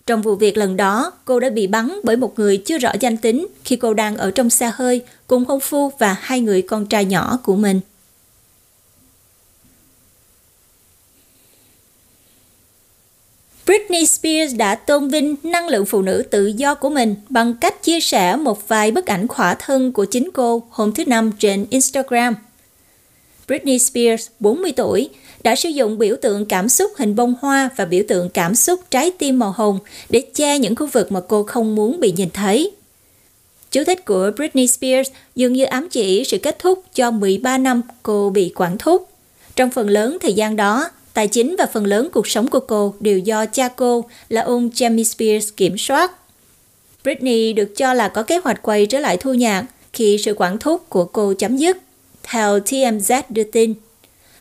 Trong 0.06 0.22
vụ 0.22 0.36
việc 0.36 0.58
lần 0.58 0.78
đó, 0.78 1.12
cô 1.26 1.40
đã 1.40 1.50
bị 1.50 1.68
bắn 1.68 2.00
bởi 2.04 2.16
một 2.16 2.40
người 2.40 2.58
chưa 2.58 2.78
rõ 2.78 2.92
danh 3.00 3.18
tính 3.18 3.48
khi 3.64 3.76
cô 3.76 3.94
đang 3.94 4.18
ở 4.18 4.32
trong 4.32 4.50
xe 4.50 4.72
hơi 4.74 5.02
cùng 5.28 5.46
hôn 5.46 5.60
phu 5.60 5.92
và 6.00 6.16
hai 6.22 6.42
người 6.42 6.62
con 6.62 6.86
trai 6.86 7.06
nhỏ 7.06 7.40
của 7.44 7.56
mình. 7.56 7.80
Britney 13.66 14.06
Spears 14.06 14.56
đã 14.56 14.76
tôn 14.76 15.10
vinh 15.10 15.36
năng 15.44 15.68
lượng 15.68 15.86
phụ 15.86 16.02
nữ 16.02 16.24
tự 16.32 16.46
do 16.46 16.76
của 16.76 16.90
mình 16.90 17.16
bằng 17.30 17.54
cách 17.54 17.84
chia 17.84 18.00
sẻ 18.00 18.36
một 18.36 18.68
vài 18.68 18.92
bức 18.92 19.06
ảnh 19.06 19.28
khỏa 19.28 19.54
thân 19.54 19.92
của 19.92 20.06
chính 20.06 20.30
cô 20.34 20.64
hôm 20.70 20.92
thứ 20.92 21.06
Năm 21.06 21.32
trên 21.40 21.66
Instagram. 21.70 22.36
Britney 23.48 23.80
Spears, 23.80 24.28
40 24.40 24.72
tuổi, 24.76 25.10
đã 25.46 25.56
sử 25.56 25.70
dụng 25.70 25.98
biểu 25.98 26.16
tượng 26.22 26.46
cảm 26.46 26.70
xúc 26.70 26.92
hình 26.98 27.16
bông 27.16 27.36
hoa 27.42 27.70
và 27.76 27.86
biểu 27.86 28.04
tượng 28.08 28.30
cảm 28.30 28.56
xúc 28.56 28.80
trái 28.92 29.12
tim 29.12 29.40
màu 29.40 29.52
hồng 29.52 29.80
để 30.10 30.22
che 30.34 30.60
những 30.60 30.76
khu 30.76 30.88
vực 30.88 31.12
mà 31.12 31.20
cô 31.28 31.44
không 31.44 31.76
muốn 31.76 32.00
bị 32.00 32.12
nhìn 32.12 32.30
thấy. 32.34 32.72
Chú 33.72 33.84
thích 33.84 34.06
của 34.06 34.32
Britney 34.36 34.68
Spears 34.68 35.10
dường 35.36 35.54
như 35.54 35.64
ám 35.64 35.88
chỉ 35.92 36.24
sự 36.24 36.38
kết 36.38 36.60
thúc 36.60 36.84
cho 36.94 37.12
13 37.12 37.58
năm 37.58 37.82
cô 38.04 38.30
bị 38.30 38.52
quản 38.56 38.78
thúc. 38.78 39.10
Trong 39.56 39.72
phần 39.72 39.90
lớn 39.90 40.18
thời 40.22 40.34
gian 40.34 40.56
đó, 40.56 40.90
tài 41.14 41.28
chính 41.28 41.56
và 41.60 41.66
phần 41.74 41.86
lớn 41.86 42.10
cuộc 42.14 42.28
sống 42.28 42.48
của 42.48 42.60
cô 42.60 42.94
đều 43.00 43.20
do 43.20 43.46
cha 43.46 43.68
cô 43.68 44.06
là 44.30 44.42
ông 44.42 44.70
Jamie 44.70 45.04
Spears 45.04 45.50
kiểm 45.58 45.78
soát. 45.78 46.12
Britney 47.04 47.54
được 47.54 47.78
cho 47.78 47.94
là 47.94 48.08
có 48.08 48.24
kế 48.24 48.38
hoạch 48.44 48.62
quay 48.62 48.86
trở 48.86 49.00
lại 49.00 49.18
thu 49.18 49.34
nhạc 49.34 49.66
khi 49.94 50.18
sự 50.24 50.34
quản 50.38 50.58
thúc 50.58 50.90
của 50.90 51.06
cô 51.06 51.34
chấm 51.34 51.58
dứt, 51.58 51.78
theo 52.24 52.60
TMZ 52.60 53.22
đưa 53.30 53.44
tin. 53.44 53.74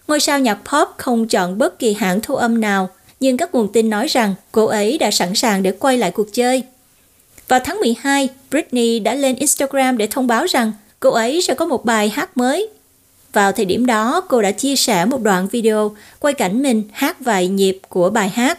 Ngôi 0.09 0.21
sao 0.21 0.41
nhạc 0.41 0.55
pop 0.55 0.89
không 0.97 1.29
chọn 1.29 1.59
bất 1.59 1.79
kỳ 1.79 1.95
hãng 1.95 2.21
thu 2.21 2.35
âm 2.35 2.61
nào, 2.61 2.89
nhưng 3.21 3.37
các 3.37 3.55
nguồn 3.55 3.73
tin 3.73 3.91
nói 3.91 4.07
rằng 4.07 4.35
cô 4.53 4.65
ấy 4.65 4.99
đã 4.99 5.11
sẵn 5.11 5.35
sàng 5.35 5.63
để 5.63 5.73
quay 5.73 5.99
lại 5.99 6.11
cuộc 6.11 6.33
chơi. 6.33 6.63
Vào 7.49 7.61
tháng 7.61 7.81
12, 7.81 8.29
Britney 8.51 8.99
đã 8.99 9.15
lên 9.15 9.37
Instagram 9.37 9.99
để 9.99 10.07
thông 10.07 10.27
báo 10.27 10.45
rằng 10.45 10.73
cô 11.01 11.11
ấy 11.11 11.43
sẽ 11.43 11.55
có 11.55 11.67
một 11.67 11.85
bài 11.85 12.09
hát 12.09 12.37
mới. 12.37 12.69
Vào 13.33 13.53
thời 13.53 13.65
điểm 13.65 13.87
đó, 13.87 14.21
cô 14.21 14.43
đã 14.43 14.51
chia 14.51 14.77
sẻ 14.77 15.05
một 15.05 15.23
đoạn 15.23 15.49
video 15.49 15.97
quay 16.19 16.35
cảnh 16.35 16.63
mình 16.63 16.83
hát 16.93 17.21
vài 17.21 17.49
nhịp 17.49 17.79
của 17.89 18.11
bài 18.11 18.29
hát. 18.29 18.59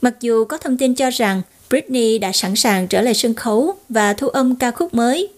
Mặc 0.00 0.14
dù 0.20 0.44
có 0.44 0.58
thông 0.58 0.78
tin 0.78 0.94
cho 0.94 1.10
rằng 1.10 1.42
Britney 1.70 2.18
đã 2.18 2.32
sẵn 2.32 2.56
sàng 2.56 2.88
trở 2.88 3.00
lại 3.00 3.14
sân 3.14 3.34
khấu 3.34 3.74
và 3.88 4.12
thu 4.12 4.28
âm 4.28 4.56
ca 4.56 4.70
khúc 4.70 4.94
mới, 4.94 5.28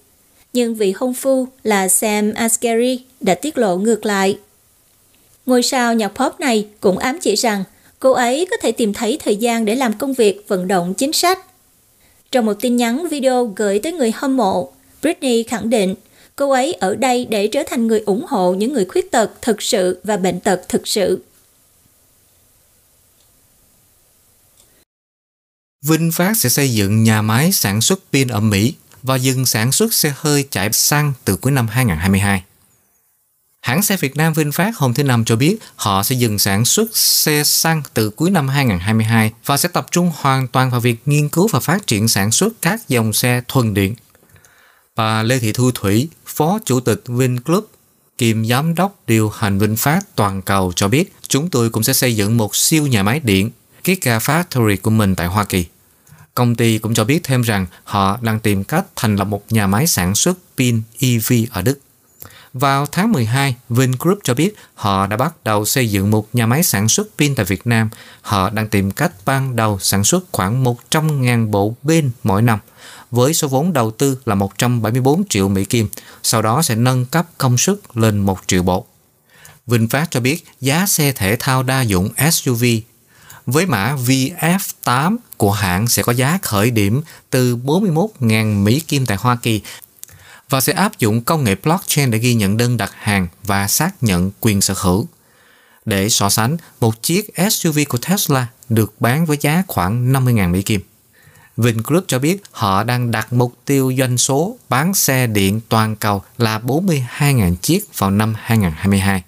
nhưng 0.53 0.75
vị 0.75 0.93
hôn 0.97 1.15
phu 1.15 1.49
là 1.65 1.89
Sam 1.89 2.35
Asghari 2.35 3.05
đã 3.21 3.35
tiết 3.35 3.59
lộ 3.59 3.77
ngược 3.77 4.07
lại. 4.07 4.39
Ngôi 5.49 5.63
sao 5.63 5.95
nhạc 5.95 6.09
pop 6.09 6.41
này 6.41 6.67
cũng 6.81 6.99
ám 6.99 7.19
chỉ 7.23 7.35
rằng 7.35 7.65
cô 7.99 8.13
ấy 8.13 8.47
có 8.51 8.57
thể 8.63 8.73
tìm 8.73 8.95
thấy 8.95 9.19
thời 9.25 9.37
gian 9.37 9.65
để 9.65 9.75
làm 9.75 9.99
công 9.99 10.15
việc 10.15 10.45
vận 10.49 10.69
động 10.69 10.95
chính 10.95 11.13
sách. 11.13 11.39
Trong 12.33 12.47
một 12.47 12.55
tin 12.61 12.77
nhắn 12.77 13.09
video 13.11 13.53
gửi 13.57 13.79
tới 13.79 13.93
người 13.93 14.13
hâm 14.15 14.37
mộ, 14.37 14.73
Britney 15.03 15.43
khẳng 15.43 15.71
định 15.71 15.95
cô 16.37 16.51
ấy 16.51 16.73
ở 16.73 16.95
đây 16.95 17.27
để 17.31 17.47
trở 17.47 17.63
thành 17.67 17.87
người 17.87 18.01
ủng 18.01 18.25
hộ 18.29 18.55
những 18.55 18.73
người 18.73 18.85
khuyết 18.85 19.11
tật 19.11 19.31
thực 19.43 19.63
sự 19.63 20.01
và 20.05 20.17
bệnh 20.17 20.41
tật 20.41 20.61
thực 20.69 20.89
sự. 20.89 21.23
VinFast 25.85 26.35
sẽ 26.35 26.49
xây 26.49 26.75
dựng 26.75 27.03
nhà 27.03 27.23
máy 27.23 27.53
sản 27.53 27.81
xuất 27.81 28.01
pin 28.13 28.29
ở 28.29 28.41
Mỹ 28.41 28.75
và 29.03 29.17
dừng 29.17 29.47
sản 29.47 29.73
xuất 29.73 29.95
xe 29.95 30.13
hơi 30.17 30.45
chạy 30.51 30.73
xăng 30.73 31.13
từ 31.25 31.37
cuối 31.37 31.53
năm 31.53 31.69
2022. 31.69 32.43
Hãng 33.61 33.83
xe 33.83 33.97
Việt 33.97 34.17
Nam 34.17 34.33
VinFast 34.33 34.73
hôm 34.77 34.95
thứ 34.95 35.03
Năm 35.03 35.25
cho 35.25 35.37
biết 35.37 35.57
họ 35.77 36.03
sẽ 36.03 36.15
dừng 36.15 36.39
sản 36.39 36.65
xuất 36.65 36.97
xe 36.97 37.45
xăng 37.45 37.83
từ 37.95 38.11
cuối 38.11 38.31
năm 38.31 38.49
2022 38.49 39.33
và 39.47 39.57
sẽ 39.57 39.69
tập 39.69 39.87
trung 39.91 40.13
hoàn 40.15 40.49
toàn 40.49 40.71
vào 40.71 40.81
việc 40.81 40.97
nghiên 41.07 41.29
cứu 41.29 41.49
và 41.49 41.61
phát 41.61 41.87
triển 41.87 42.09
sản 42.09 42.33
xuất 42.33 42.63
các 42.63 42.89
dòng 42.89 43.13
xe 43.13 43.43
thuần 43.49 43.75
điện. 43.75 43.95
Bà 44.97 45.23
Lê 45.23 45.39
Thị 45.39 45.53
Thu 45.53 45.71
Thủy, 45.75 46.09
Phó 46.27 46.59
Chủ 46.65 46.81
tịch 46.81 47.03
VinClub, 47.07 47.65
kiêm 48.19 48.47
giám 48.47 48.75
đốc 48.75 48.99
điều 49.07 49.29
hành 49.29 49.59
VinFast 49.59 50.01
toàn 50.15 50.43
cầu 50.43 50.73
cho 50.77 50.89
biết 50.89 51.13
chúng 51.29 51.51
tôi 51.51 51.71
cũng 51.71 51.83
sẽ 51.83 51.93
xây 51.93 52.17
dựng 52.17 52.37
một 52.37 52.57
siêu 52.57 52.87
nhà 52.87 53.03
máy 53.03 53.21
điện 53.21 53.51
Giga 53.85 54.19
Factory 54.19 54.77
của 54.83 54.91
mình 54.91 55.15
tại 55.15 55.27
Hoa 55.27 55.45
Kỳ. 55.45 55.65
Công 56.35 56.55
ty 56.55 56.79
cũng 56.79 56.95
cho 56.95 57.05
biết 57.05 57.21
thêm 57.25 57.43
rằng 57.43 57.67
họ 57.85 58.19
đang 58.23 58.41
tìm 58.41 58.65
cách 58.65 58.85
thành 58.97 59.17
lập 59.17 59.25
một 59.25 59.43
nhà 59.51 59.67
máy 59.67 59.87
sản 59.87 60.15
xuất 60.15 60.39
pin 60.57 60.83
EV 61.01 61.33
ở 61.51 61.63
Đức. 61.63 61.79
Vào 62.61 62.87
tháng 62.87 63.13
12, 63.13 63.57
Vingroup 63.69 64.19
cho 64.25 64.35
biết 64.35 64.57
họ 64.75 65.07
đã 65.07 65.17
bắt 65.17 65.35
đầu 65.45 65.65
xây 65.65 65.91
dựng 65.91 66.11
một 66.11 66.29
nhà 66.33 66.47
máy 66.47 66.63
sản 66.63 66.89
xuất 66.89 67.09
pin 67.19 67.35
tại 67.35 67.45
Việt 67.45 67.67
Nam. 67.67 67.91
Họ 68.23 68.51
đang 68.51 68.69
tìm 68.69 68.91
cách 68.91 69.13
ban 69.25 69.57
đầu 69.57 69.79
sản 69.79 70.05
xuất 70.05 70.25
khoảng 70.33 70.65
100.000 70.65 71.51
bộ 71.51 71.75
pin 71.85 72.11
mỗi 72.23 72.43
năm, 72.43 72.59
với 73.11 73.35
số 73.35 73.49
vốn 73.49 73.73
đầu 73.73 73.91
tư 73.91 74.19
là 74.25 74.35
174 74.35 75.23
triệu 75.29 75.49
Mỹ 75.49 75.65
Kim, 75.65 75.89
sau 76.23 76.43
đó 76.43 76.63
sẽ 76.63 76.75
nâng 76.75 77.05
cấp 77.05 77.27
công 77.39 77.59
suất 77.59 77.77
lên 77.95 78.19
1 78.19 78.39
triệu 78.47 78.63
bộ. 78.63 78.87
VinFast 79.67 80.07
cho 80.11 80.21
biết 80.21 80.45
giá 80.61 80.87
xe 80.87 81.13
thể 81.13 81.37
thao 81.39 81.63
đa 81.63 81.81
dụng 81.81 82.09
SUV 82.33 82.65
với 83.47 83.67
mã 83.67 83.97
VF8 84.07 85.17
của 85.37 85.53
hãng 85.53 85.89
sẽ 85.89 86.03
có 86.03 86.13
giá 86.13 86.39
khởi 86.43 86.71
điểm 86.71 87.03
từ 87.31 87.57
41.000 87.57 88.63
Mỹ 88.63 88.81
Kim 88.81 89.07
tại 89.07 89.17
Hoa 89.21 89.37
Kỳ 89.37 89.63
và 90.49 90.61
sẽ 90.61 90.73
áp 90.73 90.99
dụng 90.99 91.21
công 91.21 91.45
nghệ 91.45 91.55
blockchain 91.63 92.11
để 92.11 92.19
ghi 92.19 92.35
nhận 92.35 92.57
đơn 92.57 92.77
đặt 92.77 92.93
hàng 92.95 93.29
và 93.43 93.69
xác 93.69 94.03
nhận 94.03 94.31
quyền 94.41 94.61
sở 94.61 94.75
hữu. 94.77 95.09
Để 95.85 96.09
so 96.09 96.31
sánh, 96.31 96.57
một 96.81 97.03
chiếc 97.03 97.31
SUV 97.51 97.79
của 97.89 97.99
Tesla 97.99 98.47
được 98.69 99.01
bán 99.01 99.27
với 99.27 99.39
giá 99.41 99.63
khoảng 99.69 100.13
50.000 100.13 100.51
Mỹ 100.51 100.63
Kim. 100.63 100.81
Vingroup 101.57 102.05
cho 102.09 102.19
biết 102.19 102.43
họ 102.51 102.85
đang 102.85 103.11
đặt 103.11 103.33
mục 103.33 103.55
tiêu 103.65 103.93
doanh 103.99 104.19
số 104.19 104.59
bán 104.69 104.95
xe 104.95 105.27
điện 105.27 105.61
toàn 105.69 105.97
cầu 105.97 106.23
là 106.39 106.59
42.000 106.59 107.57
chiếc 107.57 107.99
vào 107.99 108.11
năm 108.11 108.35
2022. 108.39 109.23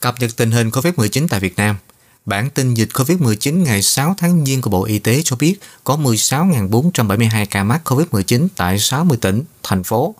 Cập 0.00 0.20
nhật 0.20 0.30
tình 0.36 0.50
hình 0.50 0.68
COVID-19 0.70 1.26
tại 1.28 1.40
Việt 1.40 1.56
Nam 1.56 1.76
Bản 2.30 2.50
tin 2.50 2.74
dịch 2.74 2.88
COVID-19 2.92 3.62
ngày 3.62 3.82
6 3.82 4.14
tháng 4.18 4.46
Giêng 4.46 4.62
của 4.62 4.70
Bộ 4.70 4.84
Y 4.84 4.98
tế 4.98 5.22
cho 5.24 5.36
biết 5.36 5.60
có 5.84 5.96
16.472 5.96 7.46
ca 7.50 7.64
mắc 7.64 7.80
COVID-19 7.84 8.48
tại 8.56 8.78
60 8.78 9.18
tỉnh, 9.20 9.42
thành 9.62 9.84
phố. 9.84 10.14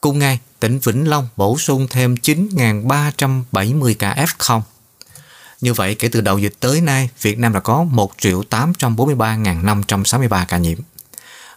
Cùng 0.00 0.18
ngày, 0.18 0.38
tỉnh 0.60 0.78
Vĩnh 0.78 1.08
Long 1.08 1.28
bổ 1.36 1.58
sung 1.58 1.86
thêm 1.90 2.14
9.370 2.14 3.94
ca 3.98 4.14
F0. 4.14 4.60
Như 5.60 5.72
vậy, 5.72 5.94
kể 5.94 6.08
từ 6.08 6.20
đầu 6.20 6.38
dịch 6.38 6.54
tới 6.60 6.80
nay, 6.80 7.08
Việt 7.22 7.38
Nam 7.38 7.52
đã 7.52 7.60
có 7.60 7.84
1 7.84 8.12
843.563 8.18 10.44
ca 10.48 10.58
nhiễm. 10.58 10.78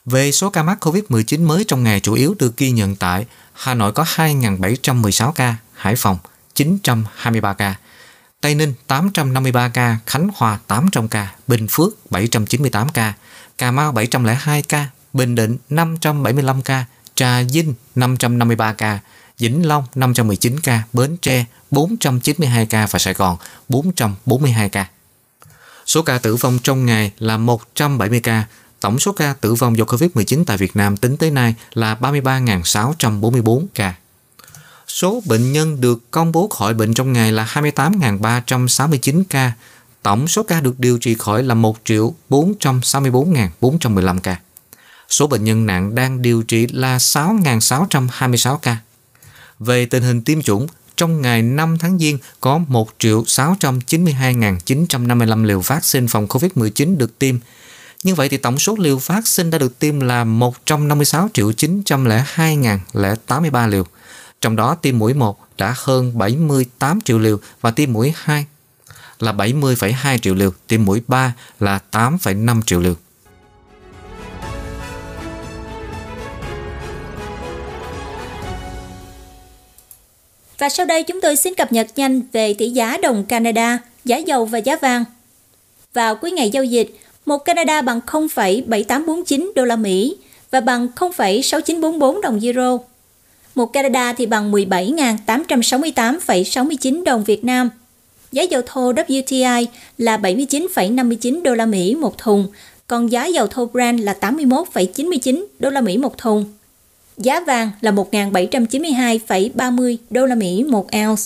Về 0.06 0.32
số 0.32 0.50
ca 0.50 0.64
mắc 0.64 0.86
COVID-19 0.86 1.48
mới 1.48 1.64
trong 1.64 1.84
ngày 1.84 2.00
chủ 2.00 2.14
yếu 2.14 2.36
được 2.40 2.58
ghi 2.58 2.72
nhận 2.72 2.96
tại 2.96 3.26
Hà 3.54 3.74
Nội 3.74 3.92
có 3.92 4.04
2.716 4.04 5.32
ca, 5.32 5.56
Hải 5.74 5.96
Phòng 5.96 6.18
923 6.54 7.54
ca, 7.54 7.76
Tây 8.46 8.56
Ninh 8.56 8.74
853 8.88 9.70
ca, 9.70 9.98
Khánh 10.06 10.28
Hòa 10.36 10.60
800 10.68 11.08
ca, 11.08 11.36
Bình 11.48 11.68
Phước 11.70 12.12
798 12.12 12.90
ca, 12.90 13.14
Cà 13.58 13.72
Mau 13.72 13.92
702 13.92 14.62
ca, 14.62 14.88
Bình 15.14 15.36
Định 15.36 15.58
575 15.70 16.62
ca, 16.62 16.86
Trà 17.16 17.42
Vinh 17.54 17.74
553 17.96 18.74
ca, 18.74 19.00
Vĩnh 19.40 19.68
Long 19.68 19.84
519 19.96 20.60
ca, 20.60 20.84
Bến 20.94 21.18
Tre 21.22 21.46
492 21.72 22.66
ca 22.66 22.88
và 22.92 23.00
Sài 23.00 23.14
Gòn 23.14 23.38
442 23.70 24.70
ca. 24.70 24.88
Số 25.86 26.02
ca 26.02 26.18
tử 26.18 26.36
vong 26.36 26.60
trong 26.64 26.86
ngày 26.86 27.12
là 27.20 27.38
170 27.38 28.20
ca. 28.20 28.46
Tổng 28.80 29.00
số 29.00 29.12
ca 29.12 29.34
tử 29.42 29.54
vong 29.54 29.78
do 29.78 29.84
COVID-19 29.84 30.44
tại 30.46 30.58
Việt 30.58 30.76
Nam 30.76 30.98
tính 30.98 31.18
tới 31.18 31.32
nay 31.32 31.56
là 31.74 31.96
33.644 32.02 33.66
ca. 33.76 33.94
Số 34.96 35.24
bệnh 35.26 35.52
nhân 35.52 35.82
được 35.82 36.12
công 36.12 36.32
bố 36.32 36.48
khỏi 36.48 36.74
bệnh 36.74 36.94
trong 36.94 37.14
ngày 37.14 37.32
là 37.32 37.46
28.369 37.46 39.24
ca. 39.30 39.54
Tổng 40.02 40.28
số 40.28 40.44
ca 40.44 40.62
được 40.62 40.80
điều 40.80 40.98
trị 40.98 41.16
khỏi 41.20 41.44
là 41.44 41.54
1 41.54 41.78
464.415 42.30 44.20
ca. 44.20 44.40
Số 45.10 45.28
bệnh 45.28 45.44
nhân 45.44 45.66
nặng 45.66 45.96
đang 45.96 46.22
điều 46.22 46.44
trị 46.44 46.68
là 46.68 46.98
6.626 46.98 48.58
ca. 48.58 48.78
Về 49.60 49.86
tình 49.86 50.04
hình 50.04 50.22
tiêm 50.22 50.42
chủng, 50.42 50.68
trong 50.98 51.22
ngày 51.22 51.42
5 51.42 51.78
tháng 51.78 52.00
Giêng 52.00 52.18
có 52.42 52.58
1 52.58 52.90
692.955 53.00 55.44
liều 55.44 55.60
vaccine 55.60 56.08
phòng 56.10 56.28
COVID-19 56.28 56.98
được 56.98 57.20
tiêm. 57.20 57.36
Như 58.04 58.16
vậy 58.16 58.30
thì 58.30 58.38
tổng 58.38 58.60
số 58.60 58.76
liều 58.80 58.98
vaccine 58.98 59.50
đã 59.50 59.58
được 59.58 59.80
tiêm 59.80 60.00
là 60.00 60.24
156 60.24 61.30
902.083 61.34 63.70
liều. 63.70 63.86
Trong 64.46 64.56
đó 64.56 64.76
tiêm 64.76 65.00
mũi 65.00 65.14
1 65.14 65.40
đã 65.58 65.74
hơn 65.78 66.12
78 66.18 67.02
triệu 67.02 67.20
liều 67.20 67.38
và 67.62 67.72
tiêm 67.72 67.94
mũi 67.94 68.14
2 68.16 68.46
là 69.20 69.32
70,2 69.32 70.18
triệu 70.18 70.36
liều, 70.36 70.52
tiêm 70.68 70.86
mũi 70.86 71.02
3 71.08 71.34
là 71.60 71.80
8,5 71.92 72.62
triệu 72.62 72.82
liều. 72.82 72.94
Và 80.58 80.70
sau 80.70 80.86
đây 80.86 81.04
chúng 81.04 81.22
tôi 81.22 81.36
xin 81.36 81.56
cập 81.56 81.72
nhật 81.72 81.88
nhanh 81.96 82.22
về 82.32 82.54
tỷ 82.54 82.70
giá 82.70 82.98
đồng 82.98 83.26
Canada, 83.26 83.80
giá 84.06 84.18
dầu 84.18 84.46
và 84.46 84.58
giá 84.58 84.76
vàng. 84.82 85.06
Vào 85.94 86.16
cuối 86.16 86.32
ngày 86.32 86.50
giao 86.50 86.64
dịch, 86.64 86.96
một 87.26 87.38
Canada 87.38 87.82
bằng 87.82 88.00
0,7849 88.08 89.52
đô 89.56 89.66
la 89.66 89.76
Mỹ 89.76 90.18
và 90.52 90.62
bằng 90.62 90.88
0,6944 90.96 92.22
đồng 92.22 92.40
euro. 92.44 92.78
Một 93.56 93.74
Canada 93.74 94.14
thì 94.14 94.26
bằng 94.26 94.52
17.868,69 94.52 97.04
đồng 97.04 97.24
Việt 97.24 97.44
Nam. 97.44 97.70
Giá 98.32 98.44
dầu 98.44 98.62
thô 98.66 98.94
WTI 98.94 99.66
là 99.98 100.18
79,59 100.18 101.44
đô 101.44 101.56
la 101.56 101.66
Mỹ 101.66 101.96
một 101.96 102.18
thùng, 102.18 102.48
còn 102.88 103.12
giá 103.12 103.26
dầu 103.26 103.48
thô 103.48 103.66
Brent 103.66 104.00
là 104.00 104.16
81,99 104.22 105.46
đô 105.60 105.70
la 105.70 105.82
Mỹ 105.82 105.98
một 105.98 106.18
thùng. 106.18 106.46
Giá 107.18 107.40
vàng 107.40 107.72
là 107.82 107.92
1.792,30 107.92 109.98
đô 110.10 110.26
la 110.26 110.36
Mỹ 110.36 110.64
một 110.64 110.88
ounce. 111.06 111.24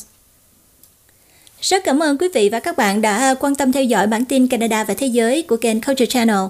Rất 1.61 1.83
cảm 1.83 2.03
ơn 2.03 2.17
quý 2.17 2.27
vị 2.33 2.49
và 2.49 2.59
các 2.59 2.77
bạn 2.77 3.01
đã 3.01 3.35
quan 3.39 3.55
tâm 3.55 3.71
theo 3.71 3.83
dõi 3.83 4.07
bản 4.07 4.25
tin 4.25 4.47
Canada 4.47 4.83
và 4.83 4.93
Thế 4.93 5.07
giới 5.07 5.41
của 5.41 5.57
kênh 5.57 5.81
Culture 5.81 6.05
Channel. 6.05 6.45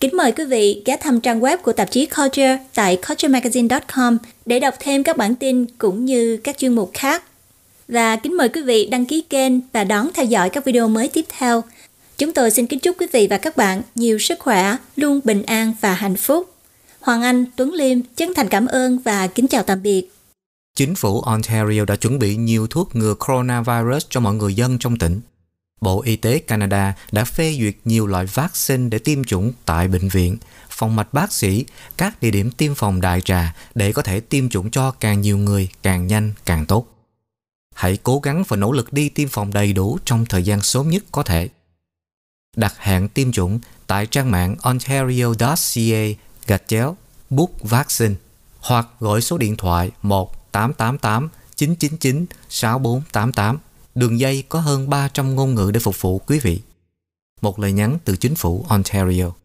Kính 0.00 0.16
mời 0.16 0.32
quý 0.32 0.44
vị 0.44 0.82
ghé 0.84 0.96
thăm 0.96 1.20
trang 1.20 1.40
web 1.40 1.56
của 1.56 1.72
tạp 1.72 1.90
chí 1.90 2.06
Culture 2.06 2.58
tại 2.74 2.96
culturemagazine.com 2.96 4.18
để 4.50 4.60
đọc 4.60 4.74
thêm 4.80 5.02
các 5.02 5.16
bản 5.16 5.34
tin 5.34 5.66
cũng 5.78 6.04
như 6.04 6.36
các 6.44 6.58
chuyên 6.58 6.74
mục 6.74 6.90
khác. 6.94 7.24
Và 7.88 8.16
kính 8.16 8.36
mời 8.36 8.48
quý 8.48 8.62
vị 8.62 8.88
đăng 8.90 9.06
ký 9.06 9.20
kênh 9.20 9.52
và 9.72 9.84
đón 9.84 10.08
theo 10.14 10.24
dõi 10.24 10.50
các 10.50 10.64
video 10.64 10.88
mới 10.88 11.08
tiếp 11.08 11.24
theo. 11.38 11.64
Chúng 12.18 12.32
tôi 12.32 12.50
xin 12.50 12.66
kính 12.66 12.78
chúc 12.78 13.00
quý 13.00 13.06
vị 13.12 13.26
và 13.30 13.38
các 13.38 13.56
bạn 13.56 13.82
nhiều 13.94 14.18
sức 14.18 14.38
khỏe, 14.38 14.76
luôn 14.96 15.20
bình 15.24 15.42
an 15.42 15.74
và 15.80 15.94
hạnh 15.94 16.16
phúc. 16.16 16.54
Hoàng 17.00 17.22
Anh, 17.22 17.44
Tuấn 17.56 17.72
Liêm 17.72 17.98
chân 18.16 18.34
thành 18.34 18.48
cảm 18.48 18.66
ơn 18.66 18.98
và 18.98 19.26
kính 19.26 19.48
chào 19.48 19.62
tạm 19.62 19.82
biệt. 19.82 20.10
Chính 20.76 20.94
phủ 20.94 21.20
Ontario 21.20 21.84
đã 21.84 21.96
chuẩn 21.96 22.18
bị 22.18 22.36
nhiều 22.36 22.66
thuốc 22.66 22.96
ngừa 22.96 23.14
coronavirus 23.14 24.06
cho 24.10 24.20
mọi 24.20 24.34
người 24.34 24.54
dân 24.54 24.78
trong 24.78 24.98
tỉnh. 24.98 25.20
Bộ 25.80 26.02
Y 26.02 26.16
tế 26.16 26.38
Canada 26.38 26.94
đã 27.12 27.24
phê 27.24 27.56
duyệt 27.60 27.74
nhiều 27.84 28.06
loại 28.06 28.26
vaccine 28.26 28.88
để 28.88 28.98
tiêm 28.98 29.24
chủng 29.24 29.52
tại 29.64 29.88
bệnh 29.88 30.08
viện, 30.08 30.36
phòng 30.80 30.96
mạch 30.96 31.12
bác 31.12 31.32
sĩ, 31.32 31.64
các 31.96 32.22
địa 32.22 32.30
điểm 32.30 32.50
tiêm 32.50 32.74
phòng 32.74 33.00
đại 33.00 33.20
trà 33.20 33.54
để 33.74 33.92
có 33.92 34.02
thể 34.02 34.20
tiêm 34.20 34.48
chủng 34.48 34.70
cho 34.70 34.90
càng 34.90 35.20
nhiều 35.20 35.38
người 35.38 35.68
càng 35.82 36.06
nhanh 36.06 36.32
càng 36.44 36.66
tốt. 36.66 36.86
Hãy 37.74 37.98
cố 38.02 38.18
gắng 38.18 38.42
và 38.48 38.56
nỗ 38.56 38.72
lực 38.72 38.92
đi 38.92 39.08
tiêm 39.08 39.28
phòng 39.28 39.52
đầy 39.52 39.72
đủ 39.72 39.98
trong 40.04 40.26
thời 40.26 40.42
gian 40.42 40.62
sớm 40.62 40.88
nhất 40.88 41.04
có 41.12 41.22
thể. 41.22 41.48
Đặt 42.56 42.74
hẹn 42.78 43.08
tiêm 43.08 43.32
chủng 43.32 43.60
tại 43.86 44.06
trang 44.06 44.30
mạng 44.30 44.56
ontario.ca 44.62 46.22
gạch 46.46 46.62
chéo 46.66 46.96
book 47.30 47.50
vaccine 47.60 48.14
hoặc 48.60 48.88
gọi 49.00 49.20
số 49.20 49.38
điện 49.38 49.56
thoại 49.56 49.90
1888 50.02 51.28
999 51.56 52.26
6488 52.48 53.58
Đường 53.94 54.20
dây 54.20 54.44
có 54.48 54.60
hơn 54.60 54.90
300 54.90 55.34
ngôn 55.34 55.54
ngữ 55.54 55.70
để 55.74 55.80
phục 55.80 56.00
vụ 56.00 56.18
quý 56.18 56.38
vị. 56.38 56.60
Một 57.40 57.58
lời 57.58 57.72
nhắn 57.72 57.98
từ 58.04 58.16
chính 58.16 58.34
phủ 58.34 58.64
Ontario. 58.68 59.39